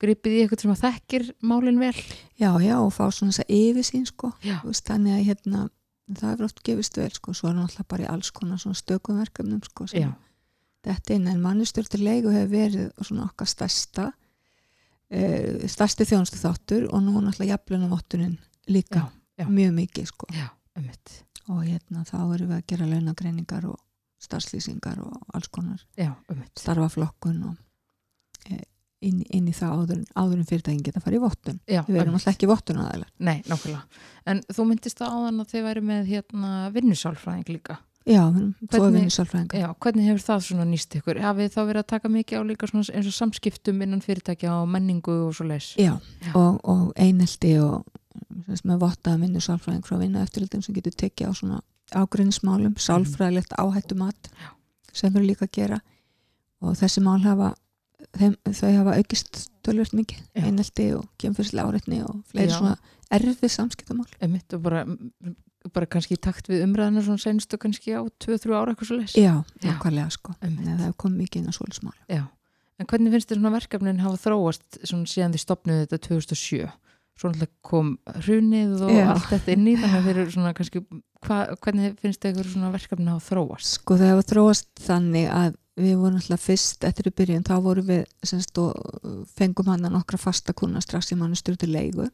gripið 0.02 0.34
í 0.34 0.42
eitthvað 0.42 0.64
sem 0.64 0.74
að 0.74 0.82
þekkir 0.82 1.28
málin 1.46 1.80
vel. 1.80 1.94
já, 2.36 2.50
já 2.60 2.74
og 2.80 2.90
fá 2.92 3.06
svona 3.08 3.32
þess 3.32 3.44
að 3.46 3.54
yfirsýn 3.56 4.04
sko. 4.10 4.32
Veist, 4.66 4.84
þannig 4.90 5.16
að 5.16 5.24
hérna 5.30 5.68
það 6.18 6.32
er 6.34 6.44
oft 6.48 6.60
gefist 6.66 6.98
vel 6.98 7.12
sko, 7.14 7.32
svo 7.32 7.48
er 7.48 7.56
náttúrulega 7.56 7.88
bara 7.88 8.04
í 8.04 8.10
alls 8.10 8.32
konar 8.34 8.60
svona 8.60 8.76
stökum 8.76 9.22
verkefnum 9.22 9.62
sko, 9.64 9.86
sem 9.88 10.10
þetta 10.86 11.14
inn 11.16 11.28
en 11.30 11.42
mannustjórnir 11.44 12.02
leigu 12.02 12.32
hefur 12.34 12.50
verið 12.52 12.88
svona 13.04 13.28
okkar 13.28 13.50
stærsta 13.50 14.08
uh, 14.12 15.68
stærsti 15.70 16.06
þjónustu 16.08 16.40
þáttur 16.40 16.88
og 16.90 17.02
nú 17.04 17.14
náttúrulega 17.20 17.56
jafnlunavottunin 17.56 18.38
líka 18.72 19.04
Já, 19.04 19.44
já. 19.44 19.46
mjög 19.48 19.72
mikið 19.78 20.10
sko 20.10 20.26
já, 20.34 20.48
ömmit. 20.78 21.16
og 21.48 21.64
hérna 21.66 22.04
þá 22.08 22.18
erum 22.34 22.52
við 22.52 22.58
að 22.60 22.66
gera 22.72 22.86
launagreiningar 22.92 23.64
og 23.70 23.78
starfslýsingar 24.22 25.00
og 25.02 25.16
alls 25.34 25.48
konar 25.50 25.80
Já, 25.98 26.12
ömmit. 26.30 26.52
starfaflokkun 26.58 27.40
og 27.50 27.56
e, 28.50 28.60
inn, 29.02 29.24
inn 29.34 29.48
í 29.50 29.54
það 29.56 29.72
áður, 29.80 30.02
áður 30.14 30.36
en 30.38 30.46
fyrirtækin 30.46 30.82
geta 30.86 31.00
að 31.00 31.06
fara 31.08 31.18
í 31.18 31.22
vottun 31.24 31.58
við 31.88 31.96
erum 32.04 32.14
alltaf 32.18 32.36
ekki 32.36 32.46
vottun 32.50 32.78
aðeinar 32.84 33.08
Nei, 33.18 33.40
nákvæmlega. 33.50 33.82
En 34.30 34.42
þú 34.46 34.68
myndist 34.70 34.98
það 35.02 35.16
áðan 35.18 35.42
að 35.42 35.50
þið 35.56 35.64
væri 35.66 35.82
með 35.88 36.06
hérna 36.12 36.50
vinnusálfræðing 36.76 37.50
líka. 37.56 37.80
Já, 38.06 38.22
Hvernig- 38.32 39.10
Já, 39.54 39.74
hvernig 39.80 40.06
hefur 40.08 40.22
það 40.26 40.40
svona 40.46 40.64
nýst 40.66 40.96
ykkur? 40.98 41.20
Hafið 41.22 41.52
þá 41.54 41.60
verið 41.68 41.82
að 41.82 41.86
taka 41.86 42.08
mikið 42.08 42.38
á 42.38 42.42
líka 42.48 42.66
svona 42.70 42.94
eins 42.96 43.06
og 43.06 43.16
samskiptum 43.16 43.82
innan 43.82 44.00
fyrirtækja 44.02 44.52
og 44.62 44.68
menningu 44.68 45.28
og 45.28 45.34
svo 45.34 45.46
leis? 45.46 45.74
já, 45.78 45.98
Já. 46.22 46.32
og, 46.34 46.60
og 46.64 46.92
einelti 46.96 47.58
og 47.62 47.84
sem 48.46 48.56
sagt, 48.56 48.66
með 48.66 48.78
vottaða 48.82 49.20
vinnusálfræðing 49.22 49.84
frá 49.86 49.98
vinna 49.98 50.22
eftirlitum 50.22 50.62
sem 50.62 50.74
getur 50.74 50.92
tekið 50.92 51.28
á 51.28 51.32
svona 51.32 51.60
ágrinnsmálum, 51.92 52.74
sálfræðilegt 52.80 53.52
áhættumat 53.58 54.30
sem 54.92 55.14
erum 55.14 55.26
líka 55.28 55.46
að 55.46 55.52
gera 55.52 55.80
og 56.62 56.74
þessi 56.78 57.02
mál 57.02 57.20
hafa 57.24 57.54
þeim, 58.18 58.34
þau 58.48 58.72
hafa 58.76 58.96
aukist 58.98 59.48
tölvöld 59.64 59.92
mikið 59.94 60.20
Já. 60.34 60.44
einelti 60.46 60.92
og 60.96 61.06
kemfyrslega 61.18 61.68
áreitni 61.70 62.02
og 62.04 62.22
fleiri 62.32 62.50
Já. 62.50 62.58
svona 62.58 62.76
erfið 63.12 63.50
samskiptamál 63.52 64.08
Ömmit 64.20 64.52
og 64.54 64.62
bara, 64.62 64.84
bara 65.74 65.88
kannski 65.90 66.16
í 66.16 66.20
takt 66.22 66.50
við 66.50 66.64
umræðina 66.66 67.04
svona 67.06 67.22
senstu 67.22 67.58
kannski 67.60 67.94
á 67.94 68.02
2-3 68.24 68.54
ára 68.56 68.72
eitthvað 68.74 68.90
svo 68.90 68.98
leis? 69.00 69.16
já, 69.18 69.34
nákvæmlega 69.62 70.10
sko 70.14 70.34
en 70.40 70.56
það 70.60 70.84
hefur 70.86 70.98
komið 71.04 71.24
mikið 71.24 71.42
inn 71.42 71.52
á 71.52 71.58
svolismál 71.58 71.96
Já, 72.10 72.22
en 72.78 72.90
hvernig 72.90 73.14
finnst 73.14 73.30
þér 73.30 73.40
svona 73.40 73.54
verkefnin 73.56 74.02
hafa 74.02 74.22
þróast 74.26 74.80
svona 74.82 75.10
síðan 75.12 75.36
þið 75.36 75.44
stopnuðu 75.46 75.86
þetta 75.86 76.02
2007? 76.08 76.70
Svo 77.12 77.28
náttúrulega 77.28 77.52
kom 77.68 77.88
hrunið 78.24 78.70
og 78.86 78.92
Já. 78.96 79.06
allt 79.12 79.26
þetta 79.28 79.52
inn 79.52 79.66
í 79.68 79.74
þannig 79.76 79.96
að 79.98 80.06
þeir 80.06 80.20
eru 80.22 80.32
svona 80.32 80.52
kannski, 80.56 80.80
hva, 81.26 81.40
hvernig 81.60 81.98
finnst 82.00 82.24
þér 82.24 82.48
svona 82.48 82.70
verkefnin 82.72 83.10
hafa 83.12 83.26
þróast? 83.26 83.74
Sko 83.76 83.98
það 84.00 84.12
hefur 84.14 84.28
þróast 84.30 84.70
þannig 84.80 85.28
að 85.28 85.58
við 85.82 85.94
vorum 86.00 86.18
alltaf 86.20 86.42
fyrst 86.48 86.84
eftir 86.88 87.08
í 87.08 87.14
byrjun 87.20 87.44
þá 87.46 87.54
vorum 87.64 87.86
við 87.88 88.02
semst, 88.26 88.58
og 88.60 89.28
fengum 89.36 89.70
hann 89.72 89.86
að 89.88 89.94
nokkra 89.98 90.20
fasta 90.20 90.56
kuna 90.56 90.82
strax 90.84 91.12
í 91.14 91.20
mannustur 91.20 91.56
til 91.60 91.70
leigu 91.72 92.08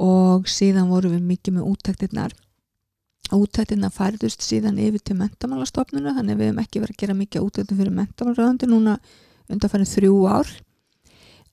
og 0.00 0.48
síðan 0.50 0.90
vorum 0.90 1.14
við 1.14 1.28
mikið 1.28 1.58
með 1.58 1.68
útæktirnar 1.70 2.34
útæktirnar 3.32 3.92
færðust 3.94 4.44
síðan 4.44 4.78
yfir 4.82 5.02
til 5.02 5.16
mentamálastofnuna 5.18 6.14
þannig 6.18 6.38
við 6.38 6.50
hefum 6.50 6.60
ekki 6.62 6.82
verið 6.82 6.94
að 6.94 7.00
gera 7.02 7.16
mikið 7.18 7.46
útæktir 7.46 7.78
fyrir 7.78 7.96
mentamálraðandi 7.98 8.68
núna 8.68 8.96
undanfærin 9.48 9.88
þrjú 9.88 10.18
ár. 10.28 10.50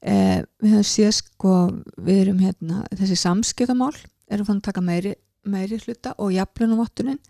Eh, 0.02 0.42
við 0.62 0.76
höfum 0.76 0.90
séð 0.90 1.14
sko 1.20 1.54
við 2.02 2.22
erum 2.26 2.42
hérna 2.42 2.82
þessi 2.90 3.20
samskiptamál 3.22 3.94
erum 4.32 4.48
fann 4.48 4.60
að 4.60 4.68
taka 4.70 4.84
meiri, 4.84 5.16
meiri 5.46 5.80
hluta 5.86 6.16
og 6.18 6.34
jaflunavottunin 6.36 7.22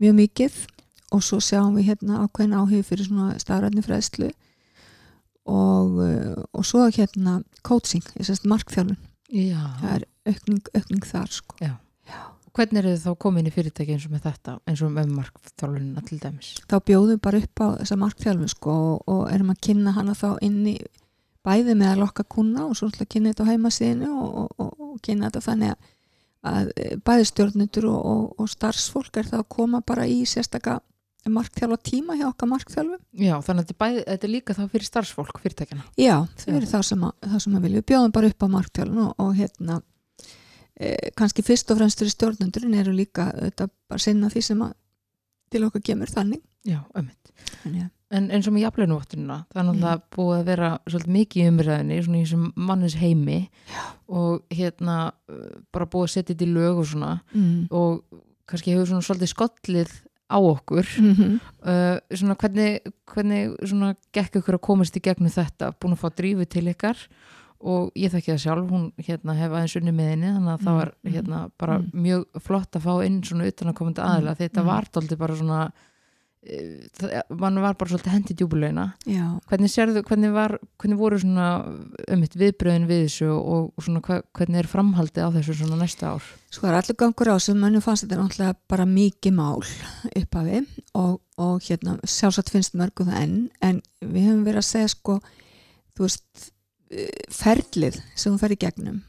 mjög 0.00 0.18
mikið. 0.22 0.58
Og 1.14 1.22
svo 1.22 1.38
sjáum 1.38 1.76
við 1.78 1.92
hérna 1.92 2.24
ákveðin 2.24 2.56
áhug 2.58 2.82
fyrir 2.86 3.06
svona 3.06 3.36
stafræðni 3.38 3.84
fræðslu 3.84 4.32
og, 5.46 6.00
uh, 6.02 6.42
og 6.50 6.64
svo 6.66 6.88
hérna 6.90 7.38
coaching, 7.62 8.02
ég 8.18 8.26
sést 8.26 8.48
markþjálfun. 8.50 8.98
Já, 9.30 9.60
það 9.78 9.92
er 9.92 10.06
aukning, 10.30 10.70
aukning 10.74 11.06
þar 11.06 11.32
sko. 11.34 11.56
hvernig 12.56 12.80
eru 12.80 12.92
þið 12.94 13.02
þá 13.04 13.18
komin 13.20 13.48
í 13.48 13.52
fyrirtæki 13.52 13.96
eins 13.96 14.06
og 14.08 14.14
með 14.14 14.28
þetta, 14.30 14.54
eins 14.64 14.82
og 14.84 14.92
með 14.94 15.10
markþjálfunina 15.16 16.04
til 16.08 16.20
dæmis? 16.22 16.52
þá 16.64 16.76
bjóðum 16.88 17.20
bara 17.22 17.40
upp 17.42 17.60
á 17.60 17.66
þessa 17.82 17.98
markþjálfun 18.00 18.52
sko, 18.52 18.76
og, 18.92 19.02
og 19.12 19.26
erum 19.34 19.52
að 19.52 19.60
kynna 19.68 19.92
hana 19.96 20.16
þá 20.16 20.30
inn 20.46 20.62
í 20.72 20.76
bæði 21.46 21.76
með 21.78 21.92
að 21.92 22.02
lokka 22.02 22.24
kuna 22.26 22.64
og 22.66 22.78
svo 22.78 22.88
ætla 22.90 23.06
að 23.06 23.12
kynna 23.12 23.32
þetta 23.32 23.46
á 23.46 23.50
heimasíðinu 23.52 24.10
og, 24.14 24.40
og, 24.56 24.72
og, 24.80 24.96
kynna 25.04 25.28
þetta 25.28 25.44
þannig 25.50 25.74
að, 25.74 25.92
að 26.50 26.72
bæði 27.06 27.30
stjórnendur 27.30 27.88
og, 27.92 28.44
starfsfólk 28.50 29.20
er 29.20 29.28
það 29.30 29.42
að 29.44 29.50
koma 29.58 29.82
bara 29.86 30.08
í 30.10 30.22
sérstaka 30.26 30.80
markþjálfa 31.26 31.78
tíma 31.82 32.16
hjá 32.18 32.28
okkar 32.28 32.50
markþjálfum 32.50 33.02
Já, 33.18 33.34
þannig 33.42 33.62
að 33.62 33.66
þetta 33.66 33.78
bæði, 33.82 34.02
þetta 34.06 34.26
er 34.26 34.32
líka 34.32 34.56
þá 34.56 34.62
fyrir 34.72 34.86
starfsfólk 34.86 35.40
fyrirtækjana. 35.42 35.86
Já, 35.98 36.14
þau 36.38 36.50
Já. 36.50 36.56
eru 36.56 36.70
þá 36.70 36.78
sem, 36.86 37.06
að, 37.08 37.14
þá 37.32 37.36
sem 37.42 37.56
að 37.56 37.66
vilja. 37.66 37.80
Við 37.80 37.88
bjóðum 37.90 38.14
bara 38.14 38.30
upp 38.30 38.46
á 38.46 38.48
marktjálun 38.54 39.00
og, 39.02 39.14
og 39.24 39.32
hérna 39.38 39.78
e, 40.80 41.10
kannski 41.16 41.42
fyrst 41.46 41.70
og 41.70 41.80
fremst 41.80 41.98
fyrir 41.98 42.14
stjórnendurinn 42.14 42.74
eru 42.74 42.94
líka 42.96 43.30
þetta 43.34 43.68
bara 43.88 44.02
sinna 44.02 44.30
því 44.32 44.42
sem 44.42 44.62
að 44.62 44.74
til 45.52 45.66
okkar 45.66 45.84
kemur 45.84 46.10
þannig. 46.10 46.42
Já. 46.66 46.80
En, 46.98 47.10
ja. 47.74 47.88
En 48.14 48.28
eins 48.30 48.46
og 48.46 48.54
með 48.54 48.66
jafnleinuvottunina, 48.66 49.36
það 49.50 49.60
er 49.60 49.66
náttúrulega 49.66 50.14
búið 50.14 50.36
að 50.36 50.48
vera 50.50 50.70
svolítið 50.86 51.14
mikið 51.16 51.48
umræðinni, 51.50 52.00
svona 52.06 52.18
í 52.18 52.24
þessum 52.24 52.44
mannis 52.68 52.96
heimi 53.00 53.38
Já. 53.70 53.84
og 54.20 54.54
hérna 54.54 54.98
uh, 55.10 55.46
bara 55.74 55.88
búið 55.90 56.06
að 56.06 56.12
setja 56.12 56.34
þetta 56.34 56.46
í 56.46 56.52
lög 56.54 56.82
og 56.82 56.90
svona 56.92 57.12
mm. 57.32 57.56
og 57.74 58.20
kannski 58.46 58.74
hefur 58.74 58.90
svona 58.92 59.06
svolítið 59.08 59.32
skollið 59.32 59.96
á 60.26 60.38
okkur 60.38 60.86
Mm 60.98 61.14
-hmm. 61.14 61.40
uh, 61.70 62.16
svona 62.16 62.34
hvernig, 62.34 62.80
hvernig 63.14 63.56
svona 63.62 63.94
gekk 64.12 64.36
ykkur 64.36 64.54
að 64.54 64.66
komast 64.68 64.96
í 64.96 65.02
gegnum 65.02 65.30
þetta 65.30 65.72
búin 65.80 65.94
að 65.94 66.02
fá 66.02 66.08
drífu 66.14 66.44
til 66.46 66.66
ykkar 66.68 66.96
og 67.60 67.90
ég 67.96 68.12
þekki 68.12 68.32
það 68.34 68.42
sjálf, 68.44 68.70
hún 68.70 68.86
hérna 69.06 69.36
hef 69.38 69.52
aðeins 69.52 69.76
unni 69.80 69.96
með 69.96 70.12
henni, 70.12 70.32
þannig 70.34 70.52
að 70.52 70.64
það 70.66 70.72
Mm, 70.72 70.78
var 70.80 70.92
mm, 70.94 71.12
hérna 71.16 71.42
bara 71.58 71.78
mm. 71.80 71.90
mjög 72.06 72.40
flott 72.46 72.76
að 72.76 72.86
fá 72.86 72.94
inn 73.06 73.20
svona 73.24 73.50
utan 73.50 73.72
að 73.72 73.78
komandi 73.80 74.04
aðila 74.04 74.34
Mm, 74.36 74.40
þetta 74.42 74.62
mm. 74.62 74.66
var 74.72 74.88
dálítið 74.92 75.22
bara 75.24 75.36
svona 75.36 75.60
það, 76.46 77.14
mann 77.40 77.58
var 77.62 77.76
bara 77.78 77.90
svolítið 77.90 78.14
hendið 78.14 78.38
djúbulegina 78.40 78.84
hvernig 79.50 79.72
sérðu, 79.72 80.02
hvernig 80.06 80.34
var 80.34 80.56
hvernig 80.78 81.00
voru 81.00 81.18
svona 81.20 81.46
um 81.66 82.22
mitt 82.22 82.36
viðbröðin 82.38 82.88
við 82.88 83.02
þessu 83.06 83.30
og, 83.34 83.70
svona 83.82 84.02
hvernig 84.04 84.60
er 84.62 84.70
framhaldið 84.70 85.26
á 85.26 85.30
þessu 85.36 85.56
svona 85.60 85.80
næsta 85.80 86.12
ár 86.14 86.28
sko 86.50 86.66
það 86.66 86.72
er 86.72 86.78
allir 86.80 86.98
gangur 87.02 87.32
á 87.34 87.36
sem 87.42 87.58
mönnum 87.60 87.84
fannst 87.84 88.06
þetta 88.06 88.20
náttúrulega 88.20 88.58
bara 88.70 88.88
mikið 88.90 89.36
mál 89.38 89.64
upphafi 90.12 90.62
og, 90.94 91.18
og 91.42 91.66
hérna 91.66 91.96
sjálfsagt 92.04 92.52
finnst 92.54 92.78
mörgum 92.78 93.10
það 93.10 93.24
enn 93.24 93.38
en 93.64 93.82
við 94.04 94.28
höfum 94.30 94.46
verið 94.46 94.62
að 94.62 94.70
segja 94.70 94.92
sko 94.94 95.18
þú 95.96 96.06
veist 96.06 96.52
ferlið 97.32 97.98
sem 98.14 98.32
þú 98.32 98.38
fer 98.40 98.54
í 98.54 98.60
gegnum 98.62 99.00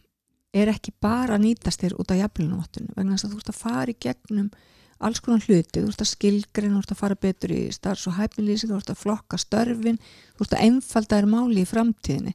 er 0.58 0.72
ekki 0.72 0.94
bara 1.04 1.36
að 1.36 1.44
nýtast 1.44 1.84
þér 1.84 1.98
út 2.02 2.12
af 2.13 2.22
jafnlunavottunum 2.22 2.96
vegna 2.96 3.16
þess 3.16 3.28
að 3.28 3.34
þú 3.34 3.42
ert 3.42 3.52
að 3.52 3.62
fara 3.62 3.94
í 3.94 4.00
gegnum 4.02 4.50
alls 4.98 5.22
konar 5.22 5.44
hluti, 5.46 5.82
þú 5.82 5.92
ert 5.92 6.02
að 6.02 6.10
skilgreina 6.10 6.74
þú 6.74 6.82
ert 6.82 6.94
að 6.96 7.02
fara 7.02 7.20
betur 7.28 7.54
í 7.54 7.62
starfs 7.76 8.08
og 8.10 8.18
hæfnilýsing 8.18 8.72
þú 8.72 8.80
ert 8.80 8.94
að 8.94 9.02
flokka 9.04 9.38
störfin 9.42 10.00
þú 10.02 10.46
ert 10.46 10.56
að 10.58 10.63
einfalda 10.66 11.20
þér 11.20 11.30
máli 11.30 11.62
í 11.62 11.70
framtíðinni. 11.70 12.34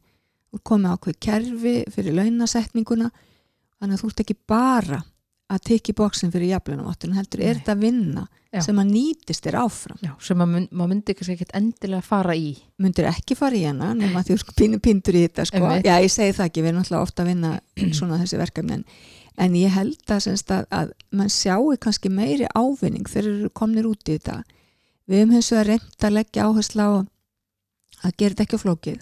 Þú 0.53 0.59
ert 0.59 0.67
komið 0.69 0.95
ákveð 0.95 1.19
kerfi 1.27 1.75
fyrir 1.91 2.17
launasetninguna 2.21 3.11
þannig 3.81 3.97
að 3.97 4.03
þú 4.05 4.13
ert 4.13 4.23
ekki 4.23 4.39
bara 4.53 5.01
að 5.53 5.65
tekja 5.69 5.93
í 5.93 5.97
bóksin 5.99 6.33
fyrir 6.33 6.55
jafnlunavottunum 6.55 7.19
heldur 7.19 7.43
er 7.43 7.53
Nei. 7.53 7.61
þetta 7.61 7.77
vinna 7.81 8.25
Já. 8.53 8.61
sem 8.67 8.79
að 8.83 8.93
nýtist 8.93 9.47
þér 9.47 9.59
áfram 9.63 10.01
Já, 10.05 10.13
sem 10.21 10.41
maður 10.41 10.91
myndi 10.93 11.17
kannski 11.17 11.37
ekkert 11.37 11.55
endilega 11.57 12.05
fara 12.05 12.37
í 12.37 12.53
myndir 12.83 13.09
ekki 13.11 13.37
fara 13.39 13.59
í 13.59 13.65
hana 13.65 13.93
nema 13.97 14.25
því 14.25 14.39
þú 14.41 14.57
pínu 14.59 14.81
pindur 14.85 15.19
í 15.19 15.25
þetta 15.27 15.47
sko. 15.49 15.63
Já 15.85 15.95
ég 16.03 16.13
segi 16.13 16.37
það 16.37 16.49
ekki, 16.51 16.65
við 16.65 16.73
erum 16.73 16.83
náttúrulega 16.83 17.09
ofta 17.09 17.25
að 17.25 17.31
vinna 17.33 17.53
svona 17.99 18.21
þessi 18.23 18.41
verkefni 18.41 18.79
en, 18.79 18.85
en 19.47 19.57
ég 19.61 19.77
held 19.77 20.17
að, 20.17 20.29
að, 20.33 20.67
að 20.81 20.93
mann 21.13 21.33
sjáu 21.33 21.73
kannski 21.81 22.13
meiri 22.13 22.51
ávinning 22.53 23.09
þegar 23.09 23.31
eru 23.33 23.55
komnir 23.63 23.89
út 23.89 24.05
í 24.09 24.19
þetta 24.19 24.43
við 25.09 25.23
höfum 25.23 25.35
hins 25.39 25.53
vegar 25.53 25.73
reynd 25.73 26.07
að 26.09 26.17
leggja 26.19 26.49
áherslu 26.49 26.85
á 26.85 26.91
að 28.03 28.15
gera 28.19 28.35
þetta 28.35 28.47
ekki 28.47 28.61
á 28.61 28.65
flókið 28.65 29.01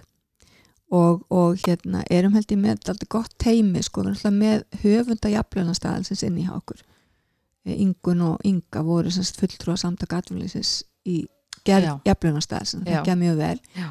og, 0.90 1.24
og 1.30 1.58
hérna 1.62 2.02
erum 2.10 2.34
held 2.34 2.50
ég 2.50 2.58
með 2.60 2.78
alltaf 2.90 3.08
gott 3.12 3.34
teimi 3.38 3.82
sko, 3.86 4.02
með 4.34 4.64
höfunda 4.82 5.30
jafnlunastæðal 5.30 6.06
sem 6.08 6.18
sinni 6.18 6.46
hjá 6.46 6.56
okkur. 6.56 6.82
Eh, 7.66 7.76
Ingun 7.84 8.24
og 8.26 8.46
Inga 8.46 8.82
voru 8.86 9.12
semst 9.12 9.38
fulltrúa 9.40 9.76
samtaka 9.78 10.20
atvinnlýsins 10.20 10.80
í 11.06 11.22
sem 12.64 12.82
Já. 12.86 13.00
þekkja 13.00 13.16
mjög 13.20 13.36
vel. 13.36 13.60
Já. 13.76 13.90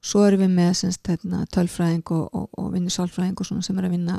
svo 0.00 0.24
erum 0.24 0.40
við 0.40 0.52
með 0.56 0.72
semst, 0.78 1.06
hérna, 1.06 1.44
tölfræðing 1.52 2.10
og, 2.16 2.28
og, 2.32 2.48
og 2.56 2.72
vinni 2.72 2.90
sálfræðing 2.90 3.36
sem 3.44 3.78
er 3.78 3.84
að 3.84 3.90
vinna 3.92 4.18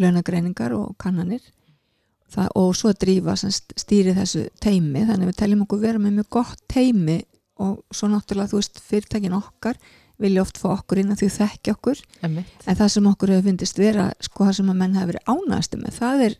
launagreiningar 0.00 0.72
og 0.72 0.94
kannanir. 0.98 1.42
Það, 2.32 2.48
og 2.60 2.74
svo 2.76 2.92
að 2.92 3.00
drífa 3.04 3.34
semst, 3.36 3.74
stýri 3.76 4.14
þessu 4.16 4.46
teimi 4.60 5.04
þannig 5.04 5.26
að 5.26 5.30
við 5.30 5.38
teljum 5.42 5.64
okkur 5.64 5.82
vera 5.84 6.00
með 6.00 6.18
mjög 6.18 6.30
gott 6.38 6.64
teimi 6.68 7.18
og 7.60 7.78
svo 7.92 8.08
náttúrulega 8.08 8.52
þú 8.52 8.60
veist 8.60 8.80
fyrirtækin 8.84 9.36
okkar 9.36 9.78
vilja 10.18 10.44
oft 10.44 10.60
fá 10.60 10.70
okkur 10.74 11.02
inn 11.02 11.12
að 11.14 11.22
því 11.22 11.28
þekki 11.36 11.74
okkur 11.76 12.00
Einmitt. 12.26 12.64
en 12.66 12.78
það 12.78 12.94
sem 12.94 13.10
okkur 13.12 13.34
hefur 13.34 13.46
fyndist 13.48 13.78
vera 13.78 14.08
sko 14.24 14.48
það 14.48 14.56
sem 14.60 14.72
að 14.72 14.80
menn 14.80 14.96
hefur 14.98 15.12
verið 15.12 15.30
ánægast 15.34 15.78
með 15.78 16.00
það 16.00 16.24
er, 16.26 16.38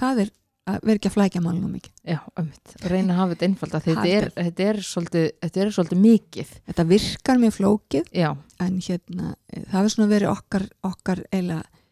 það 0.00 0.24
er 0.24 0.32
að 0.64 0.78
vera 0.80 0.96
ekki 0.96 1.10
að 1.10 1.14
flækja 1.18 1.42
málunum 1.44 1.72
mikið. 1.76 1.92
Já, 2.08 2.18
einmitt. 2.40 2.74
Reyna 2.88 3.14
að 3.14 3.18
hafa 3.20 3.34
þetta 3.34 3.46
einfalda. 3.48 3.80
Þetta 3.84 4.04
er, 4.08 4.26
þetta 4.38 4.66
er 4.70 4.78
svolítið, 4.88 5.26
þetta 5.44 5.60
er 5.60 5.72
svolítið 5.76 6.00
mikið. 6.04 6.52
Þetta 6.70 6.86
virkar 6.88 7.40
mjög 7.42 7.56
flókið 7.58 8.14
Já, 8.16 8.30
en 8.64 8.78
hérna 8.86 9.34
eh, 9.34 9.66
það 9.66 9.76
hefur 9.76 9.94
svona 9.94 10.12
verið 10.14 10.32
okkar, 10.32 10.66
okkar 10.88 11.22
eiginlega 11.28 11.82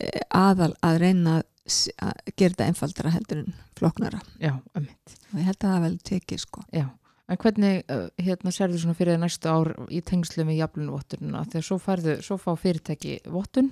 eh, 0.00 0.24
aðal 0.40 0.72
að 0.88 1.00
reyna 1.04 1.36
að 1.38 1.46
gera 2.34 2.50
þetta 2.50 2.66
einfaldara 2.66 3.12
heldur 3.14 3.42
en 3.44 3.52
flóknara 3.78 4.18
já, 4.40 4.56
einmitt. 4.74 5.12
og 5.30 5.36
ég 5.38 5.46
held 5.46 5.60
að 5.60 5.74
það 5.74 5.84
vel 5.84 5.98
tekið 6.10 6.42
sko. 6.42 6.64
Já. 6.74 6.86
En 7.30 7.38
hvernig, 7.38 7.84
uh, 7.90 8.08
hérna, 8.18 8.50
sérðu 8.50 8.80
svona 8.82 8.96
fyrir 8.98 9.14
þér 9.14 9.20
næstu 9.22 9.48
ár 9.52 9.68
í 9.88 10.00
tengslu 10.02 10.42
með 10.48 10.56
jaflunvottununa? 10.64 11.44
Þegar 11.52 11.66
svo 11.68 11.78
færðu, 11.78 12.16
svo 12.26 12.36
fá 12.42 12.50
fyrirtæki 12.58 13.20
vottun, 13.30 13.70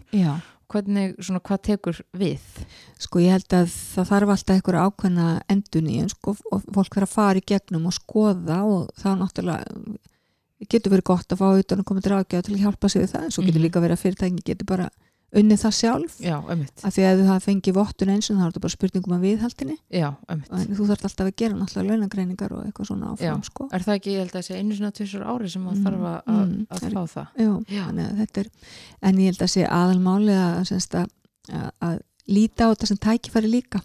hvernig, 0.70 1.16
svona, 1.18 1.40
hvað 1.42 1.62
tekur 1.66 1.98
við? 2.20 2.44
Sko 3.02 3.18
ég 3.24 3.34
held 3.34 3.56
að 3.56 3.72
það 3.72 4.10
þarf 4.12 4.32
alltaf 4.34 4.54
einhverja 4.54 4.84
ákveðna 4.86 5.26
endun 5.50 5.88
í 5.90 5.96
sko, 6.12 6.36
og 6.52 6.62
fólk 6.76 6.94
verður 6.94 7.08
að 7.08 7.14
fara 7.16 7.40
í 7.42 7.46
gegnum 7.50 7.86
og 7.90 7.96
skoða 7.96 8.60
og 8.68 8.90
það 9.00 9.10
er 9.14 9.20
náttúrulega 9.24 9.98
getur 10.68 10.90
verið 10.92 11.06
gott 11.06 11.32
að 11.32 11.38
fá 11.42 11.48
utan 11.58 11.80
að 11.82 11.86
koma 11.88 12.00
til 12.02 12.12
ráðgjáð 12.12 12.46
til 12.48 12.54
að 12.56 12.62
hjálpa 12.64 12.88
sig 12.90 13.02
við 13.02 13.12
það 13.14 13.24
en 13.24 13.30
svo 13.34 13.42
getur 13.46 13.58
Mhm. 13.60 13.66
líka 13.66 13.80
verið 13.82 13.96
að 13.96 14.02
fyrirtækin 14.04 14.44
getur 14.44 14.66
bara 14.66 14.88
unnið 15.36 15.60
það 15.60 15.74
sjálf. 15.76 16.14
Já, 16.24 16.36
af 16.88 16.94
því 16.96 17.02
að 17.04 17.22
hafa 17.28 17.42
fengið 17.44 17.74
vottun 17.76 18.12
eins 18.14 18.30
og 18.32 18.38
það 18.38 18.46
er 18.48 18.62
bara 18.64 18.72
spurningum 18.74 19.14
að 19.18 19.24
viðhaldinni 19.26 19.76
Já, 19.92 20.08
en 20.32 20.44
þú 20.48 20.86
þarf 20.88 21.04
alltaf 21.08 21.26
að 21.28 21.34
gera 21.42 21.58
náttúrulega 21.58 21.90
launagreiningar 21.98 22.54
og 22.56 22.62
eitthvað 22.64 22.88
svona 22.88 23.10
áfram 23.12 23.42
sko. 23.44 23.66
Er 23.76 23.84
það 23.84 23.98
ekki, 23.98 24.14
ég 24.14 24.22
held 24.24 24.38
að 24.40 24.46
sé 24.48 24.56
einu 24.62 24.78
svona 24.78 24.92
tvisur 24.96 25.26
ári 25.28 25.50
sem 25.52 25.66
maður 25.66 25.78
Mm, 25.78 25.84
þarf 25.84 26.06
að, 26.08 26.22
mm, 26.32 26.66
að 26.70 26.86
er- 26.88 26.96
fá 26.96 27.02
það? 27.12 27.26
Já, 27.44 27.50
er 28.08 28.14
en 29.02 29.20
ég 29.20 29.28
held 29.32 29.44
að 29.44 29.52
sé 29.52 29.66
aðalmáli 29.68 30.38
að, 30.38 30.72
að, 30.94 31.10
að, 31.52 31.70
að 31.88 32.00
líta 32.28 32.64
á 32.64 32.70
þetta 32.72 32.86
sem 32.86 32.96
tækifæri 33.04 33.48
líka. 33.52 33.82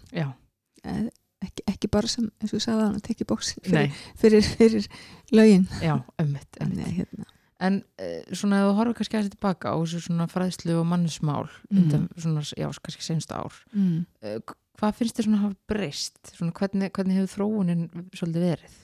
Eh, 0.84 1.04
ekki, 1.44 1.62
ekki 1.68 1.88
bara 1.92 2.08
sem, 2.08 2.24
eins 2.40 2.52
og 2.52 2.58
ég 2.58 2.64
sagði 2.64 2.88
að 2.88 2.98
tekja 3.04 3.26
bóksin 3.28 3.60
fyrir, 3.64 3.92
fyrir, 4.16 4.42
fyrir 4.56 4.88
lögin. 5.32 5.68
Já, 5.84 5.94
að 6.20 6.92
hérna, 6.98 7.24
En 7.62 7.82
uh, 8.02 8.34
svona 8.34 8.60
ef 8.60 8.68
þú 8.68 8.76
horfir 8.80 8.96
kannski 8.98 9.16
að 9.16 9.26
þetta 9.26 9.36
tilbaka 9.36 9.70
á 9.70 9.76
þessu 9.78 10.00
svona 10.08 10.26
fræðslu 10.30 10.78
og 10.80 10.88
mannismál 10.90 11.46
Mm. 11.70 11.78
undan 11.78 12.08
svona, 12.18 12.42
já, 12.42 12.66
kannski 12.82 13.02
sensta 13.02 13.38
ár 13.38 13.54
mm. 13.72 14.06
uh, 14.26 14.38
hvað 14.78 14.96
finnst 14.98 15.16
þér 15.16 15.28
svona 15.28 15.38
að 15.38 15.44
hafa 15.44 15.56
breyst? 15.70 16.18
Svona 16.34 16.52
hvernig, 16.58 16.90
hvernig 16.92 17.20
hefur 17.20 17.32
þróunin 17.36 17.86
svolítið 18.12 18.48
verið? 18.48 18.74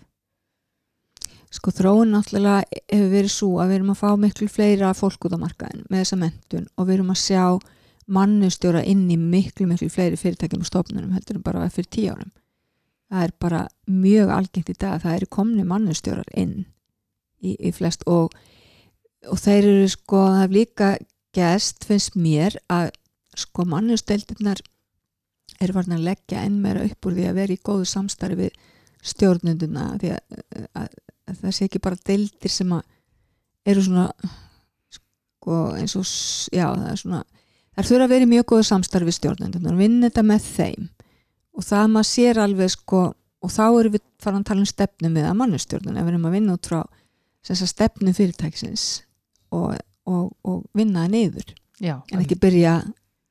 sko 1.50 1.72
þróun 1.74 2.12
náttúrulega 2.14 2.62
hefur 2.86 3.10
verið 3.10 3.32
svo 3.34 3.50
að 3.58 3.72
við 3.72 3.78
erum 3.80 3.92
að 3.94 4.00
fá 4.00 4.10
miklu 4.22 4.46
fleira 4.48 4.92
fólk 4.94 5.26
út 5.26 5.34
á 5.34 5.42
markaðin 5.42 5.82
með 5.90 6.04
þessa 6.04 6.18
mentun 6.20 6.68
og 6.76 6.86
við 6.86 6.94
erum 6.94 7.10
að 7.10 7.22
sjá 7.24 7.44
mannustjóra 8.10 8.82
inn 8.86 9.08
í 9.10 9.16
miklu 9.18 9.66
miklu 9.70 9.90
fleiri 9.90 10.18
fyrirtækjum 10.18 10.62
og 10.62 10.70
stofnunum 10.70 11.16
heldur 11.16 11.40
en 11.40 11.46
bara 11.46 11.66
fyrir 11.70 11.90
tíu 11.90 12.14
árum 12.14 12.30
það 13.10 13.26
er 13.26 13.34
bara 13.42 13.64
mjög 13.90 14.30
algengt 14.36 14.70
í 14.70 14.78
dag 14.78 14.94
að 14.96 15.04
það 15.04 15.16
eru 15.18 15.30
komni 15.38 15.66
mannustjórar 15.66 16.30
inn 16.38 16.54
í, 17.42 17.56
í 17.58 17.72
flest 17.74 18.06
og, 18.06 18.30
og 19.28 19.40
þeir 19.40 19.68
eru 19.68 19.88
sko 19.92 20.24
það 20.26 20.42
er 20.42 20.54
líka 20.54 20.90
gæst 21.36 21.86
finnst 21.86 22.16
mér 22.18 22.56
að 22.72 22.90
sko 23.38 23.66
mannustöldurnar 23.68 24.62
eru 25.60 25.76
farin 25.76 25.96
að 25.98 26.06
leggja 26.08 26.44
enn 26.46 26.60
meira 26.62 26.84
upp 26.86 27.08
úr 27.08 27.16
því 27.18 27.26
að 27.28 27.40
vera 27.40 27.54
í 27.54 27.64
góðu 27.64 27.88
samstarfi 27.88 28.38
við 28.40 28.54
stjórnunduna 29.10 29.86
því 30.00 30.14
að, 30.14 30.40
að, 30.76 30.88
að 31.28 31.42
það 31.42 31.56
sé 31.56 31.68
ekki 31.68 31.82
bara 31.84 32.00
deildir 32.08 32.54
sem 32.54 32.72
að 32.76 33.70
eru 33.70 33.84
svona 33.84 34.06
sko 34.96 35.60
eins 35.76 35.96
og 36.00 36.08
já 36.56 36.66
það 36.66 36.88
er 36.90 37.02
svona 37.02 37.22
þær 37.76 37.90
þurfa 37.90 38.06
að 38.06 38.14
vera 38.14 38.26
í 38.26 38.30
mjög 38.34 38.48
góðu 38.52 38.68
samstarfi 38.70 39.08
við 39.08 39.18
stjórnunduna 39.18 39.72
og 39.72 39.80
vinna 39.80 40.08
þetta 40.08 40.26
með 40.26 40.48
þeim. 40.48 40.88
Og 41.56 41.66
það 41.66 41.92
maður 41.94 42.08
sér 42.10 42.40
alveg 42.40 42.72
sko 42.72 43.02
og 43.40 43.52
þá 43.52 43.64
erum 43.66 43.94
við 43.94 44.02
farin 44.20 44.42
að 44.42 44.48
tala 44.50 44.64
um 44.64 44.68
stefnum 44.68 45.16
við 45.16 45.28
að 45.28 45.38
mannustjórnun 45.40 45.96
ef 45.96 46.04
við 46.04 46.12
erum 46.12 46.26
að 46.28 46.34
vinna 46.36 46.56
út 46.56 46.68
frá 46.68 46.80
stefnum 47.40 48.16
fyrirtæksins 48.16 48.84
og, 49.50 49.76
og, 50.06 50.32
og 50.44 50.64
vinna 50.76 51.06
Já, 51.80 51.96
en 52.12 52.20
ekki 52.20 52.36
byrja 52.40 52.80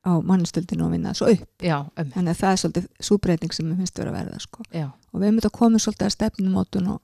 á 0.05 0.11
mannustöldinu 0.23 0.87
og 0.87 0.91
vinna 0.95 1.13
svo 1.13 1.29
upp. 1.29 1.45
Já, 1.61 1.83
einmitt. 1.97 2.15
þannig 2.15 2.33
að 2.33 2.39
það 2.39 2.51
er 2.51 2.59
svolítið 2.61 2.87
súbreyting 3.09 3.53
sem 3.53 3.67
mér 3.67 3.81
finnst 3.81 3.99
vera 3.99 4.13
að 4.13 4.17
verða 4.17 4.41
sko. 4.43 4.65
Og 5.11 5.19
við 5.19 5.27
hefum 5.27 5.39
þetta 5.39 5.57
komið 5.59 5.83
svolítið 5.83 6.07
að 6.07 6.15
stefnumótun 6.15 6.91
og, 6.93 7.01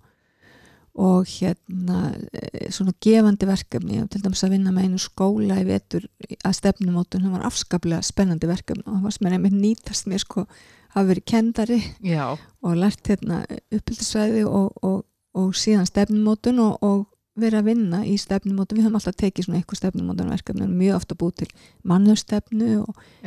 og 1.05 1.27
hérna 1.29 1.99
eh, 2.31 2.69
svona 2.71 2.95
gefandi 3.03 3.49
verkefni. 3.49 3.99
Til 4.09 4.23
dæmis 4.23 4.45
að 4.47 4.55
vinna 4.55 4.73
með 4.73 4.87
einu 4.87 5.01
skóla 5.03 5.59
í 5.59 5.67
vetur 5.67 6.07
að 6.39 6.57
stefnumótun, 6.61 7.27
það 7.27 7.35
var 7.35 7.49
afskaplega 7.49 8.07
spennandi 8.07 8.49
verkefni. 8.49 8.85
Og 8.87 8.95
það 8.95 9.09
var 9.09 9.17
sem 9.17 9.29
er 9.29 9.37
einmitt 9.37 9.59
nýtast 9.59 10.09
mér 10.09 10.23
sko 10.23 10.47
hafa 10.95 11.09
verið 11.09 11.27
kendari 11.27 11.81
já, 11.99 12.37
og 12.63 12.79
lært 12.79 13.11
hérna 13.11 13.43
uppbyldisvæði 13.67 14.45
og, 14.47 14.71
og, 14.79 15.03
og 15.35 15.51
síðan 15.59 15.89
stefnumótun 15.89 16.61
og, 16.63 16.77
og 16.79 17.03
verið 17.39 17.59
að 17.59 17.69
vinna 17.69 18.01
í 18.07 18.15
stefnumótun. 18.19 18.79
Við 18.79 18.87
höfum 18.87 18.97
alltaf 18.99 19.17
tekið 19.19 19.47
svona 19.47 19.59
eitthvað 19.59 19.79
stefnumótun 19.81 20.31
verkefni 20.31 20.67
mjög 20.71 20.97
ofta 20.99 21.17
búið 21.19 21.37
til 21.41 21.47
mannustefnu 21.91 22.81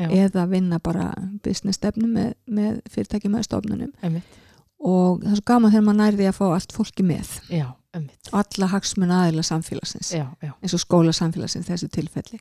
eða 0.09 0.45
vinna 0.51 0.81
bara 0.83 1.11
business 1.45 1.81
stefnu 1.81 2.09
með, 2.11 2.35
með 2.47 2.83
fyrirtækjum 2.93 3.37
með 3.37 3.49
stofnunum. 3.49 3.95
Einmitt. 4.03 4.37
og 4.79 5.25
það 5.25 5.33
er 5.33 5.41
svo 5.41 5.49
gaman 5.51 5.75
þegar 5.75 5.87
maður 5.89 6.01
nærði 6.03 6.29
að 6.31 6.37
fá 6.39 6.45
allt 6.49 6.77
fólki 6.77 7.07
með. 7.07 7.33
Já, 7.51 7.67
og 7.99 8.39
alla 8.43 8.69
hagsmun 8.75 9.11
aðila 9.11 9.43
samfélagsins. 9.47 10.13
Já, 10.15 10.29
já. 10.45 10.53
eins 10.63 10.77
og 10.77 10.85
skóla 10.85 11.13
samfélagsins 11.17 11.69
þessu 11.69 11.91
tilfelli. 11.93 12.41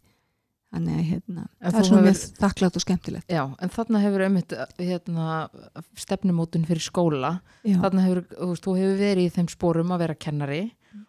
Þannig 0.67 0.97
að 0.99 1.05
hérna, 1.07 1.43
En 1.63 1.71
það 1.71 1.77
er 1.79 1.85
svona 1.87 2.01
mjög 2.03 2.17
þakklátt 2.41 2.75
og 2.75 2.83
skemmtilegt. 2.83 3.29
Já, 3.31 3.43
en 3.47 3.69
þarna 3.71 4.01
hefur 4.03 4.23
einmitt 4.25 4.55
hérna, 4.75 5.35
stefnumótun 5.95 6.65
fyrir 6.67 6.83
skóla. 6.83 7.37
Þarna 7.63 8.03
hefur, 8.03 8.25
þú 8.33 8.49
veist, 8.51 8.65
þú 8.65 8.73
hefur 8.75 8.97
verið 8.99 9.29
í 9.29 9.31
þeim 9.37 9.47
spórum 9.53 9.93
að 9.95 10.03
vera 10.03 10.17
kennari 10.27 10.59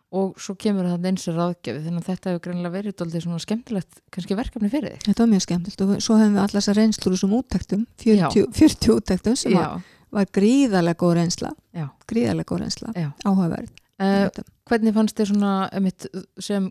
og 0.09 0.39
svo 0.41 0.55
kemur 0.57 0.87
það 0.89 1.07
eins 1.11 1.27
og 1.29 1.37
ráðgjafi 1.37 1.83
þannig 1.85 2.01
að 2.01 2.09
þetta 2.09 2.31
hefur 2.31 2.45
greinilega 2.47 2.75
verið 2.79 2.95
dóldi 2.97 3.21
svona 3.25 3.43
skemmtilegt 3.45 3.99
kannski 4.15 4.37
verkefni 4.39 4.71
fyrir 4.73 4.95
þig. 4.95 5.03
Þetta 5.05 5.25
var 5.25 5.31
mjög 5.33 5.45
skemmtilegt 5.45 5.85
og 5.85 5.91
svo 6.05 6.17
hefum 6.17 6.39
við 6.39 6.43
allar 6.45 6.55
þessar 6.57 6.79
reynslur 6.81 7.11
úr 7.11 7.19
þessum 7.19 7.35
úttektum 7.39 7.83
40, 8.05 8.47
40 8.57 8.95
úttektum 8.95 9.37
sem 9.37 9.59
var 10.15 10.31
gríðarlega 10.33 11.01
góð 11.03 11.15
reynsla 11.19 11.53
já, 11.77 11.85
gríðarlega 12.09 12.49
góð 12.49 12.65
reynsla, 12.65 12.95
áhugaverð 13.27 13.75
uh, 14.01 14.47
Hvernig 14.69 14.97
fannst 14.97 15.17
þér 15.17 15.31
svona 15.33 15.53
einmitt, 15.73 16.09
sem 16.41 16.71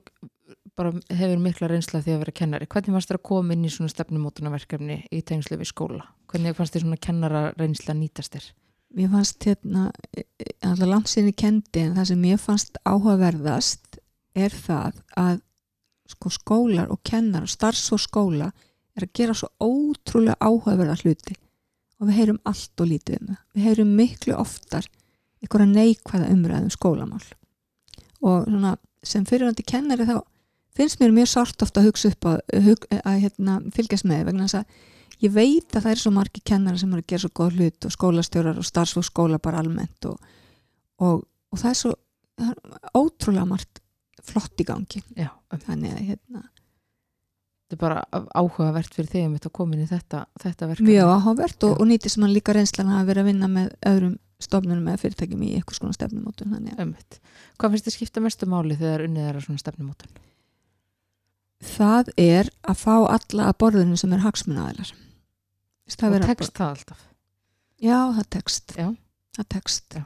bara 0.78 0.94
hefur 1.18 1.42
mikla 1.42 1.70
reynsla 1.72 2.02
því 2.06 2.16
að 2.16 2.24
vera 2.26 2.38
kennari 2.42 2.70
hvernig 2.70 2.98
fannst 2.98 3.12
þér 3.12 3.20
að 3.20 3.28
koma 3.30 3.54
inn 3.54 3.66
í 3.66 3.74
svona 3.74 3.94
stefnumótunarverkefni 3.94 5.04
í 5.14 5.22
tengslu 5.26 5.58
við 5.62 5.72
skóla? 5.72 6.06
Hvernig 6.32 6.58
fannst 6.58 6.74
þér 6.74 6.86
svona 6.88 7.02
kennara 7.02 7.44
reynsla 7.58 7.98
nýtast 7.98 8.38
þér? 8.38 8.50
Mér 8.96 9.10
fannst 9.12 9.44
hérna 9.44 9.90
alltaf 10.62 10.88
langt 10.88 11.12
sinni 11.12 11.34
kendi 11.36 11.84
en 11.84 11.98
það 11.98 12.10
sem 12.12 12.22
mér 12.22 12.40
fannst 12.42 12.80
áhugaverðast 12.88 14.00
er 14.38 14.54
það 14.54 15.02
að 15.18 15.42
sko 16.08 16.32
skólar 16.32 16.92
og 16.94 17.02
kennar 17.06 17.44
og 17.44 17.52
starfs 17.52 17.92
og 17.92 18.02
skóla 18.02 18.52
er 18.98 19.06
að 19.06 19.14
gera 19.20 19.36
svo 19.38 19.50
ótrúlega 19.62 20.38
áhugaverða 20.40 20.98
hluti. 21.04 21.36
Og 21.98 22.10
við 22.10 22.20
heyrum 22.20 22.40
allt 22.46 22.82
og 22.82 22.90
lítið 22.90 23.20
um 23.20 23.30
það. 23.32 23.42
Við 23.54 23.68
heyrum 23.68 23.94
miklu 23.98 24.38
oftar 24.38 24.88
einhverja 25.42 25.70
neikvæða 25.72 26.32
umræðum 26.34 26.74
skólamál. 26.74 27.26
Og 28.22 28.46
svona 28.48 28.76
sem 29.06 29.26
fyrirvændi 29.28 29.66
kennari 29.68 30.08
þá 30.08 30.18
finnst 30.78 31.02
mér 31.02 31.14
mjög 31.16 31.32
sárt 31.32 31.66
ofta 31.66 31.82
að 31.82 31.90
hugsa 31.90 32.12
upp 32.14 32.30
að, 32.30 32.40
hug, 32.66 32.86
að 33.02 33.20
hérna, 33.24 33.58
fylgjast 33.74 34.08
með 34.10 34.30
vegna 34.30 34.48
þess 34.48 34.62
að 34.62 34.86
ég 35.24 35.34
veit 35.34 35.76
að 35.76 35.86
það 35.86 35.94
er 35.94 36.02
svo 36.02 36.12
margi 36.16 36.44
kennara 36.46 36.80
sem 36.80 36.92
eru 36.94 37.04
að 37.04 37.10
gera 37.12 37.24
svo 37.24 37.32
góð 37.40 37.58
hlut 37.58 37.88
og 37.88 37.96
skólastjórar 37.96 38.60
og 38.60 38.68
starfsfólk 38.68 39.08
skóla 39.08 39.40
bara 39.42 39.62
almennt 39.64 40.10
og, 40.10 40.20
og, 41.02 41.24
og 41.26 41.62
það 41.62 41.72
er 41.72 41.80
svo 41.82 41.96
það 42.38 42.52
er 42.52 42.94
ótrúlega 42.98 43.48
margt 43.50 43.82
flott 44.28 44.62
í 44.62 44.68
gangi. 44.68 45.02
Já, 45.16 45.32
um, 45.32 45.62
þannig 45.64 45.96
að 45.96 46.06
hérna, 46.12 46.44
þetta 47.64 47.78
er 47.78 47.82
bara 47.82 48.24
áhugavert 48.36 48.94
fyrir 48.94 49.12
þig 49.14 49.28
um 49.28 49.36
þetta 49.38 49.50
að 49.50 49.58
koma 49.58 49.78
inn 49.78 49.86
í 49.86 49.90
þetta, 49.90 50.24
þetta 50.44 50.72
verkefni. 50.72 50.92
Mjög 50.92 51.12
áhugavert 51.16 51.68
og, 51.70 51.76
og 51.78 51.90
nýtist 51.90 52.22
mann 52.22 52.36
líka 52.36 52.56
reynslan 52.58 52.94
að 52.94 53.12
vera 53.12 53.24
að 53.24 53.32
vinna 53.32 53.52
með 53.52 53.74
öðrum 53.88 54.16
stofnunum 54.44 54.92
eða 54.92 55.02
fyrirtækjum 55.02 55.46
í 55.48 55.56
eitthvað 55.58 55.80
skona 55.80 55.98
stefnumótun 55.98 56.54
þannig 56.54 56.76
að 56.76 56.84
Einmitt. 56.84 57.20
Hvað 57.58 57.74
finnst 57.74 57.88
þið 57.88 57.96
skipta 57.96 58.22
mestu 58.22 58.50
máli 58.52 58.78
þegar 58.78 59.08
unnið 59.08 59.30
er 59.32 59.40
að 59.40 59.48
svona 59.48 59.64
stefnumótun? 59.64 60.20
það 61.64 62.12
er 62.22 62.50
að 62.68 62.80
fá 62.84 62.96
alla 63.10 63.50
að 63.50 63.60
borðinu 63.64 63.98
sem 63.98 64.14
er 64.14 64.24
hagsmunaðilar 64.26 64.92
það 64.92 65.07
Og 65.88 66.28
tekst 66.28 66.54
það 66.58 66.70
alltaf? 66.74 67.04
já, 67.80 68.00
það 68.18 68.30
tekst 68.38 68.74
Já. 68.78 68.88
það 69.38 69.50
tekst 69.56 70.00
Já. 70.00 70.06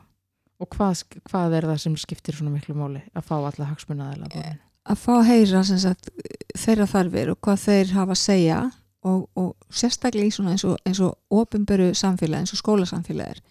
Og 0.61 0.69
hvað, 0.75 0.99
hvað 1.25 1.55
er 1.57 1.65
það 1.71 1.79
sem 1.81 1.95
skiptir 1.97 2.37
svona 2.37 2.51
miklu 2.53 2.75
máli 2.77 3.01
að 3.17 3.25
fá 3.25 3.37
alla 3.39 3.69
hagsmunaðila 3.71 4.27
að 4.27 4.35
borðinu? 4.35 4.61
að 4.91 4.99
fá 5.01 5.11
að 5.15 5.27
heyra 5.29 5.63
sagt, 5.69 6.09
þeirra 6.57 6.87
þarfir 6.89 7.31
og 7.33 7.39
hvað 7.45 7.63
þeir 7.65 7.93
hafa 7.95 8.15
að 8.15 8.21
segja 8.21 8.59
og, 9.01 9.25
og 9.37 9.55
sérstaklega 9.73 10.29
í 10.29 10.33
svona 10.35 10.53
eins 10.55 10.65
og, 10.67 10.77
eins 10.85 11.01
og 11.01 11.17
ofinberu 11.33 11.91
samfélag, 11.97 12.43
eins 12.43 12.53
og 12.53 12.61
skólasamfélag 12.61 13.33
er 13.35 13.41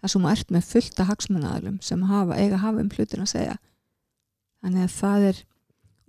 það 0.00 0.12
sem 0.14 0.28
ert 0.30 0.52
með 0.52 0.68
fullta 0.70 1.06
hagsmunaðalum 1.08 1.78
sem 1.84 2.04
hafa, 2.08 2.36
eiga 2.40 2.60
hafa 2.60 2.80
um 2.84 2.90
hlutin 2.92 3.24
að 3.24 3.32
segja 3.32 3.56
þannig 4.64 4.86
að 4.86 4.96
það 4.98 5.28
er 5.30 5.42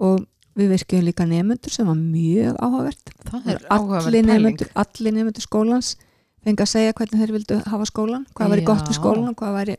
og 0.06 0.26
við 0.56 0.70
virkjum 0.72 1.04
líka 1.06 1.26
nefnendur 1.28 1.74
sem 1.74 1.88
var 1.90 1.98
mjög 2.00 2.60
áhugavert. 2.64 3.14
Það 3.30 3.48
er 3.48 3.56
allir 3.56 3.72
áhugaverð 3.76 4.06
pæling. 4.12 4.26
nefnendur, 4.30 4.70
allir 4.84 5.16
nefnendur 5.18 5.46
skólans 5.46 5.96
fengi 6.46 6.62
að 6.64 6.72
segja 6.72 6.94
hvernig 6.94 7.22
þeir 7.22 7.34
vildu 7.36 7.58
hafa 7.66 7.86
skólan 7.90 8.26
hvað 8.38 8.52
væri 8.54 8.66
gott 8.68 8.86
við 8.90 9.00
skólan 9.00 9.32
og 9.32 9.36
hvað 9.40 9.56
væri 9.60 9.78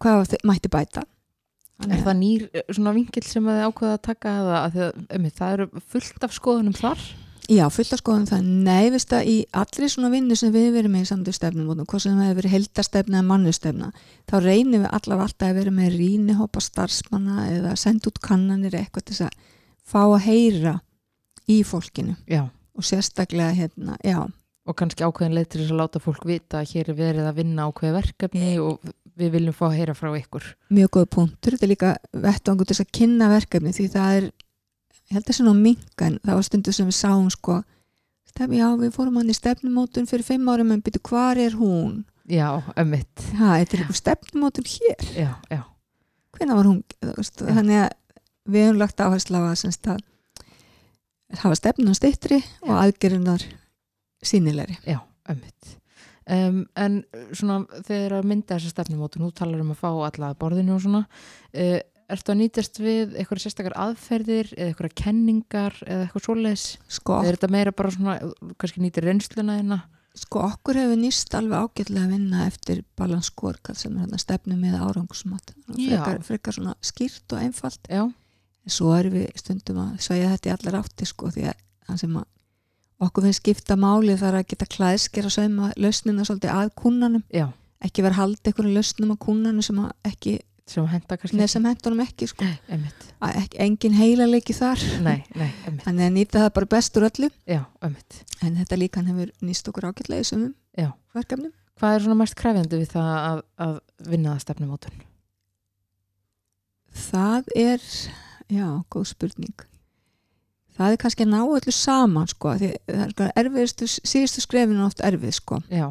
hvað 0.00 0.36
mætti 0.48 0.70
bæta. 0.72 1.02
Þannig 1.82 1.92
Er 1.92 1.98
að- 1.98 2.06
það 2.06 2.16
nýr 2.22 2.42
eh, 2.54 2.62
svona 2.70 2.92
vingill 2.94 3.24
sem 3.26 3.44
að 3.44 3.56
þið 3.58 3.66
ákveða 3.68 3.92
að 3.96 4.02
taka 4.06 4.28
að 4.38 4.72
því 4.72 4.82
að, 4.86 4.92
einmitt, 5.10 5.34
það 5.36 5.52
eru 5.52 5.66
fullt 5.92 6.24
af 6.24 6.32
skoðunum 6.36 6.76
þar 6.78 7.00
Já, 7.52 7.66
fullt 7.74 7.92
að 7.92 8.00
skoðum 8.00 8.26
það. 8.30 8.50
Nei, 8.64 8.90
veist 8.94 9.12
að 9.12 9.28
í 9.28 9.36
allri 9.60 9.88
svona 9.92 10.10
vinnu 10.12 10.36
sem 10.38 10.52
við 10.54 10.70
verum 10.76 10.94
með 10.94 11.04
í 11.04 11.08
samtöðu 11.10 11.36
stefnum, 11.36 11.72
hvort 11.82 12.04
sem 12.04 12.20
hefur 12.22 12.38
verið 12.38 12.54
heldastefna 12.56 13.18
eða 13.18 13.28
mannustefna, 13.28 13.90
þá 14.30 14.36
reynum 14.40 14.84
við 14.84 14.88
allavega 14.88 15.26
alltaf 15.28 15.48
að 15.50 15.58
vera 15.60 15.74
með 15.76 15.96
rínihópa 15.98 16.62
starfsmanna 16.64 17.48
eða 17.50 17.74
senda 17.80 18.08
út 18.08 18.22
kannanir 18.24 18.78
eitthvað 18.78 19.08
til 19.08 19.18
þess 19.18 19.26
að 19.28 19.50
fá 19.92 20.00
að 20.04 20.22
heyra 20.28 20.76
í 21.50 21.58
fólkinu. 21.66 22.16
Já, 22.30 22.46
og 22.48 22.88
sérstaklega 22.88 23.52
hérna, 23.58 23.98
já, 24.06 24.22
og 24.62 24.78
kannski 24.78 25.04
ákveðin 25.04 25.36
leið 25.36 25.48
til 25.50 25.62
þess 25.62 25.74
að 25.74 25.80
láta 25.80 26.02
fólk 26.02 26.26
vita 26.28 26.60
að 26.62 26.72
hér 26.72 26.92
er 26.92 26.98
verið 26.98 27.28
að 27.28 27.38
vinna 27.40 27.66
ákveði 27.68 27.96
verkefni 27.98 28.52
og 28.62 28.92
við 29.18 29.34
viljum 29.34 29.56
fá 29.56 29.66
að 29.68 29.76
heyra 29.80 29.96
frá 29.98 30.12
ykkur. 30.16 30.46
Mjög 30.72 30.92
góð 30.96 31.08
punktur, 31.16 31.56
þetta 31.56 31.66
er 31.66 31.72
líka 31.72 31.92
vettvangur 32.24 32.68
til 32.68 32.76
þess 32.76 32.86
að 32.86 32.94
kynna 32.98 33.28
verkefni 33.32 33.74
því 33.76 33.88
það 33.92 34.18
er, 34.18 34.28
ég 35.12 35.18
held 35.18 35.26
að 35.26 35.28
það 35.28 35.38
sé 35.38 35.44
nú 35.44 35.52
minga 35.58 36.06
en 36.08 36.14
það 36.22 36.38
var 36.38 36.46
stundu 36.46 36.72
sem 36.72 36.88
við 36.88 36.96
sáum 36.96 37.26
sko, 37.32 37.58
stefn, 38.30 38.54
já, 38.56 38.68
við 38.80 38.94
fórum 38.96 39.18
hann 39.20 39.32
í 39.32 39.36
stefnumótun 39.36 40.08
fyrir 40.08 40.24
fimm 40.24 40.48
árum 40.48 40.72
en 40.72 40.80
byrju, 40.84 41.02
hvar 41.10 41.40
er 41.40 41.58
hún? 41.58 41.98
Já, 42.30 42.62
ömmit 42.80 43.26
Ha, 43.36 43.58
þetta 43.60 43.76
er 43.76 43.84
ykkur 43.84 43.98
stefnumótun 43.98 44.70
hér? 44.72 45.04
Já, 45.12 45.28
já, 45.52 45.60
hvenær 46.38 46.62
var 46.62 46.70
hún 46.70 46.80
þannig 47.42 47.82
að 47.82 47.92
við 48.52 48.66
höfum 48.70 48.80
lagt 48.80 49.04
áherslu 49.04 49.42
á 49.42 49.52
að, 49.52 50.00
hafa 51.42 51.60
stefnum 51.60 51.94
stittri 51.96 52.40
og 52.64 52.74
aðgerðunar 52.78 53.44
sínilegri 54.24 54.78
já, 54.86 54.98
ömmit 55.28 55.76
um, 56.30 56.64
En 56.78 57.02
svona 57.36 57.62
þegar 57.84 58.18
að 58.18 58.28
mynda 58.32 58.56
þessa 58.56 58.72
stefnumótun, 58.76 59.26
þú 59.26 59.32
talar 59.36 59.64
um 59.64 59.72
að 59.74 59.82
fá 59.82 59.90
alla 59.92 60.32
borðinu 60.38 60.76
og 60.76 60.84
svona 60.84 61.04
uh, 61.04 61.80
Ertu 62.12 62.32
að 62.32 62.38
nýtast 62.42 62.78
við 62.82 63.14
eitthvað 63.20 63.42
sérstakar 63.44 63.76
aðferðir 63.78 64.50
eða 64.56 64.68
eitthvað 64.72 64.94
kenningar 65.02 65.76
eða 65.86 66.06
eitthvað 66.06 66.24
svoleiðis? 66.26 66.64
sko, 66.88 67.18
Eða 67.20 67.28
er 67.30 67.38
þetta 67.38 67.50
meira 67.54 67.72
bara 67.72 67.90
svona, 67.94 68.16
kannski 68.58 68.82
nýtir 68.84 69.06
reynsluna 69.08 69.58
þína? 69.60 69.80
sko 70.12 70.42
okkur 70.44 70.76
hefur 70.76 70.98
nýst 71.00 71.32
alveg 71.38 71.62
ágætlega 71.64 72.04
að 72.04 72.10
vinna 72.12 72.42
eftir 72.44 72.82
balans 73.00 73.30
skorkall 73.30 73.78
sem 73.80 73.94
er 73.96 74.02
hérna 74.04 74.18
stefnum 74.20 74.58
með 74.60 74.74
árangusmat 74.84 75.54
Já. 75.54 76.02
frekar, 76.02 76.18
frekar 76.26 76.56
svona 76.58 76.74
skýrt 76.84 77.32
og 77.32 77.40
einfalt 77.40 77.88
Já, 77.88 78.02
en 78.04 78.74
svo 78.76 78.92
erum 78.92 79.16
við 79.16 79.30
stundum 79.40 79.80
að 79.86 79.94
sveja 80.04 80.34
þetta 80.34 80.50
í 80.50 80.52
allar 80.52 80.76
átti 80.82 81.08
sko 81.08 81.30
því 81.32 81.46
að 81.48 81.64
það 81.88 82.02
sem 82.04 82.18
að 82.20 82.28
okkur 83.08 83.24
finnst 83.26 83.40
skipta 83.40 83.78
máli 83.80 84.18
þar 84.20 84.36
að 84.42 84.46
geta 84.52 84.68
klæðsker 84.76 85.26
að 85.30 85.34
sauma 85.38 85.72
lausnina 85.80 86.28
svolítið 86.28 86.54
að 86.60 86.74
kunnanum 86.84 87.24
já, 87.32 87.46
ekki 87.82 88.04
vera 88.04 88.20
halda 88.20 88.52
einhverju 88.52 88.76
lausnum 88.76 89.14
að 89.16 89.22
kunnanum 89.24 89.64
sem 89.64 89.80
að 89.80 90.12
ekki, 90.12 90.36
sem 90.72 90.88
henda 90.90 91.18
kannski 91.20 91.38
neð 91.38 91.52
sem 91.52 91.68
hendunum 91.68 92.02
ekki 92.04 92.28
sko. 92.30 92.48
Ekki, 93.28 93.60
engin 93.66 93.96
heilaleiki 93.96 94.56
þar. 94.56 94.82
Nei, 95.04 95.20
nei, 95.38 95.50
þannig 95.84 96.08
að 96.08 96.16
nýta 96.16 96.42
það 96.46 96.52
bara 96.58 96.70
best 96.74 96.98
úr 96.98 97.08
öllu. 97.10 97.30
Já, 97.48 97.62
en 97.84 98.58
þetta 98.58 98.80
líkan 98.80 99.08
hefur 99.12 99.32
nýst 99.44 99.70
okkur 99.70 99.90
ágætlega 99.92 100.24
í 100.24 100.28
sumum 100.32 100.52
Já. 100.78 100.90
verkefnum. 101.14 101.54
Hvað 101.80 101.96
er 101.96 102.04
svona 102.04 102.20
mest 102.20 102.36
krefjandi 102.38 102.82
við 102.82 102.92
það 102.92 103.14
að, 103.14 103.46
að 103.66 103.80
vinna 104.10 104.34
það 104.34 104.44
stefnumótun? 104.48 105.00
það 106.92 107.52
er, 107.56 107.84
já, 108.52 108.66
góð 108.92 109.06
spurning. 109.12 109.66
Það 110.72 110.94
er 110.94 111.00
kannski 111.02 111.26
að 111.26 111.32
ná 111.34 111.40
öllu 111.42 111.74
saman 111.76 112.30
sko, 112.30 112.54
því 112.60 112.70
það 112.88 113.02
er 113.04 113.12
sko 113.12 113.28
erfiðustu, 113.42 113.88
síðustu 113.92 114.44
skrefinu 114.44 114.80
er 114.80 114.88
oft 114.88 115.02
erfið 115.04 115.34
sko, 115.36 115.60
Já, 115.72 115.90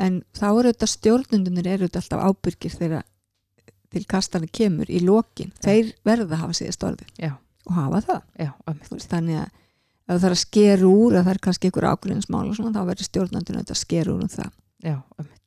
en 0.00 0.22
þá 0.36 0.46
eru 0.48 0.72
þetta 0.72 0.88
stjórnundunir 0.88 1.68
eru 1.74 1.88
þetta 1.88 2.02
alltaf 2.02 2.24
ábyrgir 2.30 2.76
þegar 2.78 3.04
til 3.92 4.04
kastana 4.08 4.48
kemur 4.48 4.90
í 4.90 5.00
lokin, 5.04 5.52
þeir 5.62 5.92
verða 6.06 6.36
að 6.36 6.42
hafa 6.44 6.58
síðast 6.58 6.86
orðið. 6.88 7.12
Já, 7.20 7.32
og 7.68 7.76
hafa 7.78 8.02
það, 8.08 8.22
já, 8.44 8.50
veist, 8.90 9.08
þannig 9.10 9.40
að 9.42 9.48
ef 10.02 10.18
það 10.18 10.28
er 10.28 10.36
að 10.36 10.42
skera 10.42 10.90
úr 10.90 11.16
að 11.16 11.24
það 11.24 11.32
er 11.32 11.40
kannski 11.46 11.68
einhver 11.70 11.88
ágrunismál 11.92 12.44
og 12.48 12.58
svona, 12.58 12.74
þá 12.74 12.90
verður 12.90 13.08
stjórnandun 13.08 13.60
að 13.62 13.74
skera 13.78 14.12
úr 14.12 14.24
um 14.24 14.32
það. 14.32 14.52
Já, 14.82 14.96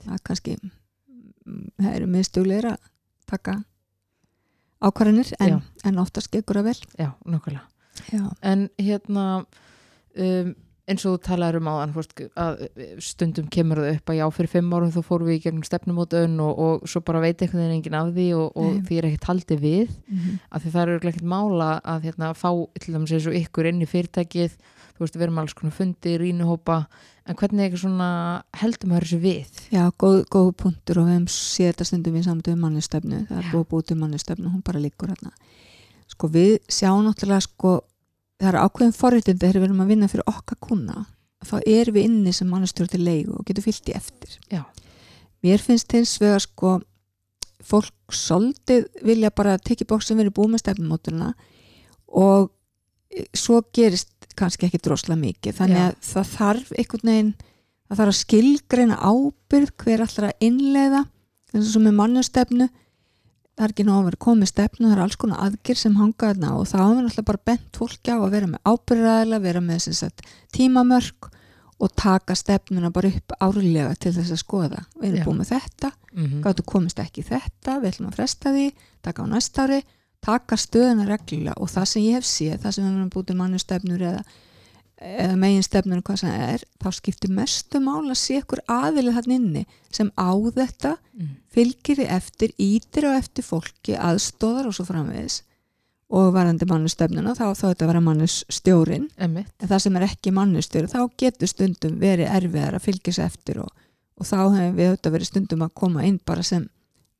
það 0.06 0.14
er 0.16 0.26
kannski 0.30 0.58
mm, 0.64 1.64
það 1.82 1.94
eru 1.94 2.12
miðstugleir 2.14 2.70
að 2.72 2.92
taka 3.30 3.58
ákvarðanir 4.86 5.34
en, 5.42 5.62
en 5.88 6.04
oftast 6.04 6.32
gekur 6.34 6.62
það 6.62 6.70
vel. 6.70 6.78
Já, 7.02 7.10
nokkulega 7.26 7.66
já, 8.12 8.24
En 8.42 8.70
hérna 8.78 9.46
um, 10.16 10.56
eins 10.86 11.06
og 11.06 11.16
þú 11.16 11.22
talaður 11.26 11.60
um 11.62 11.70
áðan 11.72 11.94
fórst, 11.96 12.20
að 12.38 12.66
stundum 13.02 13.48
kemur 13.54 13.82
það 13.82 13.96
upp 13.96 14.12
að 14.12 14.20
já 14.20 14.26
fyrir 14.38 14.52
fimm 14.52 14.76
árum 14.76 14.94
þá 14.94 15.00
fórum 15.08 15.30
við 15.32 15.40
í 15.40 15.44
gegnum 15.48 15.66
stefnumótun 15.66 16.38
og, 16.46 16.62
og 16.66 16.86
svo 16.90 17.02
bara 17.08 17.24
veit 17.24 17.42
einhvern 17.42 17.64
veginn 17.64 17.80
enginn 17.80 17.98
af 17.98 18.14
því 18.14 18.28
og, 18.38 18.48
og 18.62 18.78
því 18.86 19.00
er 19.00 19.10
ekkert 19.10 19.30
haldið 19.32 19.66
við. 19.66 19.98
Mm 20.06 20.20
-hmm. 20.20 20.38
af 20.52 20.64
því 20.64 20.76
það 20.76 20.82
eru 20.86 20.96
ekkert 21.02 21.28
mála 21.34 21.72
að 21.82 22.08
hérna, 22.10 22.34
fá 22.34 22.50
til 22.80 22.94
dæmis 22.94 23.28
og 23.28 23.40
ykkur 23.42 23.72
inn 23.72 23.82
í 23.82 23.90
fyrirtækið. 23.90 24.58
Þú 24.96 25.04
veist, 25.04 25.16
við 25.16 25.26
erum 25.26 25.40
alls 25.42 25.54
konar 25.54 25.76
fundi, 25.76 26.18
rínuhópa 26.18 26.86
en 27.26 27.38
hvernig 27.40 27.64
er 27.64 27.70
eitthvað 27.70 27.82
svona 27.82 28.10
heldur 28.60 28.92
maður 28.92 29.08
þessu 29.08 29.20
við? 29.24 29.62
já 29.74 29.84
góð, 29.98 30.20
góð 30.30 30.52
punktur 30.62 31.02
og 31.02 31.08
við 31.08 31.16
hefum 31.16 31.28
séð 31.34 31.72
þetta 31.72 31.88
stundum 31.90 32.20
í 32.20 32.24
samtöðu 32.26 32.62
mannustefnu 32.62 33.22
það 33.30 33.40
er 33.40 33.50
búið 33.52 33.68
búið 33.72 33.88
til 33.90 33.98
mannustefnu, 34.02 34.52
hún 34.54 34.66
bara 34.66 34.84
liggur 34.84 35.10
hérna 35.10 35.34
sko 36.12 36.30
við 36.36 36.60
sjáum 36.70 37.06
náttúrulega 37.08 37.48
sko 37.48 37.80
það 38.42 38.50
er 38.52 38.58
ákveðin 38.62 38.96
forréttindi 38.96 39.46
þegar 39.46 39.62
við 39.62 39.68
erum 39.70 39.84
að 39.86 39.92
vinna 39.94 40.10
fyrir 40.12 40.30
okkar 40.32 40.60
kuna 40.64 41.06
þá 41.46 41.56
erum 41.62 41.96
við 41.96 42.08
inni 42.10 42.34
sem 42.36 42.50
mannustjóri 42.50 42.96
til 42.96 43.06
leigu 43.06 43.38
og 43.38 43.46
getum 43.48 43.66
fyllt 43.66 43.92
í 43.92 43.96
eftir 43.96 44.36
Já. 44.52 44.64
mér 45.46 45.64
finnst 45.64 45.94
hins 45.96 46.16
vegar 46.22 46.44
sko 46.44 46.76
fólk 47.66 48.14
soldið 48.14 48.88
vilja 49.06 49.32
bara 49.34 49.58
tekja 49.58 49.88
bóks 49.90 50.10
sem 50.10 50.20
verið 50.20 50.36
búið 50.38 50.54
með 50.54 50.64
stefnumótuna 50.66 51.32
og 52.14 52.52
e, 53.10 53.26
svo 53.34 53.62
gerist 53.74 54.12
kannski 54.38 54.68
ekki 54.68 54.82
drosla 54.84 55.18
mikið 55.20 55.60
þannig 55.60 55.82
Já. 55.82 55.88
að 55.88 56.00
það 56.10 56.32
þarf 56.36 56.72
einhvern 56.76 57.12
veginn 57.12 57.34
það 57.86 58.00
þarf 58.00 58.14
að 58.14 58.20
skilgreina 58.22 59.00
ábyrð 59.02 59.76
hver 59.84 60.06
allar 60.06 60.30
að 60.32 60.48
innleiða 60.50 61.04
eins 61.56 61.76
og 61.78 61.86
með 61.86 61.98
mannustefnu 62.02 62.70
það 63.56 63.66
er 63.66 63.74
ekki 63.74 63.86
nóg 63.88 64.00
að 64.00 64.08
vera 64.10 64.22
komið 64.26 64.52
stefnu 64.52 64.90
það 64.90 64.96
er 64.96 65.04
alls 65.06 65.20
konar 65.22 65.46
aðgjör 65.46 65.80
sem 65.80 65.96
hanga 66.00 66.32
þarna 66.32 66.52
og 66.60 66.68
þá 66.72 66.78
er 66.84 67.06
alltaf 67.06 67.28
bara 67.30 67.44
bent 67.52 67.80
fólki 67.80 68.12
á 68.12 68.18
að 68.18 68.36
vera 68.36 68.52
með 68.52 68.72
ábyrðaðila, 68.72 69.42
vera 69.46 69.64
með 69.64 69.88
sagt, 69.96 70.26
tímamörk 70.56 71.30
og 71.76 71.92
taka 72.00 72.36
stefnuna 72.40 72.92
bara 72.96 73.12
upp 73.12 73.36
árlega 73.44 73.96
til 74.00 74.14
þess 74.16 74.32
að 74.32 74.42
skoða 74.44 74.86
við 75.00 75.10
erum 75.10 75.20
Já. 75.20 75.26
búið 75.28 75.40
með 75.42 75.54
þetta, 75.54 75.92
Mm 76.16 76.42
gáttu 76.46 76.64
komist 76.64 77.00
ekki 77.00 77.24
þetta 77.28 77.80
við 77.82 77.90
ætlum 77.90 78.08
að 78.08 78.16
fresta 78.16 78.52
því, 78.56 78.68
taka 79.04 79.24
á 79.24 79.26
næsta 79.28 79.66
ári 79.66 79.82
taka 80.26 80.58
stöðuna 80.58 81.06
reglulega 81.10 81.56
og 81.62 81.70
það 81.70 81.88
sem 81.92 82.06
ég 82.06 82.18
hef 82.18 82.28
séð, 82.28 82.58
það 82.64 82.76
sem 82.76 82.86
við 82.86 82.92
erum 82.92 83.12
búið 83.14 83.28
til 83.30 83.38
mannustefnur 83.42 84.06
eða, 84.10 84.22
eða 85.02 85.36
megin 85.40 85.64
stefnur 85.66 86.02
hvað 86.06 86.22
sem 86.22 86.32
er, 86.32 86.62
þá 86.80 86.88
skiptir 86.96 87.32
mestu 87.36 87.82
mál 87.84 88.06
að 88.06 88.20
sé 88.20 88.40
ykkur 88.40 88.62
aðilið 88.72 89.18
þann 89.18 89.36
inni 89.36 89.64
sem 89.92 90.12
á 90.16 90.32
þetta 90.32 90.96
-hmm. 90.96 91.34
fylgir 91.52 92.00
því 92.00 92.08
eftir, 92.16 92.54
ítir 92.58 93.08
á 93.12 93.12
eftir 93.20 93.44
fólki 93.44 93.98
aðstóðar 93.98 94.70
og 94.70 94.76
svo 94.76 94.86
framvegis. 94.86 95.44
Og 96.10 96.34
varandi 96.34 96.66
mannustefnuna 96.70 97.34
þá 97.34 97.58
þá 97.58 97.66
þetta 97.74 97.88
vera 97.88 98.02
mannustjórin 98.02 99.10
en 99.18 99.46
það 99.60 99.80
sem 99.80 99.96
er 99.96 100.06
ekki 100.06 100.32
mannustjóri 100.32 100.88
þá 100.88 101.10
getur 101.18 101.48
stundum 101.48 102.00
verið 102.00 102.30
erfiðar 102.30 102.76
að 102.76 102.86
fylgja 102.86 103.14
sér 103.14 103.26
eftir 103.26 103.60
og, 103.60 103.72
og 104.16 104.26
þá 104.26 104.38
hefur 104.54 104.76
við 104.78 104.92
þetta 104.94 105.12
verið 105.12 105.28
stundum 105.28 105.66
að 105.66 105.74
koma 105.74 106.06
inn 106.06 106.20
bara 106.26 106.44
sem 106.44 106.70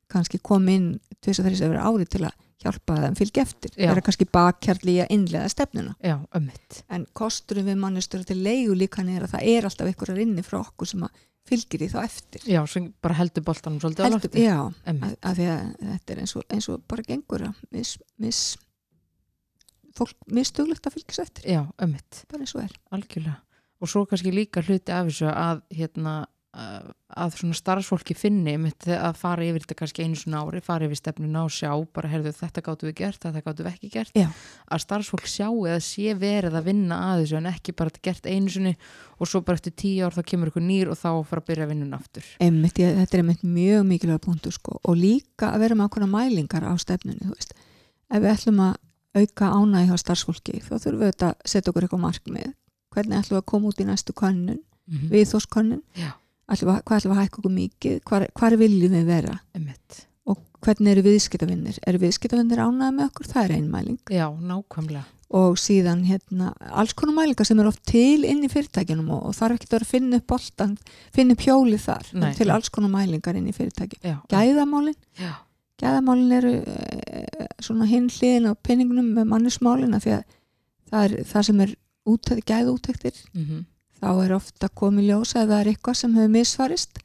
kannski 0.08 0.38
koma 0.38 0.70
inn 0.70 1.00
tvis 1.20 1.40
og 1.40 1.48
þrjus 1.48 1.64
að 1.66 1.72
vera 1.74 1.88
ári 1.90 2.06
til 2.06 2.24
að 2.24 2.45
hjálpa 2.66 2.98
þeim 3.04 3.16
fylgja 3.18 3.44
eftir. 3.46 3.72
Já. 3.76 3.88
vera 3.92 4.04
kannski 4.04 4.26
bakkjarli 4.36 4.96
í 4.96 5.00
að 5.04 5.14
innlega 5.16 5.52
stefnuna. 5.52 5.94
Já, 6.04 6.16
en 6.90 7.06
kosturinn 7.16 7.70
við 7.70 7.80
mannustjóri 7.82 8.28
til 8.28 8.42
leigu 8.42 8.76
líka 8.76 9.06
er 9.06 9.24
að 9.24 9.32
það 9.36 9.48
er 9.54 9.70
alltaf 9.70 9.90
einhverjar 9.90 10.22
inni 10.26 10.44
frá 10.46 10.60
okkur 10.60 10.90
sem 10.92 11.06
að 11.06 11.24
fylgir 11.46 11.82
því 11.84 11.88
þá 11.92 11.98
eftir. 12.02 12.46
Já, 12.50 12.60
sem 12.70 12.86
bara 13.02 13.16
heldur 13.20 13.44
boltanum 13.46 13.80
svolítið 13.82 14.02
á 14.02 14.06
Heldur, 14.08 14.22
lofti. 14.26 14.42
já, 14.42 14.58
Ömmit, 14.90 15.04
að, 15.06 15.18
að 15.30 15.36
því 15.38 15.48
að 15.52 15.66
þetta 15.92 16.14
er 16.14 16.22
eins 16.22 16.36
og, 16.36 16.46
eins 16.56 16.68
og 16.72 16.86
bara 16.90 17.06
gengur 17.06 17.44
að 17.46 17.60
mis, 17.76 17.92
mis 18.22 18.40
fólk 19.96 20.16
misstuglegt 20.36 20.88
að 20.88 20.96
fylgjast 20.98 21.22
eftir. 21.22 21.50
Já, 21.54 21.62
ömmit 21.82 22.22
bara 22.30 22.42
eins 22.44 22.54
og 22.56 22.64
er. 22.66 22.74
Algjörlega. 22.96 23.38
Og 23.76 23.92
svo 23.92 24.06
kannski 24.08 24.32
líka 24.32 24.62
hluti 24.64 24.94
af 24.94 25.10
þessu 25.10 25.28
að 25.30 25.62
hérna 25.76 26.16
að, 26.56 27.34
svona 27.36 27.56
starfsfólki 27.56 28.14
finni 28.16 28.54
að 28.56 29.18
fara 29.18 29.44
yfir 29.44 29.64
þetta 29.64 29.76
kannski 29.80 30.06
einu 30.06 30.18
svona 30.18 30.42
ári 30.44 30.62
fara 30.64 30.86
yfir 30.86 30.98
stefnuna 30.98 31.44
og 31.46 31.52
sjá 31.54 31.70
bara 31.94 32.10
heyrðu 32.12 32.32
þetta 32.36 32.62
gáttu 32.64 32.88
við 32.88 32.96
gert, 33.00 33.20
þetta 33.22 33.42
gáttu 33.44 33.66
við 33.66 33.70
ekki 33.72 33.90
gert 33.92 34.16
Já. 34.16 34.26
að 34.72 34.82
starfsfólk 34.84 35.28
sjá 35.30 35.46
eða 35.48 35.78
sé 35.84 36.14
verið 36.18 36.56
að 36.58 36.70
vinna 36.70 37.00
að 37.10 37.22
þessu 37.22 37.38
en 37.40 37.50
ekki 37.52 37.76
bara 37.76 37.92
þetta 37.92 38.04
gert 38.08 38.30
einu 38.30 38.54
sinni 38.56 38.74
og 39.16 39.30
svo 39.30 39.42
bara 39.46 39.60
eftir 39.60 39.76
tíu 39.76 40.06
ár 40.06 40.16
þá 40.16 40.22
kemur 40.32 40.52
ykkur 40.52 40.66
nýr 40.66 40.92
og 40.92 41.00
þá 41.00 41.10
fara 41.28 41.44
að 41.44 41.48
byrja 41.50 41.68
að 41.68 41.72
vinna 41.74 42.00
aftur 42.00 42.32
einmitt, 42.40 42.80
ég, 42.82 42.96
þetta 43.02 43.16
er 43.18 43.24
einmitt 43.24 43.46
mjög 43.46 43.86
mikilvæg 43.92 44.22
punktur 44.24 44.56
sko 44.56 44.80
og 44.82 44.98
líka 44.98 45.52
að 45.52 45.66
vera 45.66 45.78
með 45.78 45.90
okkur 45.90 46.08
mælingar 46.10 46.66
á 46.66 46.72
stefnunni, 46.80 47.32
ef 47.36 48.22
við 48.22 48.32
ætlum 48.32 48.62
að 48.68 48.76
auka 49.16 49.48
ánægi 49.48 49.90
hjá 49.90 49.98
starfsfólki 50.00 50.60
þá 50.60 50.74
þurfum 50.76 51.02
við 51.02 51.24
að 51.24 51.34
setja 51.48 51.72
okkur 51.72 51.86
eitthvað 51.86 52.04
markmið 52.04 52.54
hvernig 52.92 53.20
ætlum 53.20 53.36
við 53.36 53.42
að 53.42 53.50
koma 53.52 53.70
út 53.70 53.80
í 53.80 53.86
næstu 53.88 54.14
könnun 54.16 54.60
mm 54.60 54.98
-hmm. 54.98 55.10
við 55.10 55.28
þóskönnun 55.32 55.82
Já. 55.96 56.10
Að- 56.48 56.82
hvað 56.86 56.98
ætlum 57.00 57.12
við 57.12 57.16
að 57.18 57.22
hækka 57.24 57.38
okkur 57.40 57.54
mikið? 57.56 57.96
Hvar, 58.06 58.26
hvar 58.38 58.56
viljum 58.60 58.92
við 58.96 59.06
vera? 59.06 59.40
Einmitt. 59.54 60.02
og 60.26 60.38
hvernig 60.60 60.90
eru 60.96 61.02
viðskiptavinnir 61.06 61.76
eru 61.86 61.98
viðskiptavinnir 62.02 62.58
ánægi 62.58 62.94
með 62.96 63.04
okkur, 63.10 63.26
það 63.30 63.44
er 63.44 63.52
ein 63.56 63.68
mæling. 63.70 63.98
Já, 64.10 64.26
nákvæmlega. 64.40 65.04
Og 65.30 65.56
síðan 65.58 66.04
hérna 66.06 66.52
alls 66.70 66.92
konar 66.94 67.14
mælingar 67.14 67.46
sem 67.46 67.58
er 67.60 67.66
oft 67.66 67.82
til 67.86 68.24
inn 68.24 68.42
í 68.46 68.48
fyrirtækjunum 68.50 69.08
og, 69.10 69.24
og 69.26 69.34
þarf 69.34 69.56
ekki 69.56 69.66
að 69.66 69.72
vera 69.74 69.86
að 69.86 69.90
finna 69.90 70.16
upp 70.20 70.26
boltan 70.26 70.76
finna 71.14 71.32
upp 71.34 71.42
hjólið 71.46 71.80
þar, 71.82 72.10
Nei. 72.14 72.28
eru 72.28 72.36
til 72.38 72.50
alls 72.54 72.68
konar 72.70 72.90
mælingar 72.94 73.34
inn 73.38 73.48
í 73.50 73.54
fyrirtæki 73.54 73.98
Já, 74.06 74.16
gæðamálin, 74.30 74.94
já, 75.18 75.32
gæðamálin 75.82 76.32
eru 76.38 76.52
e, 76.62 77.48
svona 77.60 77.86
hinn 77.90 78.06
hliðin 78.08 78.46
á 78.50 78.52
penningunum 78.54 79.08
með 79.18 79.26
mannusmálina 79.34 79.98
því 80.02 80.14
að 80.14 80.22
það 80.92 81.04
er 81.08 81.24
það 81.26 81.42
sem 81.50 81.60
er 81.66 81.74
útækt, 82.06 82.46
gæða 82.46 82.74
útæktir 82.78 83.18
mm 83.34 83.64
þá 84.00 84.10
er 84.24 84.34
ofta 84.36 84.70
komið 84.82 85.10
ljósa 85.10 85.44
eða 85.44 85.60
er 85.62 85.72
eitthvað 85.72 86.00
sem 86.00 86.16
hefur 86.18 86.34
misfarist 86.34 87.00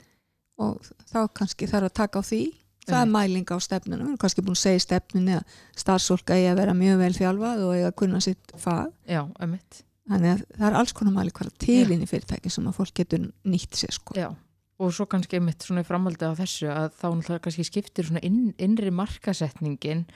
og 0.61 0.81
þá 1.11 1.21
kannski 1.37 1.69
þarf 1.69 1.89
að 1.89 1.97
taka 2.01 2.21
á 2.21 2.23
því 2.27 2.41
það 2.87 2.97
er 2.97 3.05
Einmitt. 3.05 3.15
mæling 3.15 3.53
á 3.53 3.57
stefnunum 3.61 4.03
við 4.05 4.11
erum 4.11 4.21
kannski 4.21 4.43
búin 4.45 4.57
að 4.57 4.63
segja 4.65 4.83
stefnunni 4.87 5.37
að 5.37 5.55
starfsfólk 5.83 6.33
eigi 6.35 6.49
að 6.49 6.59
vera 6.61 6.75
mjög 6.77 7.01
vel 7.01 7.13
þjálfað 7.17 7.63
og 7.65 7.73
eiga 7.77 7.89
að 7.91 7.97
kunna 8.01 8.21
sitt 8.25 8.53
fag 8.57 8.91
já, 9.05 9.21
þannig 10.11 10.31
að 10.33 10.45
það 10.57 10.67
er 10.69 10.77
alls 10.79 10.93
konar 10.97 11.15
mælikvara 11.15 11.53
til 11.61 11.81
Já. 11.83 11.91
inn 11.93 12.05
í 12.05 12.09
fyrirtæki 12.09 12.51
sem 12.51 12.67
að 12.69 12.77
fólk 12.79 12.95
getur 12.97 13.27
nýtt 13.47 13.77
sér 13.79 13.95
sko. 13.95 14.15
Já, 14.17 14.29
og 14.81 14.93
svo 14.95 15.07
kannski 15.09 15.39
í 15.39 15.87
framhaldi 15.87 16.27
á 16.27 16.33
þessu 16.37 16.71
að 16.73 16.95
þá 16.99 17.07
kannski 17.45 17.67
skiptir 17.67 18.11
inn, 18.21 18.53
innri 18.57 18.91
markasetningin 18.91 20.07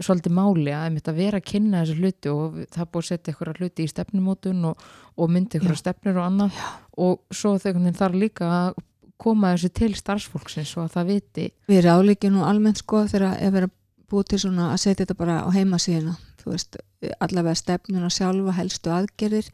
svolítið 0.00 0.34
máli 0.34 0.72
að 0.72 0.86
einmitt 0.88 1.08
að 1.10 1.20
vera 1.20 1.40
að 1.40 1.48
kynna 1.50 1.82
þessu 1.82 2.00
hluti 2.00 2.32
og 2.32 2.58
það 2.72 2.90
búið 2.94 3.04
að 3.04 3.08
setja 3.10 3.34
ykkur 3.34 3.52
hluti 3.58 3.84
í 3.84 3.90
stefnumótun 3.90 4.66
og, 4.70 4.82
og 5.20 5.32
myndi 5.32 5.60
ykkur 5.60 5.76
Já. 5.76 5.80
stefnur 5.82 6.20
og 6.20 6.26
annað 6.28 6.58
Já. 6.58 6.68
og 7.06 7.34
svo 7.34 7.54
þarf 7.60 8.18
líka 8.18 8.50
að 8.50 8.82
koma 9.20 9.54
þessu 9.54 9.70
til 9.76 9.90
starfsfólksins 9.98 10.74
og 10.78 10.86
að 10.86 10.94
það 10.96 11.10
viti 11.12 11.48
við 11.70 11.82
ráleikjum 11.86 12.36
nú 12.36 12.46
almennt 12.48 12.82
sko 12.82 13.04
þegar 13.10 13.36
ef 13.38 13.58
er 13.60 13.68
búið 14.10 14.30
til 14.32 14.40
svona 14.44 14.70
að 14.72 14.80
setja 14.84 15.04
þetta 15.04 15.18
bara 15.20 15.36
á 15.46 15.48
heimasíðina 15.54 16.16
þú 16.42 16.52
veist, 16.52 16.80
allavega 17.24 17.60
stefnuna 17.60 18.10
sjálfa 18.12 18.56
helstu 18.58 18.92
aðgerðir 18.92 19.50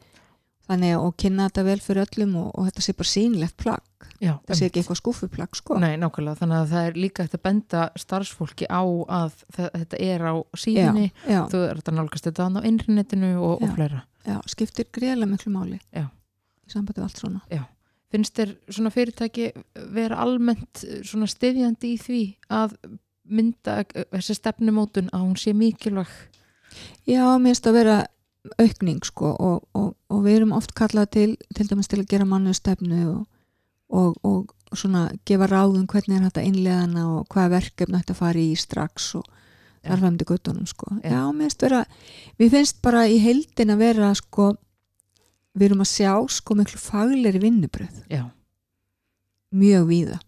þannig 0.71 0.93
að 0.97 1.09
kynna 1.21 1.47
þetta 1.49 1.63
vel 1.67 1.79
fyrir 1.83 2.05
öllum 2.07 2.35
og, 2.41 2.47
og 2.55 2.67
þetta 2.69 2.83
sé 2.85 2.93
bara 2.97 3.11
sýnilegt 3.11 3.57
plagg. 3.59 4.07
Já, 4.21 4.31
það 4.47 4.57
sé 4.59 4.67
ekki 4.69 4.81
eitthvað 4.81 4.99
skúfuplagg 5.01 5.57
sko. 5.59 5.77
Nei, 5.81 5.95
nákvæmlega, 5.99 6.39
þannig 6.39 6.57
að 6.61 6.71
það 6.71 6.87
er 6.91 6.97
líka 7.03 7.23
eftir 7.25 7.39
að 7.41 7.45
benda 7.49 7.81
starfsfólki 7.99 8.67
á 8.69 8.81
að 9.17 9.35
þe- 9.57 9.71
þetta 9.75 9.99
er 10.07 10.23
á 10.29 10.33
síðunni, 10.63 11.07
já, 11.27 11.39
þú 11.51 11.61
er 11.67 11.81
þetta 11.81 11.95
nálgast 11.97 12.27
þetta 12.29 12.47
á 12.47 12.61
internetinu 12.71 13.31
og, 13.41 13.53
og 13.61 13.67
Já. 13.67 13.73
fleira. 13.75 14.01
já, 14.25 14.37
skiptir 14.53 14.89
greiðlega 14.93 15.31
miklu 15.33 15.51
máli 15.53 15.79
Já. 15.93 16.05
í 16.67 16.73
sambandi 16.73 17.01
við 17.01 17.07
allt 17.09 17.21
svona. 17.23 17.41
Finnst 18.11 18.35
þér 18.35 18.49
svona 18.69 18.91
fyrirtæki 18.91 19.45
vera 19.95 20.17
almennt 20.19 20.81
eh, 20.83 21.01
svona 21.07 21.29
stiðjandi 21.31 21.93
í 21.95 21.99
því 22.01 22.21
að 22.51 22.73
mynda 23.31 23.77
eh, 23.95 24.03
þessi 24.11 24.35
stefnumótun 24.35 25.07
að 25.15 25.23
hún 25.25 25.37
sé 25.39 25.53
mikilvæg? 25.55 26.09
Já, 27.07 27.23
mér 27.39 27.51
finnst 27.55 27.69
að 27.71 27.77
vera 27.79 27.95
aukning 28.57 29.03
sko 29.05 29.35
og, 29.37 29.67
og, 29.77 29.91
og 30.09 30.23
við 30.25 30.39
erum 30.39 30.55
oft 30.57 30.73
kallað 30.77 31.11
til 31.17 31.29
til 31.55 31.67
dæmis 31.69 31.87
til 31.91 32.01
að 32.01 32.09
gera 32.09 32.25
mannu 32.25 32.53
stefnu 32.57 33.01
og, 33.11 33.27
og, 33.89 34.17
og 34.25 34.77
svona 34.77 35.09
gefa 35.27 35.49
ráðum 35.51 35.85
hvernig 35.91 36.17
er 36.17 36.25
þetta 36.29 36.45
innleðana 36.47 37.05
og 37.11 37.29
hvaða 37.29 37.53
verkefni 37.57 38.01
þetta 38.01 38.17
fara 38.17 38.41
í 38.41 38.55
strax 38.57 39.11
og 39.19 39.27
Já. 39.81 39.89
þar 39.91 40.03
fæmdi 40.03 40.25
guttunum 40.29 40.67
sko. 40.69 40.91
Já. 41.01 41.09
Já, 41.09 41.21
mér 41.33 41.47
finnst 41.49 41.63
vera 41.65 41.85
mér 42.39 42.51
finnst 42.53 42.81
bara 42.85 43.07
í 43.09 43.17
heildin 43.21 43.73
að 43.73 43.81
vera 43.81 44.11
sko 44.17 44.51
við 45.57 45.67
erum 45.67 45.83
að 45.83 45.91
sjá 45.91 46.13
sko 46.31 46.55
miklu 46.57 46.79
faglegri 46.81 47.41
vinnubröð 47.43 48.05
Já, 48.09 48.23
mjög 49.51 49.87
víða. 49.89 50.19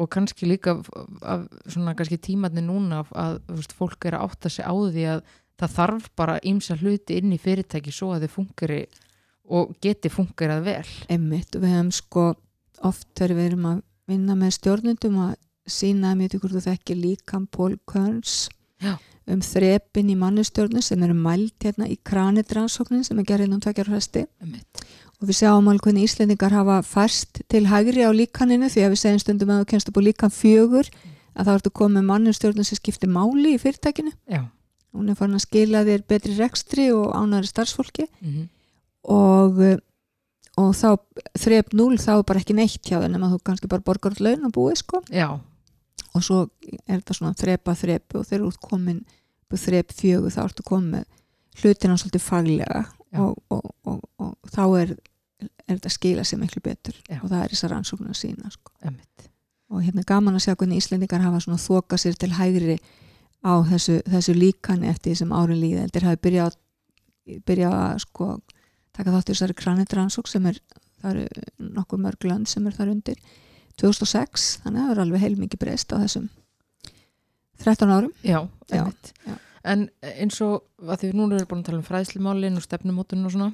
og 0.00 0.08
kannski 0.08 0.46
líka 0.48 0.78
af 1.22 1.48
svona 1.66 1.94
kannski 1.94 2.16
tímatni 2.16 2.62
núna 2.64 3.02
að 3.12 3.40
veist, 3.48 3.72
fólk 3.76 4.06
er 4.08 4.16
að 4.16 4.30
átta 4.30 4.48
sig 4.48 4.64
á 4.64 4.72
því 4.72 5.04
að 5.16 5.24
það 5.60 5.76
þarf 5.76 6.08
bara 6.18 6.40
ímsa 6.46 6.76
hluti 6.80 7.18
inn 7.20 7.34
í 7.34 7.40
fyrirtæki 7.40 7.92
svo 7.94 8.14
að 8.14 8.26
þið 8.26 8.34
fungeri 8.36 8.80
og 9.50 9.74
geti 9.82 10.10
fungerað 10.12 10.64
vel 10.66 10.88
Emmitt, 11.10 11.56
við 11.58 11.74
hefum 11.74 11.92
sko 11.94 12.26
oft 12.86 13.08
þegar 13.18 13.36
við 13.36 13.48
erum 13.50 13.68
að 13.74 13.82
vinna 14.10 14.36
með 14.38 14.56
stjórnundum 14.56 15.20
að 15.26 15.36
sína 15.70 16.12
að 16.12 16.20
mér 16.20 16.38
hvort 16.38 16.56
þú 16.56 16.64
þekki 16.64 16.96
líkan 16.98 17.46
Paul 17.52 17.76
Kearns 17.90 18.48
Já. 18.80 18.96
um 19.30 19.42
þrepin 19.44 20.10
í 20.10 20.16
mannustjórnun 20.18 20.84
sem 20.84 21.02
eru 21.06 21.14
mælt 21.14 21.66
hérna 21.66 21.88
í 21.90 21.98
kranitransóknin 22.06 23.04
sem 23.06 23.18
er 23.20 23.28
gerðin 23.28 23.54
um 23.58 23.62
tvekjar 23.62 23.90
fresti 23.90 24.24
Einmitt. 24.42 24.84
og 25.20 25.28
við 25.28 25.42
sjáum 25.42 25.68
alveg 25.70 25.90
hvernig 25.90 26.08
Íslendingar 26.08 26.56
hafa 26.56 26.80
færst 26.86 27.42
til 27.52 27.66
hægri 27.70 28.06
á 28.06 28.10
líkaninu 28.10 28.70
því 28.72 28.86
að 28.86 28.94
við 28.94 29.02
segjum 29.04 29.24
stundum 29.24 29.52
að 29.54 29.62
þú 29.62 29.70
kemst 29.74 29.92
upp 29.92 30.00
á 30.00 30.06
líkan 30.08 30.34
fjögur 30.34 30.90
að 31.36 31.46
þá 31.46 31.52
ertu 31.54 31.74
komið 31.82 32.08
mannustjórnun 32.08 32.66
sem 32.66 32.80
skiptir 32.80 33.12
máli 33.12 33.54
í 33.54 33.60
fyrirtækinu 33.60 34.14
Já, 34.26 34.48
hún 34.96 35.10
er 35.10 35.18
farin 35.18 35.38
að 35.38 35.46
skila 35.46 35.84
þér 35.86 36.06
betri 36.08 36.34
rekstri 36.38 36.88
og 36.94 37.12
ánæri 37.14 37.50
starfsfólki. 37.50 38.08
Mm 38.20 38.48
og, 39.08 39.60
uh, 39.60 39.76
og 40.60 40.74
þá 40.76 40.88
þrep 41.40 41.74
0 41.76 42.00
þá 42.00 42.10
er 42.16 42.26
bara 42.28 42.42
ekki 42.42 42.56
neitt 42.56 42.82
hjá 42.84 42.98
þeim 42.98 43.14
nema 43.14 43.30
þú 43.32 43.40
kannski 43.46 43.70
bara 43.70 43.84
borgar 43.86 44.16
út 44.16 44.24
laun 44.24 44.48
og 44.48 44.54
búið 44.56 44.80
sko. 44.82 45.02
Já, 45.14 45.28
og 46.10 46.26
svo 46.26 46.42
er 46.86 46.98
þetta 46.98 47.16
svona 47.16 47.38
þrepa 47.38 47.76
þrepu 47.78 48.20
og 48.20 48.28
þegar 48.28 48.44
þú 48.44 48.52
ert 48.52 48.66
komin 48.66 49.00
þrep 49.50 49.94
fjögur 49.96 50.34
þá 50.34 50.42
ertu 50.44 50.66
komin 50.66 50.98
með 50.98 51.06
hlutina 51.60 51.96
svolítið 51.98 52.22
faglega 52.22 52.84
og, 53.18 53.38
og, 53.50 53.72
og, 53.90 54.04
og 54.22 54.52
þá 54.52 54.62
er, 54.78 54.92
er 55.42 55.72
þetta 55.72 55.90
skila 55.90 56.24
sér 56.26 56.38
miklu 56.42 56.62
betur 56.62 56.94
Já. 57.08 57.18
og 57.18 57.26
það 57.32 57.40
er 57.42 57.54
þessar 57.54 57.74
rannsóknar 57.74 58.14
að 58.14 58.20
sína 58.20 58.52
sko. 58.54 58.70
og 59.70 59.82
hérna 59.82 60.06
gaman 60.06 60.38
að 60.38 60.44
sjá 60.46 60.54
hvernig 60.54 60.78
Íslendingar 60.78 61.24
hafa 61.24 61.42
svona 61.42 61.58
þoka 61.62 61.98
sér 61.98 62.14
til 62.18 62.30
hægri 62.38 62.78
á 63.44 63.52
þessu, 63.70 64.00
þessu 64.06 64.34
líkani 64.36 64.88
eftir 64.90 65.12
því 65.12 65.18
sem 65.22 65.32
árin 65.36 65.60
líða. 65.62 65.86
Þeir 65.94 66.06
hafi 66.10 66.20
byrjað, 66.26 66.56
byrjað 67.48 67.76
að 67.80 67.98
sko, 68.04 68.26
taka 68.96 69.14
þátt 69.14 69.30
í 69.30 69.34
þessari 69.34 69.56
kranitransók 69.60 70.28
sem 70.28 70.46
er, 70.50 70.58
það 71.00 71.10
eru 71.14 71.70
nokkuð 71.78 72.02
mörg 72.04 72.26
land 72.28 72.50
sem 72.50 72.66
er 72.68 72.76
þar 72.76 72.92
undir. 72.96 73.20
2006, 73.80 74.48
þannig 74.64 74.80
að 74.82 74.88
það 74.90 74.94
er 74.96 75.02
alveg 75.06 75.22
heilmikið 75.24 75.62
breyst 75.62 75.92
á 75.94 75.96
þessum 76.02 76.26
13 77.64 77.92
árum. 77.92 78.12
Já, 78.24 78.40
Já, 78.72 78.84
já. 79.26 79.36
En 79.68 79.86
eins 80.00 80.38
og 80.44 80.62
að 80.88 81.02
því 81.02 81.08
við 81.10 81.16
núna 81.20 81.36
erum 81.36 81.48
búin 81.50 81.60
að 81.60 81.66
tala 81.68 81.78
um 81.82 81.84
fræðslumálin 81.84 82.56
og 82.56 82.64
stefnumótun 82.64 83.26
og 83.28 83.32
svona 83.34 83.50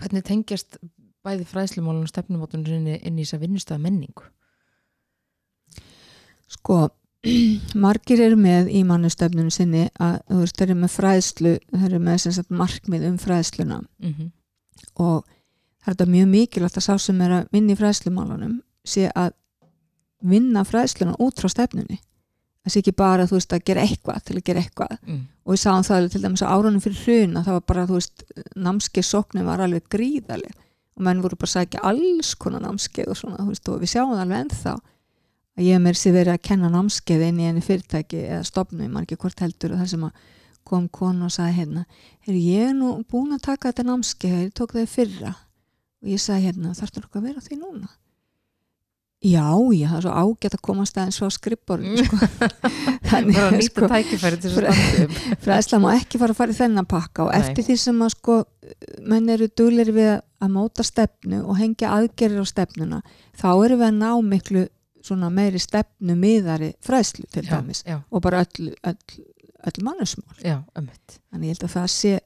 hvernig 0.00 0.24
tengjast 0.28 0.76
bæði 1.24 1.46
fræðslumálin 1.48 2.04
og 2.04 2.10
stefnumótun 2.12 2.66
inn, 2.68 2.88
í- 2.92 3.00
þess 3.24 3.36
að 3.38 3.44
vinnustæða 3.46 3.80
menningu 3.86 4.26
sko 6.48 6.76
margir 7.84 8.22
eru 8.22 8.38
með 8.38 8.70
í 8.70 8.84
mannustefnunum 8.86 9.50
sinni 9.54 9.86
að 9.98 10.20
þú 10.28 10.40
veist, 10.42 10.58
þeir 10.58 10.68
eru 10.68 10.78
með 10.82 10.94
fræðslu 10.94 11.54
þeir 11.72 11.88
eru 11.90 12.02
með 12.04 12.20
sem 12.24 12.36
sagt 12.36 12.50
markmið 12.54 13.06
um 13.10 13.18
fræðsluna. 13.22 13.80
Mm 14.02 14.12
-hmm. 14.14 14.30
og 14.94 15.24
það 15.82 15.88
er 15.88 15.94
þetta 15.94 16.10
mjög 16.14 16.28
mikilvægt 16.34 16.76
að 16.76 16.86
sá 16.86 16.98
sem 16.98 17.20
er 17.20 17.30
að 17.30 17.48
vinna 17.52 17.72
í 17.72 17.80
fræðslumálunum 17.80 18.60
sé 18.84 19.10
að 19.14 19.32
vinna 20.20 20.64
fræðsluna 20.64 21.16
út 21.18 21.40
frá 21.40 21.48
stefnunni. 21.48 21.98
Það 22.64 22.72
sé 22.72 22.78
ekki 22.78 22.92
bara 22.92 23.26
þú 23.26 23.38
veist 23.38 23.52
að 23.52 23.64
gera 23.64 23.82
eitthvað 23.82 24.24
til 24.24 24.36
að 24.36 24.44
gera 24.44 24.60
eitthvað. 24.60 24.98
Mm. 25.06 25.26
og 25.44 25.54
við 25.54 25.60
sáum 25.62 25.84
það 25.86 26.10
til 26.12 26.22
dæmis 26.22 26.42
að 26.42 26.52
árunum 26.52 26.80
fyrir 26.84 26.98
hruna 27.04 27.42
það 27.44 27.52
var 27.56 27.64
bara 27.66 27.86
þú 27.86 27.94
veist 27.96 28.24
námskeið 28.56 29.06
sóknum 29.08 29.46
var 29.48 29.60
alveg 29.64 29.86
gríðaleg 29.88 30.52
og 30.98 31.02
menn 31.06 31.22
voru 31.22 31.38
bara 31.40 31.48
að 31.48 31.54
sækja 31.56 31.84
alls 31.88 32.34
konar 32.34 32.60
námskeið 32.60 33.08
og 33.08 33.16
svona 33.16 33.38
þú 33.40 33.48
veist 33.48 33.68
og 33.68 33.80
við 33.80 33.92
sjáum 33.94 34.12
það 34.12 34.24
alveg 34.24 34.42
ennþá 34.44 34.74
að 35.58 35.66
ég 35.66 35.82
mér 35.82 35.98
sé 35.98 36.12
verið 36.14 36.36
að 36.36 36.44
kenna 36.48 36.70
námskeið 36.72 37.24
inn 37.28 37.42
í 37.42 37.48
enni 37.50 37.64
fyrirtæki 37.64 38.24
eða 38.28 38.44
stopnum, 38.46 38.90
man 38.92 39.04
ekki 39.04 39.18
hvort 39.18 39.42
heldur 39.42 39.74
og 39.74 39.82
það 39.82 39.92
sem 39.92 40.08
kom 40.68 40.88
konu 40.92 41.26
og 41.26 41.34
sagði 41.34 41.62
hérna 41.62 41.84
er 42.28 42.36
ég 42.38 42.74
nú 42.76 42.92
búin 43.08 43.34
að 43.34 43.46
taka 43.48 43.72
þetta 43.72 43.88
námskeið 43.88 44.42
ég 44.42 44.52
tók 44.56 44.76
það 44.76 44.84
í 44.84 44.90
fyrra 44.92 45.32
og 45.34 46.12
ég 46.12 46.22
sagði 46.22 46.50
hérna 46.50 46.76
þarftur 46.76 47.08
okkur 47.08 47.22
að 47.22 47.30
vera 47.30 47.42
á 47.42 47.46
því 47.46 47.58
núna 47.62 47.90
já, 49.18 49.50
já, 49.74 49.88
það 49.90 49.96
er 49.98 50.04
svo 50.04 50.12
ágætt 50.14 50.54
að 50.54 50.62
komast 50.68 50.98
aðeins 50.98 51.18
frá 51.18 51.32
skrippborðinu 51.34 52.04
sko. 52.06 52.28
Þannig 53.08 53.40
að 53.42 53.56
sko, 53.66 53.88
fræðsla 55.44 55.80
má 55.82 55.88
ekki 55.96 56.20
fara 56.22 56.36
að 56.36 56.38
fara 56.38 56.54
í 56.54 56.58
þennan 56.58 56.88
pakka 56.88 57.26
og 57.26 57.32
Nei. 57.32 57.40
eftir 57.40 57.66
því 57.66 57.78
sem 57.82 58.04
að 58.04 58.14
sko 58.14 58.38
menn 59.10 59.32
eru 59.34 59.48
duglir 59.50 59.90
við 59.96 60.12
að 60.14 60.52
móta 60.54 60.86
stefnu 60.86 61.42
og 61.42 61.58
hengja 61.58 61.96
aðgerir 61.96 62.44
á 62.44 62.46
stefnuna 62.46 63.00
þá 63.34 63.48
erum 63.56 63.80
við 63.80 63.88
að 63.88 63.98
ná 63.98 64.10
miklu 64.28 64.66
svona 65.04 65.30
meiri 65.30 65.60
stefnu 65.62 66.16
miðari 66.18 66.72
fræslu 66.84 67.26
til 67.32 67.44
Já, 67.46 67.56
dæmis 67.56 67.84
já, 67.86 68.00
og 68.10 68.22
bara 68.22 68.42
öll, 68.44 68.72
öll, 68.86 69.22
öll 69.66 69.84
mannusmál 69.86 70.42
já, 70.42 70.58
þannig 70.74 71.50
ég 71.50 71.54
held 71.54 71.68
að 71.68 71.76
það 71.76 71.92
sé 71.94 72.18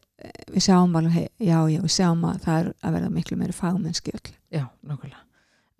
við 0.53 0.65
sjáum 0.67 0.97
alveg, 0.99 1.29
já, 1.43 1.59
já, 1.71 1.81
við 1.83 1.93
sjáum 1.93 2.25
að 2.29 2.41
það 2.45 2.59
er 2.61 2.71
að 2.73 2.97
verða 2.97 3.13
miklu 3.17 3.39
meiri 3.41 3.57
fagmennski 3.57 4.15
öll. 4.15 4.33
Já, 4.53 4.65
nákvæmlega. 4.87 5.23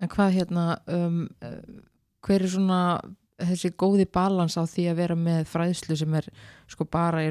En 0.03 0.11
hvað 0.11 0.37
hérna, 0.37 0.63
um, 0.91 1.19
uh, 1.45 1.59
hver 2.25 2.43
er 2.43 2.51
svona 2.51 2.79
þessi 3.49 3.71
góði 3.79 4.05
balans 4.09 4.55
á 4.57 4.63
því 4.69 4.85
að 4.91 4.99
vera 5.01 5.17
með 5.19 5.43
fræðslu 5.51 5.97
sem 5.99 6.15
er 6.19 6.29
sko 6.71 6.87
bara 6.89 7.21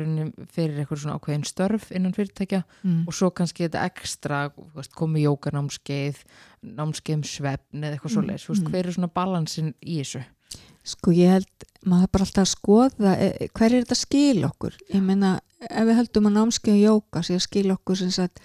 fyrir 0.52 0.82
eitthvað 0.82 1.02
svona 1.02 1.16
ákveðin 1.18 1.46
störf 1.48 1.88
innan 1.94 2.14
fyrirtækja 2.16 2.62
mm. 2.82 3.02
og 3.08 3.16
svo 3.16 3.32
kannski 3.34 3.66
þetta 3.66 3.86
ekstra, 3.90 4.44
þú 4.54 4.68
veist, 4.78 4.94
komi 4.98 5.24
jókanámskeið, 5.24 6.22
námskeið 6.78 7.18
um 7.18 7.26
svefn 7.26 7.82
eða 7.82 7.96
eitthvað 7.96 8.12
Mm, 8.12 8.16
svoleiðis, 8.18 8.46
þú 8.46 8.54
veist, 8.54 8.62
mm. 8.62 8.72
hver 8.72 8.86
er 8.86 8.96
svona 8.96 9.12
balansin 9.16 9.74
í 9.80 9.98
þessu? 10.00 10.24
Sko 10.92 11.12
ég 11.14 11.36
held, 11.36 11.66
maður 11.86 12.10
bara 12.14 12.26
alltaf 12.26 12.42
að 12.42 12.50
skoða 12.52 13.12
eh, 13.16 13.46
hver 13.54 13.70
er 13.70 13.84
þetta 13.84 13.98
skil 14.00 14.46
okkur 14.48 14.80
ég 14.92 15.04
meina, 15.04 15.36
ef 15.68 15.86
við 15.88 16.00
höldum 16.00 16.28
að 16.30 16.38
námskeið 16.38 16.80
jóka 16.82 17.22
sé 17.22 17.38
að 17.38 17.46
skil 17.46 17.68
okkur 17.76 18.00
sem 18.02 18.10
sagt 18.14 18.42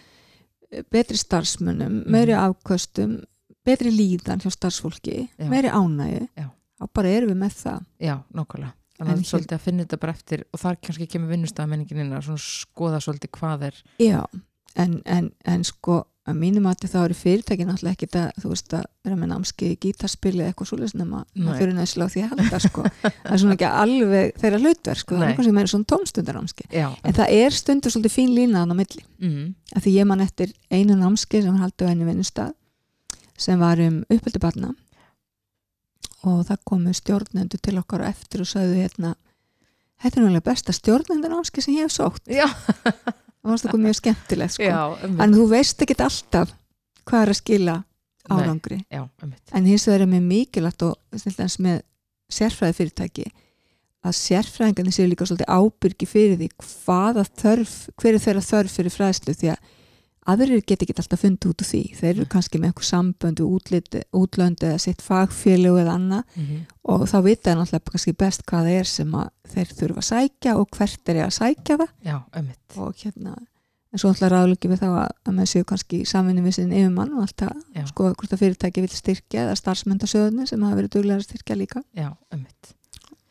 betri 0.91 1.17
starfsmunum, 1.17 2.03
meiri 2.11 2.35
afköstum 2.37 3.19
betri 3.67 3.91
líðan 3.91 4.41
hjá 4.43 4.51
starfsfólki 4.53 5.27
meiri 5.51 5.71
ánægi 5.71 6.27
Já. 6.37 6.47
Þá 6.77 6.89
bara 6.93 7.13
erum 7.19 7.31
við 7.33 7.39
með 7.43 7.55
það. 7.61 7.85
Já, 8.07 8.15
nákvæmlega. 8.33 8.73
Þannig 8.97 9.11
En 9.11 9.13
að 9.13 9.21
hér- 9.21 9.29
svolítið 9.29 9.57
að 9.59 9.65
finna 9.67 9.83
þetta 9.85 9.97
bara 10.01 10.13
eftir 10.17 10.43
og 10.53 10.59
þar 10.63 10.77
kannski 10.81 11.07
kemur 11.07 11.29
vinnustæðamenningin 11.35 11.99
inn 12.01 12.13
að 12.17 12.29
skoða 12.41 13.01
svolítið 13.05 13.29
hvað 13.37 13.65
er 13.67 13.81
Já, 14.01 14.21
en, 14.75 15.01
en, 15.05 15.27
en 15.45 15.63
sko 15.67 15.99
að 16.27 16.35
mínum 16.41 16.65
að 16.67 16.87
þá 16.91 16.97
eru 17.05 17.15
fyrirtækin 17.15 17.69
alltaf 17.71 17.93
ekki 17.93 18.07
að, 18.19 18.31
þú 18.41 18.49
veist, 18.51 18.73
að 18.75 18.81
vera 19.05 19.15
með 19.15 19.29
námskeið 19.31 19.69
í 19.71 19.77
gítarspili 19.85 20.41
eða 20.41 20.49
eitthvað 20.51 20.67
svoleiðis 20.71 20.95
nema 20.99 21.21
maður 21.37 21.59
fyrir 21.61 21.77
næslega 21.77 22.09
á 22.09 22.11
því 22.11 22.23
að 22.25 22.33
halda 22.33 22.59
sko. 22.65 22.83
Það 23.05 23.31
er 23.31 23.41
svona 23.43 23.55
ekki 23.55 23.69
alveg 23.69 24.33
þeirra 24.41 24.59
hlutverk 24.65 24.99
sko, 25.03 25.15
það 25.15 25.27
er 25.29 25.37
kannski 25.37 25.53
meira 25.55 25.71
svona 25.71 25.89
tómstundarámskeið 25.93 26.75
Já, 26.81 26.87
en 27.07 27.15
það 27.21 27.31
er 27.37 27.55
stundur 27.61 27.95
svolítið 27.95 28.15
fín 28.17 28.33
línaðan 28.35 28.73
á 28.75 28.79
milli. 28.81 29.05
Mm, 29.23 29.45
að 29.77 29.85
því 29.87 29.93
ég 30.01 30.09
man 30.11 30.25
eftir 30.25 30.51
einu 30.73 30.97
námskeið 30.99 31.47
sem 31.47 31.61
haldið 31.63 31.87
á 31.87 31.91
einu 31.95 32.09
vinnustad 32.11 32.57
sem 33.37 33.59
var 33.63 33.79
um 33.87 34.01
uppöldu 34.11 34.41
barna 34.43 34.73
og 36.25 36.43
það 36.47 36.61
komu 36.65 36.93
stjórnendur 36.97 37.61
til 37.61 37.77
okkar 37.81 38.05
á 38.05 38.09
eftir 38.09 38.41
og 38.43 38.49
sagðu 38.49 38.77
hérna 38.81 39.13
þetta 40.01 40.13
er 40.13 40.23
náttúrulega 40.23 40.47
besta 40.49 40.75
stjórnendur 40.75 41.33
námskeið 41.33 41.67
sem 41.67 41.77
ég 41.77 41.87
hef 41.87 41.95
sótt 41.95 42.31
já, 42.31 42.47
það 42.47 43.51
var 43.51 43.61
það 43.63 43.83
mjög 43.85 43.99
skemmtilegt 44.01 44.55
sko. 44.57 44.63
já, 44.63 44.79
en 45.07 45.35
þú 45.37 45.49
veist 45.51 45.83
ekki 45.85 45.97
alltaf 46.01 46.53
hvað 47.07 47.25
er 47.25 47.33
að 47.33 47.39
skila 47.41 47.75
Nei. 48.27 48.37
árangri 48.37 48.79
Já, 48.91 49.03
ömmit. 49.23 49.43
en 49.55 49.65
hins 49.69 49.87
vegar 49.87 50.03
er 50.03 50.11
mér 50.11 50.25
mikilvægt 50.25 50.83
og 50.83 50.97
snilltans 51.15 51.59
með 51.63 51.81
sérfræði 52.27 52.77
fyrirtæki 52.81 53.27
að 54.07 54.17
sérfræðingarnir 54.19 54.95
séu 54.95 55.07
líka 55.07 55.25
svolítið 55.27 55.51
ábyrgi 55.51 56.07
fyrir 56.07 56.37
því 56.39 56.49
hvaða 56.59 57.23
þörf, 57.39 57.75
hver 57.97 58.17
er 58.17 58.23
þeirra 58.23 58.43
þörf 58.45 58.75
fyrir 58.77 58.93
fræðslu 58.93 59.35
því 59.35 59.51
að 59.53 59.71
aðrir 60.27 60.63
get 60.67 60.83
ekki 60.83 60.95
alltaf 60.97 61.23
fundið 61.23 61.51
út 61.51 61.63
úr 61.63 61.69
því. 61.71 61.83
Þeir 61.97 62.13
eru 62.13 62.27
kannski 62.31 62.61
með 62.61 62.71
einhver 62.71 62.87
sambönd 62.87 63.41
við 63.41 63.57
útlit, 63.57 63.99
útlönd 64.15 64.63
eða 64.63 64.79
sitt 64.83 65.03
fagfélög 65.05 65.81
eða 65.83 65.99
annað. 65.99 66.23
Mm 66.35 66.65
og 66.87 67.01
þá 67.03 67.17
vita 67.19 67.49
þeir 67.49 67.57
náttúrulega 67.59 67.91
kannski 67.91 68.11
best 68.15 68.43
hvað 68.47 68.67
það 68.67 68.77
er 68.79 68.87
sem 68.87 69.15
að 69.19 69.29
þeir 69.51 69.71
þurfa 69.79 69.99
að 69.99 70.05
sækja 70.07 70.53
og 70.55 70.69
hvert 70.77 71.09
er 71.11 71.17
ég 71.19 71.25
að 71.25 71.33
sækja 71.35 71.77
það. 71.81 71.89
Já, 72.07 72.15
og 72.77 73.01
hérna 73.01 73.33
en 73.91 74.01
svo 74.01 74.11
alltaf 74.11 74.31
ráðlöki 74.31 74.71
við 74.71 74.81
þá 74.83 74.87
að, 74.87 75.13
að 75.27 75.37
maður 75.37 75.51
séu 75.51 75.67
kannski 75.67 75.99
samvinni 76.07 76.43
við 76.45 76.57
sinn 76.57 76.73
yfirmann 76.75 77.13
og 77.15 77.23
alltaf 77.25 77.53
Já. 77.75 77.83
sko 77.89 78.09
hvort 78.11 78.33
að 78.35 78.43
fyrirtæki 78.43 78.83
vil 78.83 78.91
styrkja 78.93 79.45
eða 79.45 79.55
starfsmyndasöðunni 79.61 80.47
sem 80.49 80.65
hafa 80.67 80.79
verið 80.81 80.97
duglega 80.97 81.21
að 81.21 81.27
styrkja 81.29 81.59
líka. 81.59 81.83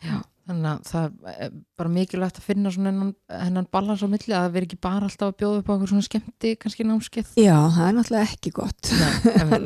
Já, 0.04 0.18
þannig 0.46 0.68
að 0.70 0.86
það 0.90 1.32
er 1.32 1.50
bara 1.80 1.92
mikilvægt 1.92 2.38
að 2.40 2.46
finna 2.46 2.72
svona 2.74 2.92
hennan, 2.92 3.12
hennan 3.30 3.68
balans 3.74 4.04
á 4.04 4.08
milli 4.10 4.32
að 4.32 4.44
það 4.46 4.54
veri 4.56 4.68
ekki 4.68 4.78
bara 4.86 5.08
alltaf 5.08 5.32
að 5.32 5.36
bjóða 5.42 5.60
upp 5.60 5.68
á 5.70 5.74
okkur 5.74 5.92
svona 5.92 6.06
skemmti, 6.06 6.52
kannski 6.62 6.86
námskeið. 6.86 7.32
Já, 7.42 7.56
það 7.76 7.88
er 7.88 7.96
náttúrulega 7.98 8.30
ekki 8.30 8.54
gott 8.56 8.92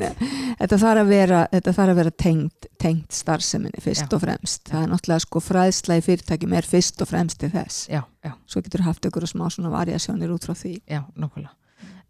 Nei, 0.01 0.11
þetta 0.61 0.81
þarf 0.85 1.05
að 1.05 1.13
vera, 1.13 1.45
þetta 1.55 1.77
þarf 1.79 1.95
að 1.95 2.03
vera 2.03 2.15
tengt, 2.25 2.71
tengt 2.81 3.21
starfseminni 3.21 3.85
fyrst 3.85 4.07
Já. 4.07 4.11
og 4.17 4.25
fremst 4.25 4.73
það 4.73 4.87
er 4.87 4.93
náttúrulega 4.95 5.27
sko 5.27 5.45
fræðsla 5.45 6.01
í 6.01 6.05
fyrirtækjum 6.09 6.59
er 6.61 6.71
fyrst 6.75 7.05
og 7.05 7.13
fremst 7.13 7.41
til 7.41 7.53
þess 7.53 7.87
Já, 7.93 8.03
já, 8.25 8.35
svo 8.49 8.65
getur 8.65 8.87
haft 8.89 9.09
ykkur 9.09 9.29
smá 9.29 9.47
svona 9.53 9.73
variasjónir 9.75 10.33
út 10.33 10.49
frá 10.49 10.57
því 10.57 10.79
já, 10.85 11.05
nákvæmlega. 11.15 11.57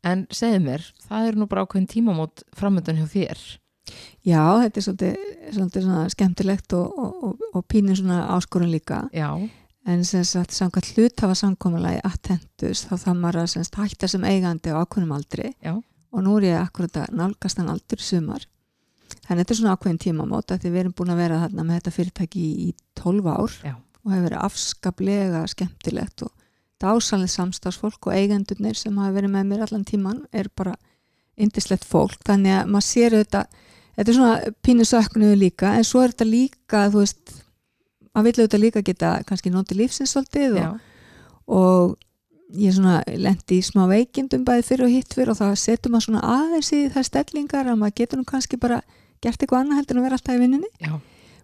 En 0.07 0.25
segðu 0.33 0.63
mér, 0.65 0.85
það 1.05 1.27
er 1.29 1.37
nú 1.37 1.47
bara 1.51 1.67
ákveðin 1.67 1.91
tímamót 1.91 2.45
framöndan 2.57 2.97
hjá 3.03 3.09
þér. 3.11 3.43
Já, 4.27 4.43
þetta 4.63 4.81
er 4.81 4.85
svolítið, 4.85 5.31
svolítið 5.55 5.87
svona 5.87 6.03
skemmtilegt 6.13 6.75
og, 6.77 6.99
og, 7.01 7.25
og, 7.31 7.45
og 7.57 7.65
pínir 7.71 7.99
svona 7.99 8.23
áskorun 8.37 8.71
líka. 8.73 9.03
Já, 9.17 9.33
en 9.89 10.05
sem 10.05 10.25
sagt 10.25 10.53
samkvæmt 10.53 10.93
hlutafa 10.95 11.35
samkomulagi 11.39 12.03
attentus 12.05 12.85
þá 12.87 12.95
það 13.01 13.21
maður 13.23 13.41
að 13.43 13.53
sem 13.55 13.65
sagt, 13.65 13.79
hætta 13.81 14.11
sem 14.11 14.27
eigandi 14.29 14.75
á 14.75 14.81
ákveðnum 14.83 15.15
aldri. 15.17 15.55
Já. 15.65 15.79
og 16.11 16.25
nú 16.27 16.37
er 16.41 16.49
ég 16.49 16.59
akkurat 16.59 16.97
að 17.05 17.15
nálgast 17.15 17.61
hann 17.61 17.71
aldur 17.71 18.01
í 18.03 18.07
sumar. 18.07 18.47
Þannig 19.27 19.45
þetta 19.45 19.55
er 19.55 19.59
svona 19.61 19.75
ákveðin 19.77 20.03
tímamót 20.03 20.53
því 20.53 20.71
við 20.71 20.81
erum 20.83 20.95
búin 20.99 21.13
að 21.15 21.23
vera 21.23 21.41
þarna 21.45 21.65
með 21.67 21.79
þetta 21.79 21.95
fyrirtæki 21.95 22.43
í, 22.43 22.67
í 22.67 22.99
12 22.99 23.31
ár 23.31 23.57
Já. 23.63 23.75
og 23.79 24.13
hefur 24.13 24.27
verið 24.27 24.45
afskaplega 24.49 25.43
skemmtilegt 25.51 26.25
og 26.27 26.33
dásanlega 26.83 27.35
samstagsfólk 27.35 28.09
og 28.09 28.17
eigendurnir 28.17 28.79
sem 28.79 28.99
hafa 28.99 29.15
verið 29.19 29.35
með 29.37 29.49
mér 29.51 29.65
allan 29.67 29.87
tíman 29.87 30.25
er 30.33 30.51
bara 30.57 30.75
indislegt 31.41 31.87
fólk. 31.87 32.19
Þannig 32.27 32.59
að 32.59 32.73
maður 32.75 32.89
sér 32.89 33.19
þetta 33.21 33.45
þetta 34.01 34.11
er 34.13 34.17
svona 34.17 34.53
pínu 34.65 34.87
söknuðu 34.89 35.37
líka 35.39 35.75
en 35.77 35.85
svo 35.87 36.03
er 36.05 36.15
þetta 36.15 36.27
líka 36.31 36.85
þú 36.91 37.03
veist 37.05 37.35
maður 38.11 38.27
vil 38.31 38.37
auðvitað 38.41 38.63
líka 38.65 38.83
geta 38.87 39.11
kannski 39.29 39.53
nótið 39.55 39.83
lífsins 39.85 40.15
svolítið 40.17 40.57
og, 40.65 40.79
og 41.47 41.99
ég 42.59 42.75
svona 42.75 42.97
lendi 43.07 43.61
í 43.61 43.63
smá 43.63 43.85
veikindum 43.91 44.43
bæði 44.49 44.65
fyrir 44.67 44.89
og 44.89 44.95
hitt 44.97 45.15
fyrir 45.15 45.31
og 45.35 45.39
þá 45.39 45.53
setur 45.61 45.93
maður 45.93 46.09
svona 46.09 46.23
aðeins 46.27 46.73
í 46.75 46.81
þær 46.91 47.07
stellingar 47.07 47.69
að 47.71 47.79
maður 47.85 47.97
getur 48.01 48.19
nú 48.19 48.27
kannski 48.27 48.59
bara 48.59 48.81
gert 49.23 49.39
eitthvað 49.45 49.61
annað 49.63 49.79
heldur 49.83 50.01
en 50.01 50.07
vera 50.09 50.19
alltaf 50.19 50.35
í 50.35 50.41
vinninni 50.43 50.71
já, 50.83 50.97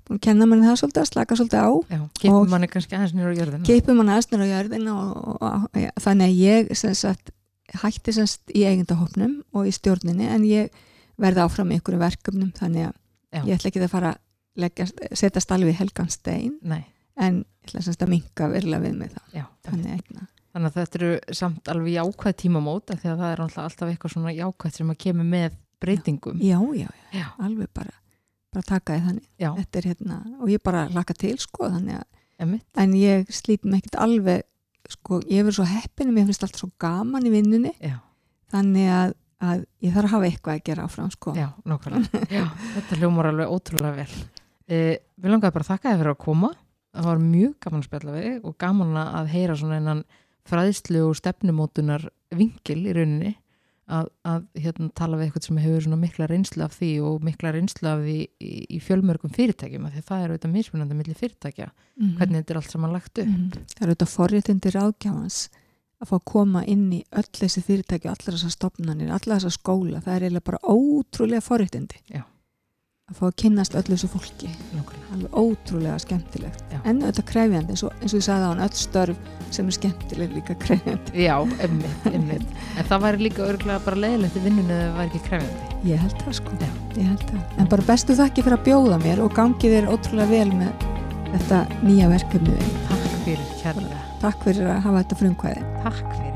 búin 0.08 0.18
að 0.18 0.24
kenna 0.26 0.48
manni 0.50 0.66
það 0.66 0.80
svolítið 0.80 1.02
að 1.04 1.08
slaka 1.12 1.38
svolítið 1.38 1.62
á 1.62 1.70
já. 1.94 2.00
Geipum 2.22 2.40
Og- 2.40 2.50
manni 2.56 2.70
kannski 2.72 2.96
aðeins 2.98 3.14
nýra 3.14 3.30
á 3.30 3.38
jörðina. 3.38 3.62
geipum 3.68 4.00
manni 4.00 4.16
aðsnir 4.16 4.42
á 4.42 4.48
jörðin 4.50 4.90
og, 4.90 5.14
og, 5.22 5.46
og 5.70 5.78
ja, 5.84 5.92
þannig 6.02 6.26
að 6.32 6.42
ég 6.42 6.74
sem 6.82 6.94
sagt, 6.98 7.30
hætti 7.84 8.16
sem 8.16 8.26
sagt 8.26 8.50
í 8.56 8.64
eigindahopnum 8.66 9.38
og 9.54 9.68
í 9.70 9.74
stjórninni 9.76 10.26
en 10.32 10.48
ég 10.48 10.74
verði 11.20 11.42
áfram 11.44 11.70
í 11.72 11.78
einhverju 11.78 12.00
verkefnum 12.02 12.52
þannig 12.56 12.88
að 12.88 12.94
Já. 13.36 13.40
ég 13.44 13.56
ætla 13.58 13.70
ekki 13.72 13.82
að 13.82 13.92
fara 13.92 14.12
að 14.14 14.62
leggja, 14.62 14.86
setjast 15.12 15.52
alveg 15.52 15.74
í 15.74 15.78
helgan 15.80 16.08
stein 16.12 16.54
Nei, 16.62 16.84
en 17.20 17.42
ég 17.44 17.68
ætla 17.68 17.82
sem 17.82 17.92
sagt 17.92 18.06
að 18.06 18.12
minka 18.14 18.48
verulega 18.48 18.84
við 18.86 18.96
mig 19.02 19.12
það 19.12 19.36
já. 19.40 19.44
þannig 19.68 19.92
að 19.92 20.26
Þannig 20.56 20.70
að 20.70 20.76
þetta 20.80 20.96
eru 20.96 21.36
samt 21.36 21.68
alveg 21.68 21.92
jákvæð 21.92 22.34
tímamót 22.40 22.90
af 22.94 23.00
því 23.02 23.08
að 23.12 23.18
það 23.20 23.32
er 23.34 23.40
alltaf 23.44 23.90
eitthvað 23.90 24.12
svona 24.14 24.32
jákvæð 24.32 24.76
sem 24.78 24.92
að 24.94 24.98
kemur 25.04 25.26
með 25.28 25.56
breytingum. 25.84 26.38
já, 26.40 26.56
já, 26.72 26.86
já, 26.88 27.18
Já, 27.18 27.26
alveg 27.44 27.68
bara 27.76 27.92
bara 28.56 28.64
taka 28.64 28.94
því 28.96 29.02
þannig. 29.04 29.26
Er 29.76 29.82
hérna, 29.90 30.16
og 30.40 30.48
ég 30.48 30.62
bara 30.64 30.86
laka 30.94 31.12
til 31.12 31.34
sko 31.42 31.68
þannig 31.68 31.98
að, 31.98 32.06
emmitt. 32.40 32.64
en 32.80 32.94
ég 32.96 33.28
slít 33.28 33.66
mig 33.68 33.82
ekkert 33.82 33.98
alveg 34.00 34.46
sko, 34.88 35.20
ég 35.28 35.44
verður 35.44 35.58
svo 35.58 35.66
heppin 35.68 36.14
mér 36.14 36.24
finnst 36.30 36.46
allt 36.46 36.56
svo 36.56 36.70
gaman 36.80 37.26
í 37.28 37.34
vinnunni. 37.34 37.74
Já, 37.84 37.98
þannig 38.54 38.88
að, 38.96 39.14
að 39.42 39.64
ég 39.84 39.92
þarf 39.92 40.06
að 40.08 40.14
hafa 40.16 40.26
eitthvað 40.30 40.54
að 40.56 40.62
gera 40.64 40.84
áfram 40.88 41.10
sko 41.12 41.34
já, 41.36 41.48
nákvæmlega. 41.68 42.20
Já, 42.32 42.44
þetta 42.76 42.96
hljómar 43.00 43.26
alveg 43.30 43.50
ótrúlega 43.52 43.96
vel. 43.96 44.20
Eh, 44.68 44.96
við 45.20 45.30
langaði 45.30 45.52
bara 45.52 45.64
að 45.66 45.72
þakka 45.72 45.90
þér 45.92 45.98
fyrir 46.02 46.14
að 46.14 46.22
koma. 46.24 46.52
Það 46.96 47.04
var 47.10 47.18
mjög 47.18 47.56
gaman 47.60 47.80
að 47.82 47.88
spjalla 47.90 48.12
við 48.16 48.44
og 48.48 48.54
gaman 48.58 48.96
að 49.02 49.26
heyra 49.34 49.56
svona 49.60 49.76
einan 49.80 50.04
fræðslu 50.48 51.02
og 51.10 51.16
stefnumótunar 51.18 52.06
vingil 52.32 52.78
í 52.86 52.92
rauninni 52.96 53.34
að, 53.86 54.08
að 54.26 54.46
hérna, 54.58 54.88
tala 54.98 55.18
við 55.20 55.26
eitthvað 55.28 55.44
sem 55.46 55.58
hefur 55.62 55.96
mikla 56.00 56.26
reynslu 56.30 56.64
af 56.64 56.72
því 56.78 56.88
og 57.06 57.20
mikla 57.22 57.52
reynslu 57.54 57.86
af 57.90 58.00
því 58.02 58.16
í, 58.42 58.52
í 58.74 58.78
fjölmörgum 58.82 59.30
fyrirtækjum 59.36 59.84
af 59.86 59.92
því 59.94 60.00
að 60.02 60.08
það 60.08 60.24
er 60.24 60.32
auðvitað 60.32 60.54
mismunandi 60.56 60.96
milli 60.98 61.14
fyrirtækja 61.14 61.68
Mhm. 61.96 62.16
hvernig 62.18 62.40
þetta 62.42 62.50
er 62.50 62.56
allt 62.60 62.70
saman 62.74 62.92
lagt 62.92 63.18
upp 63.18 63.26
Mhm. 63.28 63.50
Það 63.76 63.82
eru 63.86 63.94
þetta 63.94 64.08
forréttindi 64.16 64.72
ráðgjafans 64.74 65.38
að 66.02 66.10
fá 66.10 66.16
að 66.18 66.24
koma 66.28 66.62
inn 66.68 66.86
í 66.92 67.02
öll 67.16 67.28
þessi 67.40 67.62
fyrirtæki, 67.64 68.08
allar 68.10 68.36
þessar 68.36 68.52
stopnarnir, 68.56 69.12
allar 69.12 69.38
þessar 69.40 69.54
skóla, 69.56 70.00
það 70.04 70.16
er 70.18 70.26
eiginlega 70.26 70.48
bara 70.50 70.64
ótrúlega 70.68 71.44
forréttindi 71.44 72.00
Já. 72.12 72.24
að 73.06 73.20
fá 73.20 73.22
að 73.30 73.36
kynnast 73.42 73.76
öllu 73.80 73.94
þessu 73.96 74.10
fólki, 74.12 74.50
Nákvæmlega. 74.74 75.06
alveg 75.16 75.38
ótrúlega 75.40 75.98
skemmtilegt, 76.04 76.64
Já. 76.74 76.80
en 76.84 77.00
þetta 77.06 77.24
krefjandi 77.30 77.72
eins 77.76 77.84
og, 77.86 77.94
eins 78.02 78.12
og 78.12 78.20
ég 78.20 78.26
sagði 78.28 78.44
á 78.44 78.50
hann, 78.50 78.64
öll 78.66 78.80
störf 78.82 79.30
sem 79.56 79.70
er 79.70 79.76
skemmtileg 79.78 80.34
líka 80.36 80.56
krefjandi. 80.66 81.14
Já, 81.26 81.36
emmitt, 81.64 82.08
emmitt 82.12 82.48
en 82.76 82.90
það 82.90 83.04
væri 83.06 83.22
líka 83.28 83.46
örgulega 83.46 83.84
bara 83.86 84.02
leiðilegt 84.04 84.36
í 84.36 84.42
vinnunni 84.44 84.76
ef 84.76 84.82
það 84.90 84.98
væri 85.00 85.10
ekki 85.14 85.24
krefjandi 85.30 85.72
Ég 85.86 86.00
held 86.02 86.18
það 86.24 86.34
sko, 86.40 86.56
ég 86.96 87.06
held 87.06 87.24
það. 87.30 87.44
En 87.62 87.68
bara 87.70 87.84
bestu 87.86 88.16
þakki 88.18 88.42
fyrir 88.42 88.58
að 88.58 88.64
bjóða 88.66 88.98
mér 89.04 89.22
og 89.22 89.36
gangi 89.36 89.70
þér 89.70 89.86
ótrúlega 89.92 90.32
vel 90.32 90.50
með 90.56 90.88
þetta 91.36 91.62
nýja 91.84 92.10
verkefni. 92.10 92.58
Takk 92.90 93.08
fyrir 93.22 93.46
kærlega 93.62 94.05
Takk 94.22 94.46
fyrir 94.46 94.70
að 94.70 94.82
hafa 94.86 95.02
þetta 95.02 95.20
frumkvæði. 95.20 95.66
Takk 95.84 96.14
fyrir 96.16 96.35